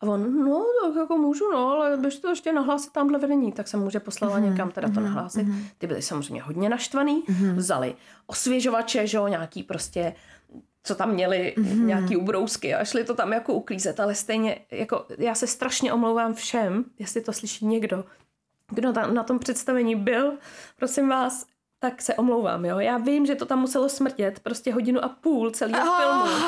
A 0.00 0.06
on, 0.06 0.44
no, 0.44 0.64
tak 0.86 0.96
jako 0.96 1.16
můžu, 1.18 1.44
no, 1.52 1.68
ale 1.70 1.96
běž 1.96 2.18
to 2.18 2.28
ještě 2.28 2.52
nahlásit 2.52 2.92
tamhle 2.92 3.18
vedení. 3.18 3.52
Tak 3.52 3.68
jsem 3.68 3.80
může 3.80 4.00
poslala 4.00 4.38
Mhm, 4.38 4.50
někam 4.50 4.70
teda 4.70 4.88
to 4.88 5.00
nahlásit. 5.00 5.46
Ty 5.78 5.86
byli 5.86 6.02
samozřejmě 6.02 6.42
hodně 6.42 6.68
naštvaný, 6.68 7.22
Mhm. 7.28 7.56
vzali 7.56 7.94
osvěžovače, 8.26 9.06
že 9.06 9.16
jo, 9.16 9.28
nějaký 9.28 9.62
prostě 9.62 10.14
co 10.82 10.94
tam 10.94 11.12
měli, 11.12 11.54
Mhm. 11.56 11.86
nějaký 11.86 12.16
ubrousky 12.16 12.74
a 12.74 12.84
šli 12.84 13.04
to 13.04 13.14
tam 13.14 13.32
jako 13.32 13.54
uklízet, 13.54 14.00
ale 14.00 14.14
stejně, 14.14 14.58
jako 14.70 15.06
já 15.18 15.34
se 15.34 15.46
strašně 15.46 15.92
omlouvám 15.92 16.34
všem, 16.34 16.84
jestli 16.98 17.20
to 17.20 17.32
slyší 17.32 17.66
někdo, 17.66 18.04
kdo 18.70 18.92
tam 18.92 19.14
na 19.14 19.22
tom 19.22 19.38
představení 19.38 19.94
byl, 19.96 20.32
prosím 20.76 21.08
vás, 21.08 21.46
tak 21.80 22.02
se 22.02 22.14
omlouvám, 22.14 22.64
jo. 22.64 22.78
Já 22.78 22.98
vím, 22.98 23.26
že 23.26 23.34
to 23.34 23.46
tam 23.46 23.58
muselo 23.60 23.88
smrtět 23.88 24.40
prostě 24.40 24.72
hodinu 24.72 25.04
a 25.04 25.08
půl 25.08 25.50
celého 25.50 25.92
filmu. 25.96 26.38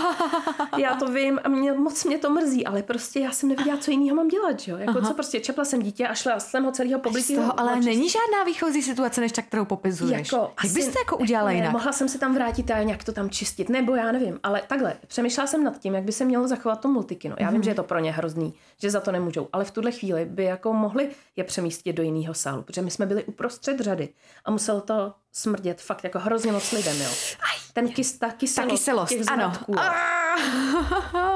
Já 0.79 0.95
to 0.95 1.07
vím 1.13 1.41
a 1.45 1.49
mě, 1.49 1.73
moc 1.73 2.05
mě 2.05 2.19
to 2.19 2.31
mrzí, 2.31 2.67
ale 2.67 2.83
prostě 2.83 3.21
já 3.21 3.31
jsem 3.33 3.49
nevěděla, 3.49 3.77
co 3.77 3.91
jiného 3.91 4.17
mám 4.17 4.29
dělat, 4.29 4.57
jo. 4.69 4.77
Jako 4.77 5.03
co 5.07 5.15
prostě, 5.15 5.41
čepla 5.41 5.65
jsem 5.65 5.83
dítě 5.83 6.09
a 6.09 6.15
šla 6.15 6.41
jsem 6.41 6.65
ho 6.65 6.73
celého 6.73 6.99
Z 6.99 7.03
poblitýho. 7.03 7.43
toho 7.43 7.61
ale 7.61 7.77
není 7.81 8.09
žádná 8.09 8.45
výchozí 8.47 8.83
situace, 8.83 9.21
než 9.21 9.33
tak, 9.33 9.45
kterou 9.47 9.65
popisuješ. 9.65 10.33
Jako, 10.33 10.53
Jak 10.65 10.73
byste 10.73 10.99
jako 10.99 11.17
udělala 11.17 11.49
ne, 11.49 11.55
jinak? 11.55 11.73
Mohla 11.73 11.93
jsem 11.93 12.09
se 12.09 12.19
tam 12.19 12.35
vrátit 12.35 12.71
a 12.71 12.83
nějak 12.83 13.05
to 13.05 13.13
tam 13.13 13.31
čistit, 13.31 13.69
nebo 13.69 13.95
já 13.95 14.13
nevím, 14.13 14.41
ale 14.43 14.63
takhle, 14.67 14.95
přemýšlela 15.07 15.47
jsem 15.47 15.65
nad 15.65 15.79
tím, 15.79 15.95
jak 15.95 16.05
by 16.05 16.13
se 16.13 16.25
mělo 16.25 16.49
zachovat 16.49 16.81
to 16.81 16.89
multikino. 16.89 17.37
Já 17.39 17.47
Mhm. 17.47 17.55
vím, 17.55 17.63
že 17.63 17.71
je 17.71 17.75
to 17.75 17.83
pro 17.83 17.99
ně 17.99 18.13
hrozný, 18.13 18.55
že 18.81 18.91
za 18.91 19.01
to 19.01 19.13
nemůžou, 19.13 19.49
ale 19.53 19.65
v 19.65 19.71
tuhle 19.71 19.93
chvíli 19.93 20.25
by 20.25 20.45
jako 20.45 20.73
mohli 20.73 21.11
je 21.37 21.45
přemístit 21.45 21.97
do 21.97 22.03
jiného 22.03 22.35
sálu, 22.35 22.63
protože 22.63 22.83
my 22.83 22.91
jsme 22.91 23.07
byli 23.07 23.25
uprostřed 23.25 23.81
řady 23.81 24.09
a 24.45 24.51
muselo 24.51 24.81
to 24.81 25.13
smrdět 25.33 25.81
fakt 25.81 26.05
jako 26.05 26.19
hrozně 26.19 26.53
moc 26.53 26.73
lidem, 26.73 27.01
jo. 27.03 27.09
Ten 27.73 27.89
kys, 27.89 28.19
ta 28.19 28.31
kyselost, 28.31 28.71
Ta 28.71 28.77
kyselost, 28.77 29.13
těch 29.13 29.29
ano. 29.33 29.53
jo. 29.69 29.75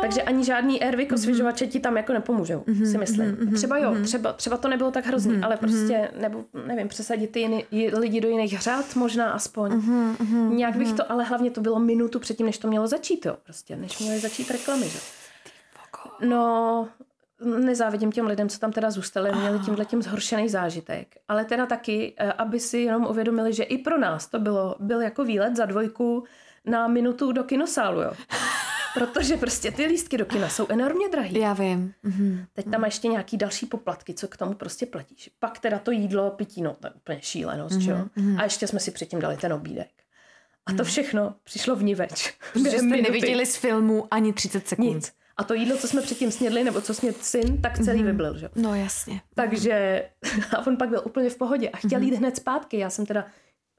Takže 0.01 0.23
ani 0.23 0.45
žádný 0.45 0.83
Airwick 0.83 1.13
osvěžovače 1.13 1.67
ti 1.67 1.81
tam 1.81 1.97
jako 1.97 2.13
nepomůžou, 2.13 2.65
si 2.91 2.99
myslím. 2.99 3.53
Třeba 3.55 3.79
jo, 3.79 3.95
třeba, 4.05 4.33
třeba 4.33 4.57
to 4.57 4.69
nebylo 4.69 4.91
tak 4.91 5.07
hrozný, 5.07 5.41
ale 5.43 5.57
prostě, 5.57 6.11
nebo 6.21 6.45
nevím, 6.67 6.89
přesadit 6.89 7.31
ty 7.31 7.41
jiný, 7.41 7.65
ji- 7.71 7.95
lidi 7.97 8.21
do 8.21 8.29
jiných 8.29 8.61
řad 8.61 8.97
možná 8.97 9.31
aspoň. 9.33 9.83
Nějak 10.57 10.77
bych 10.77 10.93
to, 10.93 11.13
ale 11.13 11.25
hlavně 11.25 11.51
to 11.51 11.61
bylo 11.61 11.79
minutu 11.79 12.19
předtím, 12.21 12.47
než 12.47 12.59
to 12.59 12.69
mělo 12.69 12.87
začít, 12.87 13.27
jo, 13.27 13.37
prostě, 13.45 13.77
než 13.77 13.99
měly 13.99 14.19
začít 14.19 14.51
reklamy, 14.51 14.89
že? 14.89 14.99
No, 16.21 16.89
nezávidím 17.45 18.13
těm 18.13 18.27
lidem, 18.27 18.49
co 18.49 18.59
tam 18.59 18.73
teda 18.73 18.91
zůstali, 18.91 19.33
měli 19.33 19.59
tímhle 19.59 19.85
tím 19.85 20.03
zhoršený 20.03 20.49
zážitek. 20.49 21.17
Ale 21.29 21.45
teda 21.45 21.67
taky, 21.67 22.15
eh, 22.19 22.33
aby 22.33 22.61
si 22.61 22.79
jenom 22.79 23.07
uvědomili, 23.07 23.53
že 23.53 23.63
i 23.63 23.79
pro 23.79 23.99
nás 23.99 24.27
to 24.27 24.39
bylo, 24.39 24.77
byl 24.79 25.01
jako 25.01 25.25
výlet 25.25 25.57
za 25.57 25.67
dvojku 25.67 26.25
na 26.65 26.89
minutu 26.89 27.33
do 27.33 27.45
kinosálu, 27.45 28.01
jo. 28.03 28.13
Protože 28.95 29.37
prostě 29.37 29.71
ty 29.71 29.87
lístky 29.87 30.19
do 30.19 30.27
kina 30.27 30.49
jsou 30.49 30.67
enormně 30.69 31.09
drahý. 31.09 31.39
Já 31.39 31.53
vím. 31.53 31.95
Mhm. 32.03 32.45
Teď 32.53 32.71
tam 32.71 32.81
má 32.81 32.87
ještě 32.87 33.09
nějaký 33.09 33.37
další 33.37 33.67
poplatky, 33.67 34.15
co 34.15 34.29
k 34.29 34.37
tomu 34.37 34.55
prostě 34.55 34.87
platíš. 34.87 35.31
Pak 35.39 35.59
teda 35.59 35.79
to 35.79 35.91
jídlo, 35.91 36.31
pití, 36.31 36.63
no 36.63 36.75
to 36.81 36.87
je 36.87 36.93
úplně 36.93 37.19
šílenost, 37.23 37.79
mm-hmm. 37.79 37.91
jo. 37.91 38.39
A 38.39 38.45
ještě 38.45 38.67
jsme 38.67 38.81
si 38.81 38.91
předtím 38.91 39.21
dali 39.21 39.37
ten 39.37 39.53
obídek. 39.53 39.91
A 40.67 40.73
to 40.73 40.85
všechno 40.85 41.35
přišlo 41.45 41.77
vniveč. 41.77 42.35
Protože 42.53 42.63
Během 42.63 42.79
jste 42.79 42.89
minuty. 42.89 43.13
neviděli 43.13 43.47
z 43.47 43.57
filmu 43.57 44.07
ani 44.11 44.33
30 44.33 44.69
sekund. 44.69 44.95
nic. 44.95 45.13
A 45.37 45.45
to 45.45 45.55
jídlo, 45.55 45.77
co 45.77 45.89
jsme 45.89 46.03
předtím 46.03 46.31
snědli, 46.31 46.65
nebo 46.65 46.81
co 46.81 46.95
sněd 46.95 47.25
syn, 47.25 47.63
tak 47.63 47.79
celý 47.79 48.01
mm-hmm. 48.01 48.05
vyblil, 48.05 48.39
že? 48.39 48.49
No 48.55 48.75
jasně. 48.75 49.21
Takže 49.35 50.05
a 50.57 50.67
on 50.67 50.77
pak 50.77 50.89
byl 50.89 51.03
úplně 51.05 51.31
v 51.31 51.37
pohodě 51.37 51.69
a 51.69 51.77
chtěl 51.77 52.03
jít 52.03 52.15
hned 52.15 52.37
zpátky. 52.37 52.79
Já 52.79 52.91
jsem 52.91 53.07
teda 53.07 53.25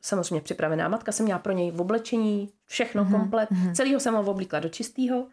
samozřejmě 0.01 0.41
připravená 0.41 0.87
matka, 0.87 1.11
jsem 1.11 1.23
měla 1.23 1.39
pro 1.39 1.53
něj 1.53 1.71
v 1.71 1.81
oblečení, 1.81 2.49
všechno 2.65 3.05
komplet, 3.05 3.49
celýho 3.73 3.99
jsem 3.99 4.13
ho 4.13 4.21
oblíkla 4.21 4.59
do 4.59 4.69
čistého, 4.69 5.27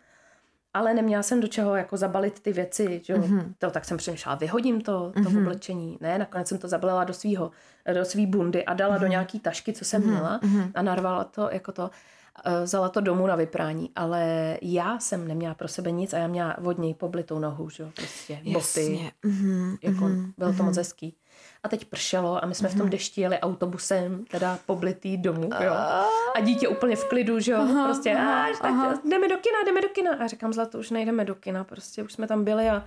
ale 0.74 0.94
neměla 0.94 1.22
jsem 1.22 1.40
do 1.40 1.48
čeho 1.48 1.76
jako 1.76 1.96
zabalit 1.96 2.40
ty 2.40 2.52
věci, 2.52 3.00
že 3.04 3.12
jo. 3.12 3.22
To, 3.58 3.70
tak 3.70 3.84
jsem 3.84 3.96
přemýšlela, 3.96 4.36
vyhodím 4.36 4.80
to, 4.80 5.12
to 5.22 5.28
oblečení. 5.28 5.98
Ne, 6.00 6.18
nakonec 6.18 6.48
jsem 6.48 6.58
to 6.58 6.68
zabalila 6.68 7.04
do 7.04 7.14
svýho, 7.14 7.50
do 7.94 8.04
svý 8.04 8.26
bundy 8.26 8.64
a 8.64 8.74
dala 8.74 8.98
do 8.98 9.06
nějaký 9.06 9.40
tašky, 9.40 9.72
co 9.72 9.84
jsem 9.84 10.02
měla 10.02 10.40
a 10.74 10.82
narvala 10.82 11.24
to 11.24 11.48
jako 11.52 11.72
to. 11.72 11.90
Eh, 12.44 12.62
Vzala 12.64 12.88
to 12.88 13.00
domů 13.00 13.26
na 13.26 13.36
vyprání, 13.36 13.90
ale 13.96 14.56
já 14.62 14.98
jsem 14.98 15.28
neměla 15.28 15.54
pro 15.54 15.68
sebe 15.68 15.90
nic 15.90 16.12
a 16.12 16.18
já 16.18 16.26
měla 16.26 16.58
od 16.64 16.78
něj 16.78 16.94
poblitou 16.94 17.38
nohu, 17.38 17.70
že 17.70 17.82
jo, 17.82 17.88
prostě 17.96 18.34
boty, 18.44 18.50
Jasně. 18.52 19.12
Mhm. 19.22 19.76
jako 19.82 20.08
bylo 20.38 20.52
to 20.52 20.62
moc 20.62 20.76
hezký. 20.76 21.16
A 21.62 21.68
teď 21.68 21.84
pršelo 21.84 22.44
a 22.44 22.46
my 22.46 22.54
jsme 22.54 22.68
v 22.68 22.74
tom 22.78 22.90
dešti 22.90 23.20
jeli 23.20 23.38
autobusem, 23.40 24.24
teda 24.30 24.58
poblitý 24.66 25.16
domů, 25.16 25.50
jo. 25.60 25.72
A 26.34 26.40
dítě 26.40 26.68
úplně 26.68 26.96
v 26.96 27.04
klidu, 27.08 27.40
že 27.40 27.52
jo, 27.52 27.68
prostě 27.84 28.14
až, 28.16 28.56
tak 28.62 28.72
jdeme 29.10 29.28
do 29.28 29.36
kina, 29.36 29.58
jdeme 29.66 29.80
do 29.80 29.88
kina. 29.88 30.10
A 30.14 30.26
říkám, 30.26 30.52
Zlato, 30.52 30.78
už 30.78 30.90
nejdeme 30.90 31.24
do 31.24 31.34
kina, 31.34 31.64
prostě 31.64 32.02
už 32.02 32.12
jsme 32.12 32.26
tam 32.26 32.44
byli 32.44 32.70
a 32.70 32.84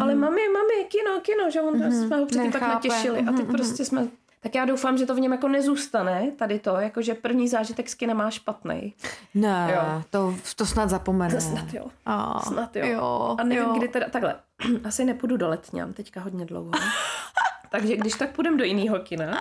ale 0.00 0.14
mami, 0.14 0.40
mami, 0.48 0.88
kino, 0.88 1.20
kino, 1.20 1.50
že 1.50 1.60
on 1.60 1.92
jsme 1.92 2.16
ho 2.16 2.26
předtím 2.26 2.50
Nechápe. 2.50 2.74
natěšili 2.74 3.20
a 3.20 3.32
teď 3.32 3.46
prostě 3.46 3.84
jsme 3.84 4.08
tak 4.40 4.54
já 4.54 4.64
doufám, 4.64 4.98
že 4.98 5.06
to 5.06 5.14
v 5.14 5.20
něm 5.20 5.32
jako 5.32 5.48
nezůstane, 5.48 6.30
tady 6.36 6.58
to, 6.58 6.76
jako 6.76 7.02
že 7.02 7.14
první 7.14 7.48
zážitek 7.48 7.88
z 7.88 7.94
kina 7.94 8.14
má 8.14 8.30
špatný. 8.30 8.94
Ne, 9.34 9.70
Jo. 9.74 10.02
to, 10.10 10.34
to 10.56 10.66
snad 10.66 10.90
zapomene. 10.90 11.34
To 11.34 11.40
snad 11.50 11.74
jo. 11.74 11.86
A, 12.06 12.40
Snad 12.40 12.76
jo. 12.76 12.86
jo 12.86 13.36
a 13.38 13.44
nevím, 13.44 13.64
jo. 13.64 13.72
kdy 13.78 13.88
teda, 13.88 14.06
takhle, 14.08 14.36
asi 14.84 15.04
nepůjdu 15.04 15.36
do 15.36 15.48
letňám 15.48 15.92
teďka 15.92 16.20
hodně 16.20 16.44
dlouho. 16.44 16.70
Takže 17.70 17.96
když 17.96 18.14
tak 18.14 18.30
půjdeme 18.30 18.56
do 18.56 18.64
jiného 18.64 18.98
kina. 18.98 19.40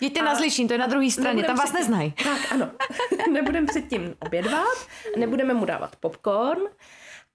Jeďte 0.00 0.22
na 0.22 0.34
Zlišín, 0.34 0.66
to 0.68 0.74
je 0.74 0.78
na 0.78 0.86
druhé 0.86 1.10
straně, 1.10 1.42
tam 1.44 1.56
vás 1.56 1.64
předtím- 1.70 1.78
neznají. 1.78 2.14
Tak, 2.24 2.52
ano. 2.52 2.70
nebudeme 3.32 3.66
předtím 3.66 4.14
obědvat, 4.18 4.78
nebudeme 5.18 5.54
mu 5.54 5.64
dávat 5.64 5.96
popcorn 5.96 6.60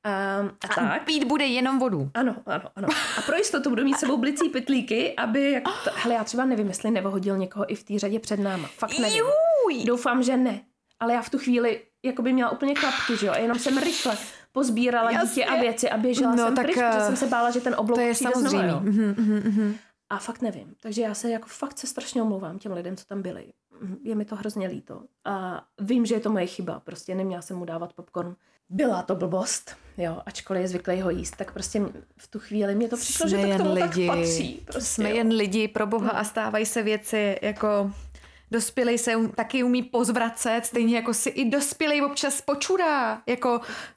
a, 0.07 0.39
a 0.61 0.75
tak. 0.75 1.05
Pít 1.05 1.23
bude 1.23 1.45
jenom 1.45 1.79
vodu. 1.79 2.11
Ano, 2.13 2.35
ano, 2.45 2.69
ano. 2.75 2.87
A 3.17 3.21
pro 3.21 3.35
jistotu 3.35 3.69
budu 3.69 3.83
mít 3.83 3.97
sebou 3.97 4.17
blicí 4.17 4.49
pytlíky, 4.49 5.15
aby... 5.15 5.51
Jak 5.51 5.63
to, 5.63 5.89
hele, 5.95 6.15
já 6.15 6.23
třeba 6.23 6.45
nevím, 6.45 6.67
jestli 6.67 6.91
nevohodil 6.91 7.37
někoho 7.37 7.71
i 7.71 7.75
v 7.75 7.83
té 7.83 7.99
řadě 7.99 8.19
před 8.19 8.39
náma. 8.39 8.67
Fakt 8.67 8.99
nevím. 8.99 9.17
Juj. 9.17 9.85
Doufám, 9.85 10.23
že 10.23 10.37
ne. 10.37 10.61
Ale 10.99 11.13
já 11.13 11.21
v 11.21 11.29
tu 11.29 11.37
chvíli 11.37 11.81
jako 12.05 12.21
by 12.21 12.33
měla 12.33 12.49
úplně 12.49 12.75
klapky, 12.75 13.17
že 13.17 13.27
jo? 13.27 13.33
A 13.33 13.37
jenom 13.37 13.59
jsem 13.59 13.77
rychle 13.77 14.17
pozbírala 14.51 15.11
Jasně. 15.11 15.29
dítě 15.29 15.45
a 15.45 15.55
věci 15.61 15.89
a 15.89 15.97
běžela 15.97 16.35
No, 16.35 16.45
jsem 16.45 16.55
tak, 16.55 16.65
pryč, 16.65 16.75
protože 16.75 16.97
eh, 16.97 17.05
jsem 17.05 17.15
se 17.15 17.27
bála, 17.27 17.51
že 17.51 17.61
ten 17.61 17.75
oblouk 17.77 17.99
To 17.99 18.01
je 18.05 18.13
přijde 18.13 18.31
samozřejmé. 18.33 18.67
Znova, 18.67 18.85
jo. 18.85 18.91
Mhm, 18.91 19.15
mhm, 19.17 19.41
mhm. 19.45 19.75
A 20.09 20.17
fakt 20.17 20.41
nevím. 20.41 20.75
Takže 20.81 21.01
já 21.01 21.13
se 21.13 21.29
jako 21.29 21.47
fakt 21.47 21.77
se 21.77 21.87
strašně 21.87 22.21
omlouvám 22.21 22.59
těm 22.59 22.71
lidem, 22.71 22.95
co 22.95 23.05
tam 23.05 23.21
byli. 23.21 23.53
Je 24.03 24.15
mi 24.15 24.25
to 24.25 24.35
hrozně 24.35 24.67
líto. 24.67 25.01
A 25.25 25.63
vím, 25.79 26.05
že 26.05 26.15
je 26.15 26.19
to 26.19 26.31
moje 26.31 26.45
chyba. 26.47 26.79
Prostě 26.79 27.15
neměla 27.15 27.41
jsem 27.41 27.57
mu 27.57 27.65
dávat 27.65 27.93
popcorn. 27.93 28.35
Byla 28.69 29.01
to 29.01 29.15
blbost, 29.15 29.75
jo, 29.97 30.21
ačkoliv 30.25 30.61
je 30.61 30.67
zvyklý 30.67 31.01
ho 31.01 31.09
jíst, 31.09 31.35
tak 31.37 31.51
prostě 31.51 31.81
v 32.17 32.27
tu 32.27 32.39
chvíli 32.39 32.75
mě 32.75 32.87
to 32.89 32.97
přišlo, 32.97 33.29
že 33.29 33.37
to 33.37 33.53
k 33.53 33.57
tomu 33.57 33.75
tak 33.75 33.91
patří. 34.07 34.61
Prostě, 34.65 34.81
jsme 34.81 35.09
jo. 35.09 35.15
jen 35.15 35.27
lidi, 35.27 35.67
pro 35.67 35.87
boha, 35.87 36.09
a 36.09 36.23
stávají 36.23 36.65
se 36.65 36.83
věci 36.83 37.37
jako 37.41 37.91
dospělej 38.51 38.97
se 38.97 39.15
um, 39.15 39.29
taky 39.29 39.63
umí 39.63 39.83
pozvracet, 39.83 40.65
stejně 40.65 40.95
jako 40.95 41.13
si 41.13 41.29
i 41.29 41.49
dospělej 41.49 42.01
občas 42.01 42.41
počurá. 42.41 43.21
Jako 43.25 43.49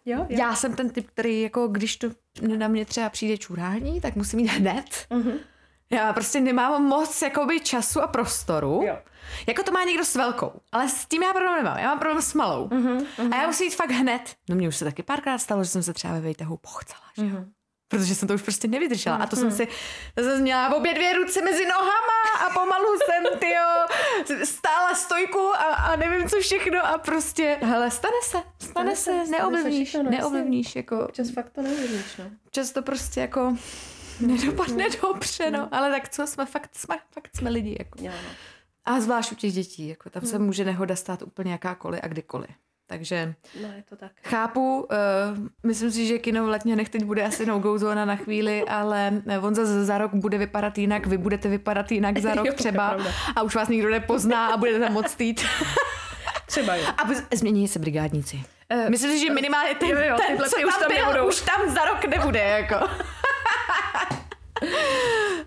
Jo, 0.07 0.19
jo. 0.19 0.27
já 0.29 0.55
jsem 0.55 0.77
ten 0.77 0.91
typ, 0.91 1.07
který 1.11 1.43
jako 1.43 1.69
když 1.69 1.97
to 1.97 2.09
na 2.57 2.69
mě 2.69 2.85
třeba 2.85 3.11
přijde 3.11 3.39
čurání, 3.39 4.01
tak 4.01 4.17
musím 4.17 4.39
jít 4.39 4.49
hned. 4.49 5.07
Mhm. 5.11 5.33
Já 5.91 6.13
prostě 6.13 6.41
nemám 6.41 6.83
moc 6.85 7.23
jakoby 7.23 7.61
času 7.61 8.01
a 8.03 8.07
prostoru. 8.07 8.83
Jo. 8.87 8.99
Jako 9.47 9.63
to 9.63 9.73
má 9.73 9.85
někdo 9.85 10.05
s 10.05 10.15
velkou, 10.15 10.53
ale 10.73 10.89
s 10.89 11.07
tím 11.07 11.23
já 11.23 11.33
problém 11.33 11.57
nemám. 11.57 11.79
Já 11.79 11.87
mám 11.89 11.99
problém 11.99 12.23
s 12.23 12.35
malou. 12.35 12.69
Mhm, 12.73 13.07
A 13.33 13.37
já 13.37 13.47
musím 13.47 13.65
jít 13.65 13.75
fakt 13.77 13.91
hned. 13.91 14.23
No 14.49 14.57
mě 14.57 14.69
už 14.69 14.77
se 14.77 14.85
taky 14.85 15.03
párkrát 15.03 15.39
stalo, 15.39 15.65
že 15.65 15.71
jsem 15.71 15.83
se 15.83 15.93
třeba 15.93 16.15
ve 16.15 16.21
výtahu 16.21 16.57
pochcela, 16.57 17.01
že 17.17 17.25
jo. 17.27 17.45
Protože 17.89 18.15
jsem 18.15 18.29
to 18.29 18.35
už 18.35 18.43
prostě 18.43 18.69
nevydržela. 18.69 19.17
A 19.17 19.27
to 19.27 19.37
jsem 19.37 19.51
si, 19.51 19.69
to 20.15 20.23
jsem 20.23 20.41
měla 20.43 20.75
obě 20.77 20.95
dvě 20.95 21.13
ruce 21.15 21.43
mezi 21.43 21.67
nohama 21.67 22.47
a 22.47 22.51
pomalu 22.51 22.87
jsem, 22.99 23.39
tyjo, 23.39 24.45
stála 24.45 24.95
stojku 24.95 25.39
a, 25.55 25.75
a 25.75 25.97
nevím 25.97 26.29
co 26.29 26.37
všechno 26.41 26.87
a 26.87 26.99
prostě, 26.99 27.59
hele, 27.63 27.91
stane 27.91 28.15
se, 28.23 28.39
stane, 28.59 28.97
Stane 28.97 28.97
se, 28.97 29.27
se, 29.27 30.03
neovlivníš, 30.03 30.77
jako, 30.77 31.09
Čas 31.13 31.31
fakt 31.31 31.51
to 31.51 31.63
neuvěříš, 31.63 32.17
no. 32.19 32.25
často 32.51 32.83
prostě 32.83 33.21
jako 33.21 33.57
nedopadne 34.27 34.85
dobře, 35.03 35.51
no. 35.51 35.69
Ale 35.73 35.91
tak 35.91 36.09
co, 36.09 36.27
jsme 36.27 36.47
fakt, 36.47 36.71
jsme, 36.75 36.99
fakt 37.11 37.37
jsme 37.37 37.51
lidi, 37.51 37.77
jako. 37.79 37.99
Jo, 38.03 38.13
no. 38.25 38.31
A 38.85 39.01
zvlášť 39.01 39.33
u 39.33 39.35
těch 39.35 39.53
dětí, 39.53 39.89
jako 39.89 40.11
tam 40.11 40.23
se 40.23 40.39
může 40.39 40.65
nehoda 40.65 40.97
stát 40.97 41.23
úplně 41.23 41.53
jakákoliv 41.53 42.01
a 42.03 42.09
kdykoliv. 42.09 42.51
Takže 42.87 43.35
no, 43.63 43.69
je 43.77 43.83
to 43.89 43.97
tak. 43.97 44.13
chápu, 44.25 44.81
uh, 44.81 44.89
myslím 45.63 45.91
si, 45.91 46.07
že 46.07 46.19
kino 46.19 46.45
v 46.45 46.49
Letňanech 46.49 46.89
teď 46.89 47.05
bude 47.05 47.23
asi 47.23 47.47
no-go 47.47 47.79
zóna 47.79 48.05
na 48.05 48.17
chvíli, 48.17 48.65
ale 48.69 49.23
eh, 49.27 49.39
on 49.39 49.55
za, 49.55 49.85
za 49.85 49.99
rok 49.99 50.15
bude 50.15 50.39
vypadat 50.39 50.79
jinak, 50.79 51.07
vy 51.07 51.19
budete 51.19 51.49
vypadat 51.49 51.93
jinak 51.93 52.19
za 52.19 52.29
Jo, 52.35 52.35
rok 52.37 52.47
je 52.47 52.53
třeba 52.53 52.97
a 53.37 53.43
už 53.43 53.55
vás 53.55 53.69
nikdo 53.69 53.91
nepozná 53.91 54.47
a 54.49 54.57
budete 54.57 54.81
tam 54.81 54.93
moc 54.93 55.21
jít. 55.21 55.45
Třeba 56.47 56.77
jo. 56.77 56.85
A 56.99 57.09
změní 57.37 57.69
se 57.69 57.79
brigádníci. 57.79 58.43
Eh, 58.69 58.91
Myslím 58.91 59.11
si, 59.11 59.19
že 59.19 59.33
minimálně 59.33 59.75
ten, 59.75 59.89
jo, 59.89 59.99
jo, 60.09 60.17
ten 60.27 60.39
co 60.39 60.57
ty 60.57 60.65
už 60.65 60.75
tam 60.79 60.89
byl, 60.89 61.07
nebudou. 61.07 61.29
už 61.29 61.41
tam 61.41 61.71
za 61.71 61.85
rok 61.85 62.05
nebude, 62.05 62.41
jako. 62.41 62.75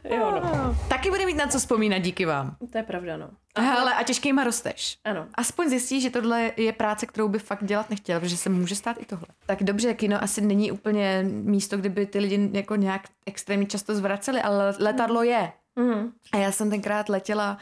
Jo, 0.09 0.31
no. 0.31 0.77
Taky 0.87 1.09
bude 1.09 1.25
mít 1.25 1.37
na 1.37 1.47
co 1.47 1.59
vzpomínat 1.59 1.99
díky 1.99 2.25
vám. 2.25 2.55
To 2.71 2.77
je 2.77 2.83
pravda, 2.83 3.17
no. 3.17 3.29
Hele, 3.57 3.93
a 3.93 4.03
těžkýma 4.03 4.43
rosteš. 4.43 4.97
Ano. 5.03 5.25
Aspoň 5.35 5.69
zjistíš, 5.69 6.03
že 6.03 6.09
tohle 6.09 6.51
je 6.57 6.73
práce, 6.73 7.05
kterou 7.05 7.27
by 7.27 7.39
fakt 7.39 7.63
dělat 7.63 7.89
nechtěl, 7.89 8.19
protože 8.19 8.37
se 8.37 8.49
může 8.49 8.75
stát 8.75 8.97
i 8.99 9.05
tohle. 9.05 9.25
Tak 9.45 9.63
dobře, 9.63 9.93
kino 9.93 10.23
asi 10.23 10.41
není 10.41 10.71
úplně 10.71 11.25
místo, 11.27 11.77
kde 11.77 11.89
by 11.89 12.05
ty 12.05 12.19
lidi 12.19 12.49
jako 12.53 12.75
nějak 12.75 13.01
extrémně 13.25 13.65
často 13.65 13.95
zvraceli, 13.95 14.41
ale 14.41 14.73
letadlo 14.79 15.23
je. 15.23 15.51
Mhm. 15.75 16.11
A 16.31 16.37
já 16.37 16.51
jsem 16.51 16.69
tenkrát 16.69 17.09
letěla 17.09 17.57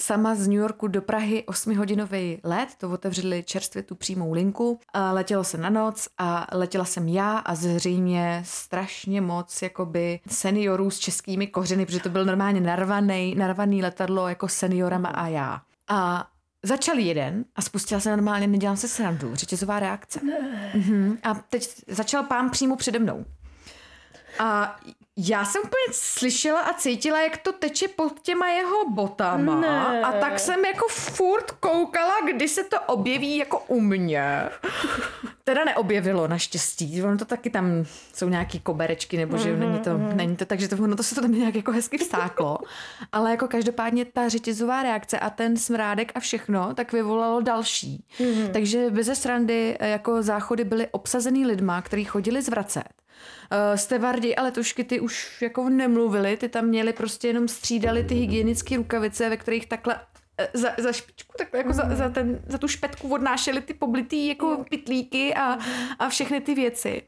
sama 0.00 0.34
z 0.34 0.48
New 0.48 0.58
Yorku 0.58 0.88
do 0.88 1.02
Prahy 1.02 1.44
8-hodinový 1.46 2.40
let, 2.44 2.68
to 2.78 2.90
otevřeli 2.90 3.42
čerstvě 3.42 3.82
tu 3.82 3.94
přímou 3.94 4.32
linku. 4.32 4.80
A 4.92 5.12
letělo 5.12 5.44
se 5.44 5.58
na 5.58 5.70
noc 5.70 6.08
a 6.18 6.46
letěla 6.52 6.84
jsem 6.84 7.08
já 7.08 7.38
a 7.38 7.54
zřejmě 7.54 8.42
strašně 8.46 9.20
moc 9.20 9.62
jakoby 9.62 10.20
seniorů 10.28 10.90
s 10.90 10.98
českými 10.98 11.46
kořeny, 11.46 11.86
protože 11.86 12.00
to 12.00 12.08
byl 12.08 12.24
normálně 12.24 12.60
narvaný, 12.60 13.34
narvaný 13.34 13.82
letadlo 13.82 14.28
jako 14.28 14.48
seniorama 14.48 15.08
a 15.08 15.26
já. 15.26 15.62
A 15.88 16.28
začal 16.62 16.98
jeden 16.98 17.44
a 17.56 17.62
spustila 17.62 18.00
se 18.00 18.10
normálně, 18.10 18.46
nedělám 18.46 18.76
se 18.76 18.88
srandu, 18.88 19.34
řetězová 19.34 19.80
reakce. 19.80 20.20
Mhm. 20.74 21.18
A 21.22 21.34
teď 21.34 21.68
začal 21.88 22.22
pán 22.22 22.50
přímo 22.50 22.76
přede 22.76 22.98
mnou. 22.98 23.24
A 24.38 24.76
já 25.18 25.44
jsem 25.44 25.62
úplně 25.62 25.82
slyšela 25.92 26.60
a 26.60 26.72
cítila, 26.72 27.22
jak 27.22 27.36
to 27.36 27.52
teče 27.52 27.88
pod 27.88 28.20
těma 28.20 28.48
jeho 28.48 28.90
botama. 28.90 29.60
Ne. 29.60 30.02
A 30.02 30.12
tak 30.12 30.38
jsem 30.38 30.64
jako 30.64 30.86
furt 30.88 31.50
koukala, 31.50 32.14
kdy 32.26 32.48
se 32.48 32.64
to 32.64 32.80
objeví 32.80 33.36
jako 33.36 33.58
u 33.68 33.80
mě. 33.80 34.48
Teda 35.44 35.64
neobjevilo 35.64 36.28
naštěstí. 36.28 37.02
Ono 37.02 37.18
to 37.18 37.24
taky 37.24 37.50
tam 37.50 37.84
jsou 38.14 38.28
nějaký 38.28 38.60
koberečky, 38.60 39.16
nebo 39.16 39.36
že 39.36 39.56
není 39.56 39.78
to, 39.78 39.98
není 39.98 40.36
to 40.36 40.44
tak, 40.44 40.60
že 40.60 40.68
to, 40.68 40.76
ono 40.76 40.96
to 40.96 41.02
se 41.02 41.14
to 41.14 41.20
tam 41.20 41.32
nějak 41.32 41.54
jako 41.54 41.72
hezky 41.72 41.98
vstáklo. 41.98 42.58
Ale 43.12 43.30
jako 43.30 43.48
každopádně 43.48 44.04
ta 44.04 44.28
řetězová 44.28 44.82
reakce 44.82 45.18
a 45.18 45.30
ten 45.30 45.56
smrádek 45.56 46.12
a 46.14 46.20
všechno, 46.20 46.74
tak 46.74 46.92
vyvolalo 46.92 47.40
další. 47.40 48.04
Takže 48.52 48.90
bez 48.90 49.20
srandy 49.20 49.78
jako 49.80 50.22
záchody 50.22 50.64
byly 50.64 50.88
obsazený 50.90 51.46
lidma, 51.46 51.82
kteří 51.82 52.04
chodili 52.04 52.42
zvracet. 52.42 52.95
Uh, 53.52 53.76
stevardi 53.76 54.36
a 54.36 54.42
letušky 54.42 54.84
ty 54.84 55.00
už 55.00 55.42
jako 55.42 55.68
nemluvili, 55.68 56.36
ty 56.36 56.48
tam 56.48 56.64
měli 56.64 56.92
prostě 56.92 57.28
jenom 57.28 57.48
střídali 57.48 58.04
ty 58.04 58.14
hygienické 58.14 58.76
rukavice, 58.76 59.28
ve 59.28 59.36
kterých 59.36 59.66
takhle 59.66 60.00
eh, 60.38 60.48
za, 60.54 60.68
za 60.78 60.92
špičku, 60.92 61.32
takhle 61.38 61.60
jako 61.60 61.72
za, 61.72 61.82
za, 61.94 62.08
ten, 62.08 62.40
za 62.46 62.58
tu 62.58 62.68
špetku 62.68 63.14
odnášeli 63.14 63.60
ty 63.60 63.74
poblitý 63.74 64.26
jako 64.28 64.64
pitlíky 64.70 65.34
a, 65.34 65.58
a 65.98 66.08
všechny 66.08 66.40
ty 66.40 66.54
věci. 66.54 67.02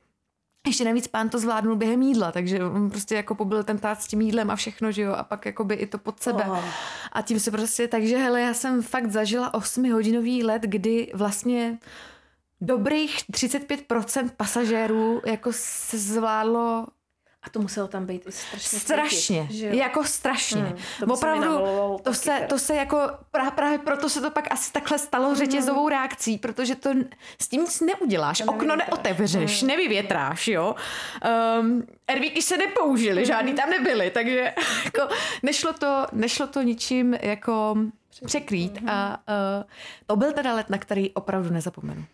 Ještě 0.66 0.84
navíc 0.84 1.06
pán 1.06 1.28
to 1.28 1.38
zvládnul 1.38 1.76
během 1.76 2.02
jídla, 2.02 2.32
takže 2.32 2.64
on 2.64 2.90
prostě 2.90 3.14
jako 3.14 3.34
pobyl 3.34 3.64
ten 3.64 3.78
tát 3.78 4.02
s 4.02 4.06
tím 4.06 4.20
jídlem 4.20 4.50
a 4.50 4.56
všechno, 4.56 4.92
že 4.92 5.02
jo, 5.02 5.12
a 5.12 5.22
pak 5.22 5.46
jako 5.46 5.64
by 5.64 5.74
i 5.74 5.86
to 5.86 5.98
pod 5.98 6.20
sebe. 6.20 6.44
Oh. 6.48 6.64
A 7.12 7.22
tím 7.22 7.40
se 7.40 7.50
prostě, 7.50 7.88
takže 7.88 8.18
hele, 8.18 8.40
já 8.40 8.54
jsem 8.54 8.82
fakt 8.82 9.11
zažila 9.11 9.54
8 9.54 9.92
hodinový 9.92 10.44
let, 10.44 10.62
kdy 10.62 11.11
vlastně 11.14 11.78
dobrých 12.61 13.16
35% 13.30 14.30
pasažérů 14.36 15.22
jako 15.26 15.50
se 15.52 15.98
zvládlo 15.98 16.86
A 17.42 17.50
to 17.50 17.61
muselo 17.61 17.88
tam 17.88 18.06
být 18.06 18.22
strašně 18.28 18.78
strašně, 18.78 19.46
cítit, 19.50 19.74
jako 19.74 20.04
strašně. 20.04 20.61
Hmm, 20.61 20.76
to 21.00 21.14
Opravdu, 21.14 21.59
to 21.59 21.98
taky 22.02 22.16
se, 22.16 22.46
to 22.48 22.59
se 22.59 22.74
jako, 22.74 23.00
právě, 23.30 23.50
právě 23.50 23.78
proto 23.78 24.09
se 24.09 24.20
to 24.20 24.30
pak 24.30 24.52
asi 24.52 24.72
takhle 24.72 24.98
stalo 24.98 25.34
řetězovou 25.34 25.88
reakcí, 25.88 26.38
protože 26.38 26.74
to 26.74 26.90
s 27.42 27.48
tím 27.48 27.61
nic 27.61 27.80
neuděláš, 27.80 28.38
To 28.38 28.44
okno 28.52 28.76
neotevřeš, 28.76 29.62
nevyvětráš, 29.62 30.48
jo. 30.48 30.74
Um, 31.61 31.86
ervíky 32.06 32.42
se 32.42 32.56
nepoužily, 32.56 33.26
žádný 33.26 33.54
tam 33.54 33.70
nebyly, 33.70 34.11
takže 34.11 34.54
jako 34.84 35.14
nešlo 35.42 35.72
to, 35.72 36.06
nešlo 36.12 36.46
to 36.46 36.62
ničím 36.62 37.14
jako 37.14 37.76
překrýt. 38.24 38.78
a 38.86 39.18
uh, 39.28 39.64
to 40.06 40.16
byl 40.16 40.32
teda 40.32 40.54
let, 40.54 40.70
na 40.70 40.78
který 40.78 41.11
opravdu 41.11 41.50
nezapomenu. 41.50 42.04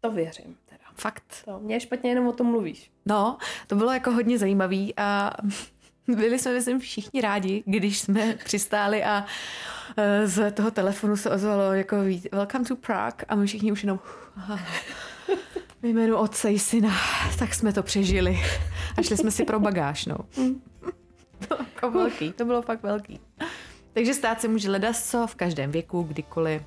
To 0.00 0.10
věřím 0.10 0.56
teda. 0.66 0.84
Fakt. 0.94 1.42
To, 1.44 1.58
mě 1.58 1.74
je 1.74 1.80
špatně 1.80 2.10
jenom 2.10 2.28
o 2.28 2.32
tom 2.32 2.46
mluvíš. 2.46 2.90
No, 3.06 3.38
to 3.66 3.76
bylo 3.76 3.92
jako 3.92 4.10
hodně 4.10 4.38
zajímavý 4.38 4.94
a 4.96 5.30
byli 6.08 6.38
jsme, 6.38 6.54
myslím, 6.54 6.80
všichni 6.80 7.20
rádi, 7.20 7.62
když 7.66 7.98
jsme 7.98 8.34
přistáli 8.44 9.04
a 9.04 9.24
eh, 9.96 10.26
z 10.26 10.52
toho 10.52 10.70
telefonu 10.70 11.16
se 11.16 11.30
ozvalo 11.30 11.72
jako 11.72 11.96
Welcome 12.32 12.64
to 12.64 12.76
Prague 12.76 13.24
a 13.28 13.34
my 13.34 13.46
všichni 13.46 13.72
už 13.72 13.82
jenom 13.82 14.00
aha, 14.36 14.58
v 15.82 15.86
jménu 15.86 16.16
otce 16.16 16.52
i 16.52 16.58
syna, 16.58 16.92
tak 17.38 17.54
jsme 17.54 17.72
to 17.72 17.82
přežili 17.82 18.38
a 18.98 19.02
šli 19.02 19.16
jsme 19.16 19.30
si 19.30 19.44
pro 19.44 19.60
bagáž, 19.60 20.06
no. 20.06 20.16
To 21.48 21.56
bylo 21.56 21.68
jako 21.74 21.90
velký, 21.90 22.32
to 22.32 22.44
bylo 22.44 22.62
fakt 22.62 22.82
velký. 22.82 23.20
Takže 23.92 24.14
stát 24.14 24.40
se 24.40 24.48
může 24.48 24.70
ledas 24.70 25.10
co 25.10 25.26
v 25.26 25.34
každém 25.34 25.70
věku, 25.70 26.02
kdykoliv. 26.02 26.62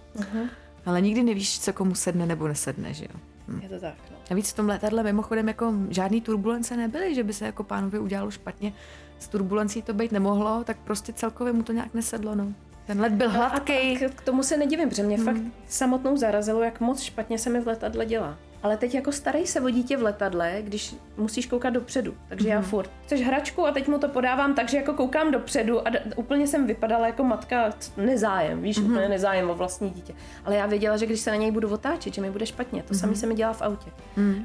Ale 0.86 1.02
nikdy 1.02 1.24
nevíš, 1.24 1.60
co 1.60 1.74
komu 1.74 1.96
sedne 1.96 2.26
nebo 2.26 2.48
nesedne, 2.48 2.94
že 2.94 3.06
jo. 3.06 3.20
Je 3.62 3.70
to 3.70 3.80
tak, 3.80 3.96
no. 4.12 4.18
Navíc 4.30 4.52
v 4.52 4.56
tom 4.56 4.68
letadle 4.68 5.04
mimochodem 5.04 5.48
jako 5.48 5.74
žádný 5.90 6.22
turbulence 6.22 6.78
nebyly, 6.78 7.16
že 7.16 7.24
by 7.24 7.34
se 7.34 7.46
jako 7.46 7.64
pánovi 7.64 8.00
udělalo 8.00 8.32
špatně. 8.32 8.74
S 9.20 9.28
turbulencí 9.28 9.82
to 9.82 9.94
být 9.94 10.12
nemohlo, 10.12 10.64
tak 10.64 10.78
prostě 10.78 11.14
celkově 11.14 11.54
mu 11.54 11.64
to 11.64 11.74
nějak 11.74 11.94
nesedlo, 11.94 12.36
no. 12.36 12.54
Ten 12.86 13.02
let 13.02 13.14
byl 13.14 13.28
A, 13.30 13.32
hladký. 13.32 13.74
a 13.74 14.10
k, 14.10 14.14
k 14.16 14.22
tomu 14.22 14.44
se 14.44 14.58
nedivím, 14.58 14.90
protože 14.90 15.04
mě 15.04 15.18
fakt 15.18 15.42
samotnou 15.68 16.18
zarazilo, 16.18 16.62
jak 16.62 16.80
moc 16.80 17.02
špatně 17.02 17.38
se 17.40 17.50
mi 17.50 17.62
v 17.62 17.68
letadle 17.68 18.06
dělá. 18.06 18.38
Ale 18.64 18.78
teď 18.78 18.96
jako 18.96 19.12
starej 19.12 19.48
se 19.48 19.62
o 19.62 19.70
dítě 19.70 19.98
v 19.98 20.04
letadle, 20.04 20.58
když 20.62 20.96
musíš 21.18 21.46
koukat 21.46 21.74
dopředu. 21.74 22.14
Takže 22.28 22.50
já 22.50 22.62
furt. 22.62 22.90
Chceš 23.06 23.22
hračku 23.26 23.66
a 23.68 23.72
teď 23.72 23.88
mu 23.88 23.98
to 24.00 24.08
podávám 24.10 24.54
tak, 24.54 24.70
že 24.70 24.78
jako 24.78 24.94
koukám 24.94 25.32
dopředu 25.32 25.88
a 25.88 25.90
d- 25.90 26.02
úplně 26.16 26.48
jsem 26.48 26.68
vypadala 26.68 27.08
jako 27.08 27.24
matka 27.24 27.70
nezájem, 27.98 28.62
víš, 28.62 28.78
úplně 28.78 29.10
nezájem 29.10 29.50
o 29.50 29.56
vlastní 29.56 29.90
dítě. 29.90 30.14
Ale 30.46 30.56
já 30.56 30.66
věděla, 30.66 30.98
že 30.98 31.06
když 31.06 31.20
se 31.20 31.30
na 31.30 31.36
něj 31.36 31.52
budu 31.52 31.70
otáčet, 31.70 32.14
že 32.14 32.22
mi 32.22 32.32
bude 32.32 32.46
špatně. 32.46 32.84
To 32.84 32.94
samé 32.94 33.16
se 33.16 33.28
mi 33.28 33.36
dělá 33.36 33.54
v 33.54 33.62
autě. 33.62 33.92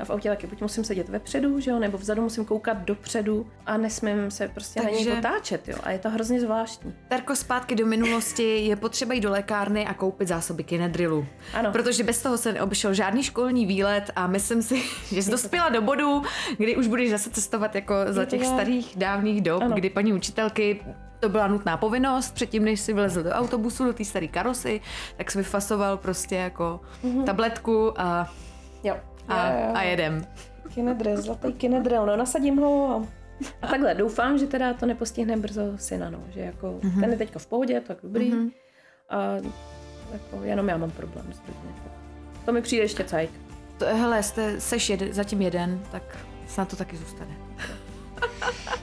A 0.01 0.05
v 0.05 0.11
autě 0.11 0.29
taky 0.29 0.47
buď 0.47 0.61
musím 0.63 0.85
sedět 0.85 1.09
vepředu, 1.09 1.61
že 1.61 1.71
jo, 1.71 1.79
nebo 1.79 1.99
vzadu 1.99 2.23
musím 2.23 2.45
koukat 2.45 2.77
dopředu 2.79 3.47
a 3.67 3.77
nesmím 3.77 4.31
se 4.31 4.49
prostě 4.49 4.83
na 4.83 4.91
něj 4.91 5.05
Takže- 5.05 5.19
otáčet, 5.19 5.69
jo. 5.69 5.77
A 5.83 5.91
je 5.91 5.99
to 5.99 6.11
hrozně 6.11 6.41
zvláštní. 6.41 6.95
Terko, 7.09 7.37
zpátky 7.37 7.75
do 7.75 7.87
minulosti 7.87 8.43
je 8.67 8.77
potřeba 8.77 9.15
jít 9.15 9.21
do 9.21 9.31
lékárny 9.31 9.87
a 9.87 9.95
koupit 9.95 10.29
zásoby 10.29 10.65
kinedrilu. 10.65 11.27
Ano. 11.55 11.73
Protože 11.73 12.05
bez 12.05 12.23
toho 12.23 12.39
se 12.39 12.53
neobešel 12.53 12.95
žádný 12.95 13.23
školní 13.23 13.67
výlet 13.67 14.06
a 14.17 14.27
myslím 14.27 14.63
si, 14.63 14.83
že 15.15 15.23
jsi 15.23 15.31
dospěla 15.31 15.69
do 15.69 15.83
bodu, 15.83 16.23
kdy 16.57 16.77
už 16.77 16.87
budeš 16.87 17.11
zase 17.11 17.31
cestovat 17.31 17.75
jako 17.75 17.95
za 18.09 18.25
těch 18.25 18.47
starých 18.47 18.97
dávných 18.97 19.41
dob, 19.43 19.63
Ano. 19.63 19.77
kdy 19.77 19.91
paní 19.91 20.13
učitelky 20.13 20.81
to 21.21 21.29
byla 21.29 21.47
nutná 21.47 21.77
povinnost, 21.77 22.35
předtím, 22.35 22.65
než 22.65 22.81
si 22.81 22.93
vylezl 22.93 23.23
do 23.23 23.31
autobusu, 23.31 23.85
do 23.85 23.93
té 23.93 24.05
staré 24.05 24.29
karosy, 24.29 24.81
tak 25.17 25.31
si 25.31 25.39
vyfasoval 25.39 25.97
prostě 25.97 26.35
jako 26.37 26.81
tabletku 27.27 28.01
a, 28.01 28.33
Jo. 28.85 28.97
a, 29.29 29.51
Jo, 29.51 29.59
jo, 29.67 29.73
a 29.75 29.83
jedem. 29.83 30.27
Kinedril, 30.75 31.23
zlatý 31.23 31.53
kinedril, 31.53 32.07
no 32.07 32.17
nasadím 32.17 32.57
ho 32.57 32.89
a, 32.91 33.07
a 33.63 33.67
takhle 33.67 33.95
doufám, 33.95 34.39
že 34.39 34.47
teda 34.47 34.75
to 34.75 34.87
nepostihne 34.87 35.37
brzo 35.37 35.63
syna, 35.77 36.11
no, 36.11 36.21
že 36.29 36.41
jako 36.41 36.67
mm-hmm. 36.83 37.01
ten 37.01 37.11
je 37.11 37.19
teďka 37.19 37.39
v 37.39 37.47
pohodě, 37.47 37.81
tak 37.81 37.99
dobrý 38.03 38.33
mm-hmm. 38.33 38.51
a 39.09 39.35
jako 40.13 40.45
jenom 40.45 40.69
já 40.69 40.77
mám 40.77 40.91
problém 40.91 41.33
s. 41.33 41.41
To 42.45 42.53
mi 42.53 42.63
přijde 42.63 42.83
ještě 42.83 43.05
cajk. 43.05 43.31
To, 43.79 43.87
hele, 43.87 44.23
jste, 44.23 44.61
seš 44.61 44.91
jed, 44.91 45.15
zatím 45.15 45.43
jeden, 45.43 45.83
tak 45.93 46.03
snad 46.47 46.69
to 46.69 46.77
taky 46.77 46.97
zůstane. 46.97 47.37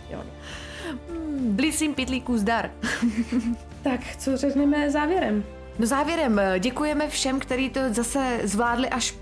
Jo. 0.09 0.23
no. 0.23 0.31
Blízím 1.39 1.93
pitlíků 1.93 2.37
zdar. 2.37 2.71
Tak, 3.83 3.99
co 4.17 4.37
řekneme 4.37 4.91
závěrem? 4.91 5.43
No 5.79 5.85
závěrem, 5.85 6.39
eh, 6.39 6.59
děkujeme 6.59 7.09
všem, 7.09 7.39
kteří 7.39 7.69
to 7.69 7.79
zase 7.93 8.39
zvládli 8.43 8.89
až 8.89 9.15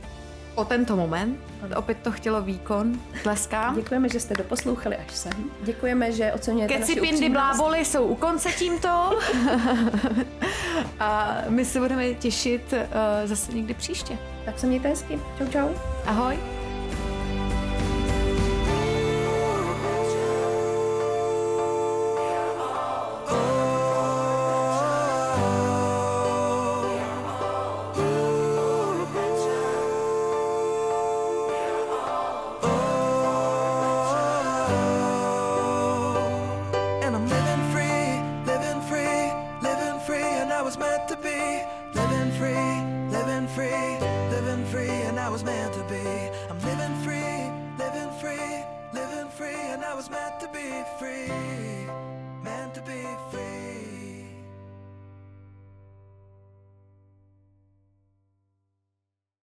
po 0.56 0.66
tento 0.66 0.96
moment. 0.96 1.51
Opět 1.76 1.98
to 1.98 2.12
chtělo 2.12 2.42
výkon. 2.42 3.00
Tleskám. 3.24 3.76
Děkujeme, 3.76 4.10
že 4.10 4.20
jste 4.20 4.34
doposlouchali 4.34 4.98
až 4.98 5.12
sem. 5.12 5.34
Děkujeme, 5.64 6.12
že 6.12 6.34
oceňujete 6.34 6.74
Keci, 6.74 6.96
naši 6.96 7.10
pindy, 7.10 7.30
bláboli 7.30 7.86
jsou 7.86 8.06
u 8.06 8.16
konce 8.16 8.50
tímto. 8.52 8.90
A 11.00 11.38
my 11.50 11.66
se 11.66 11.80
budeme 11.80 12.14
těšit 12.14 12.74
uh, 12.74 12.80
zase 13.26 13.52
někdy 13.52 13.74
příště. 13.74 14.18
Tak 14.46 14.60
se 14.60 14.68
mějte 14.68 14.88
hezky. 14.88 15.20
Čau, 15.38 15.48
čau. 15.48 15.70
Ahoj. 16.06 16.61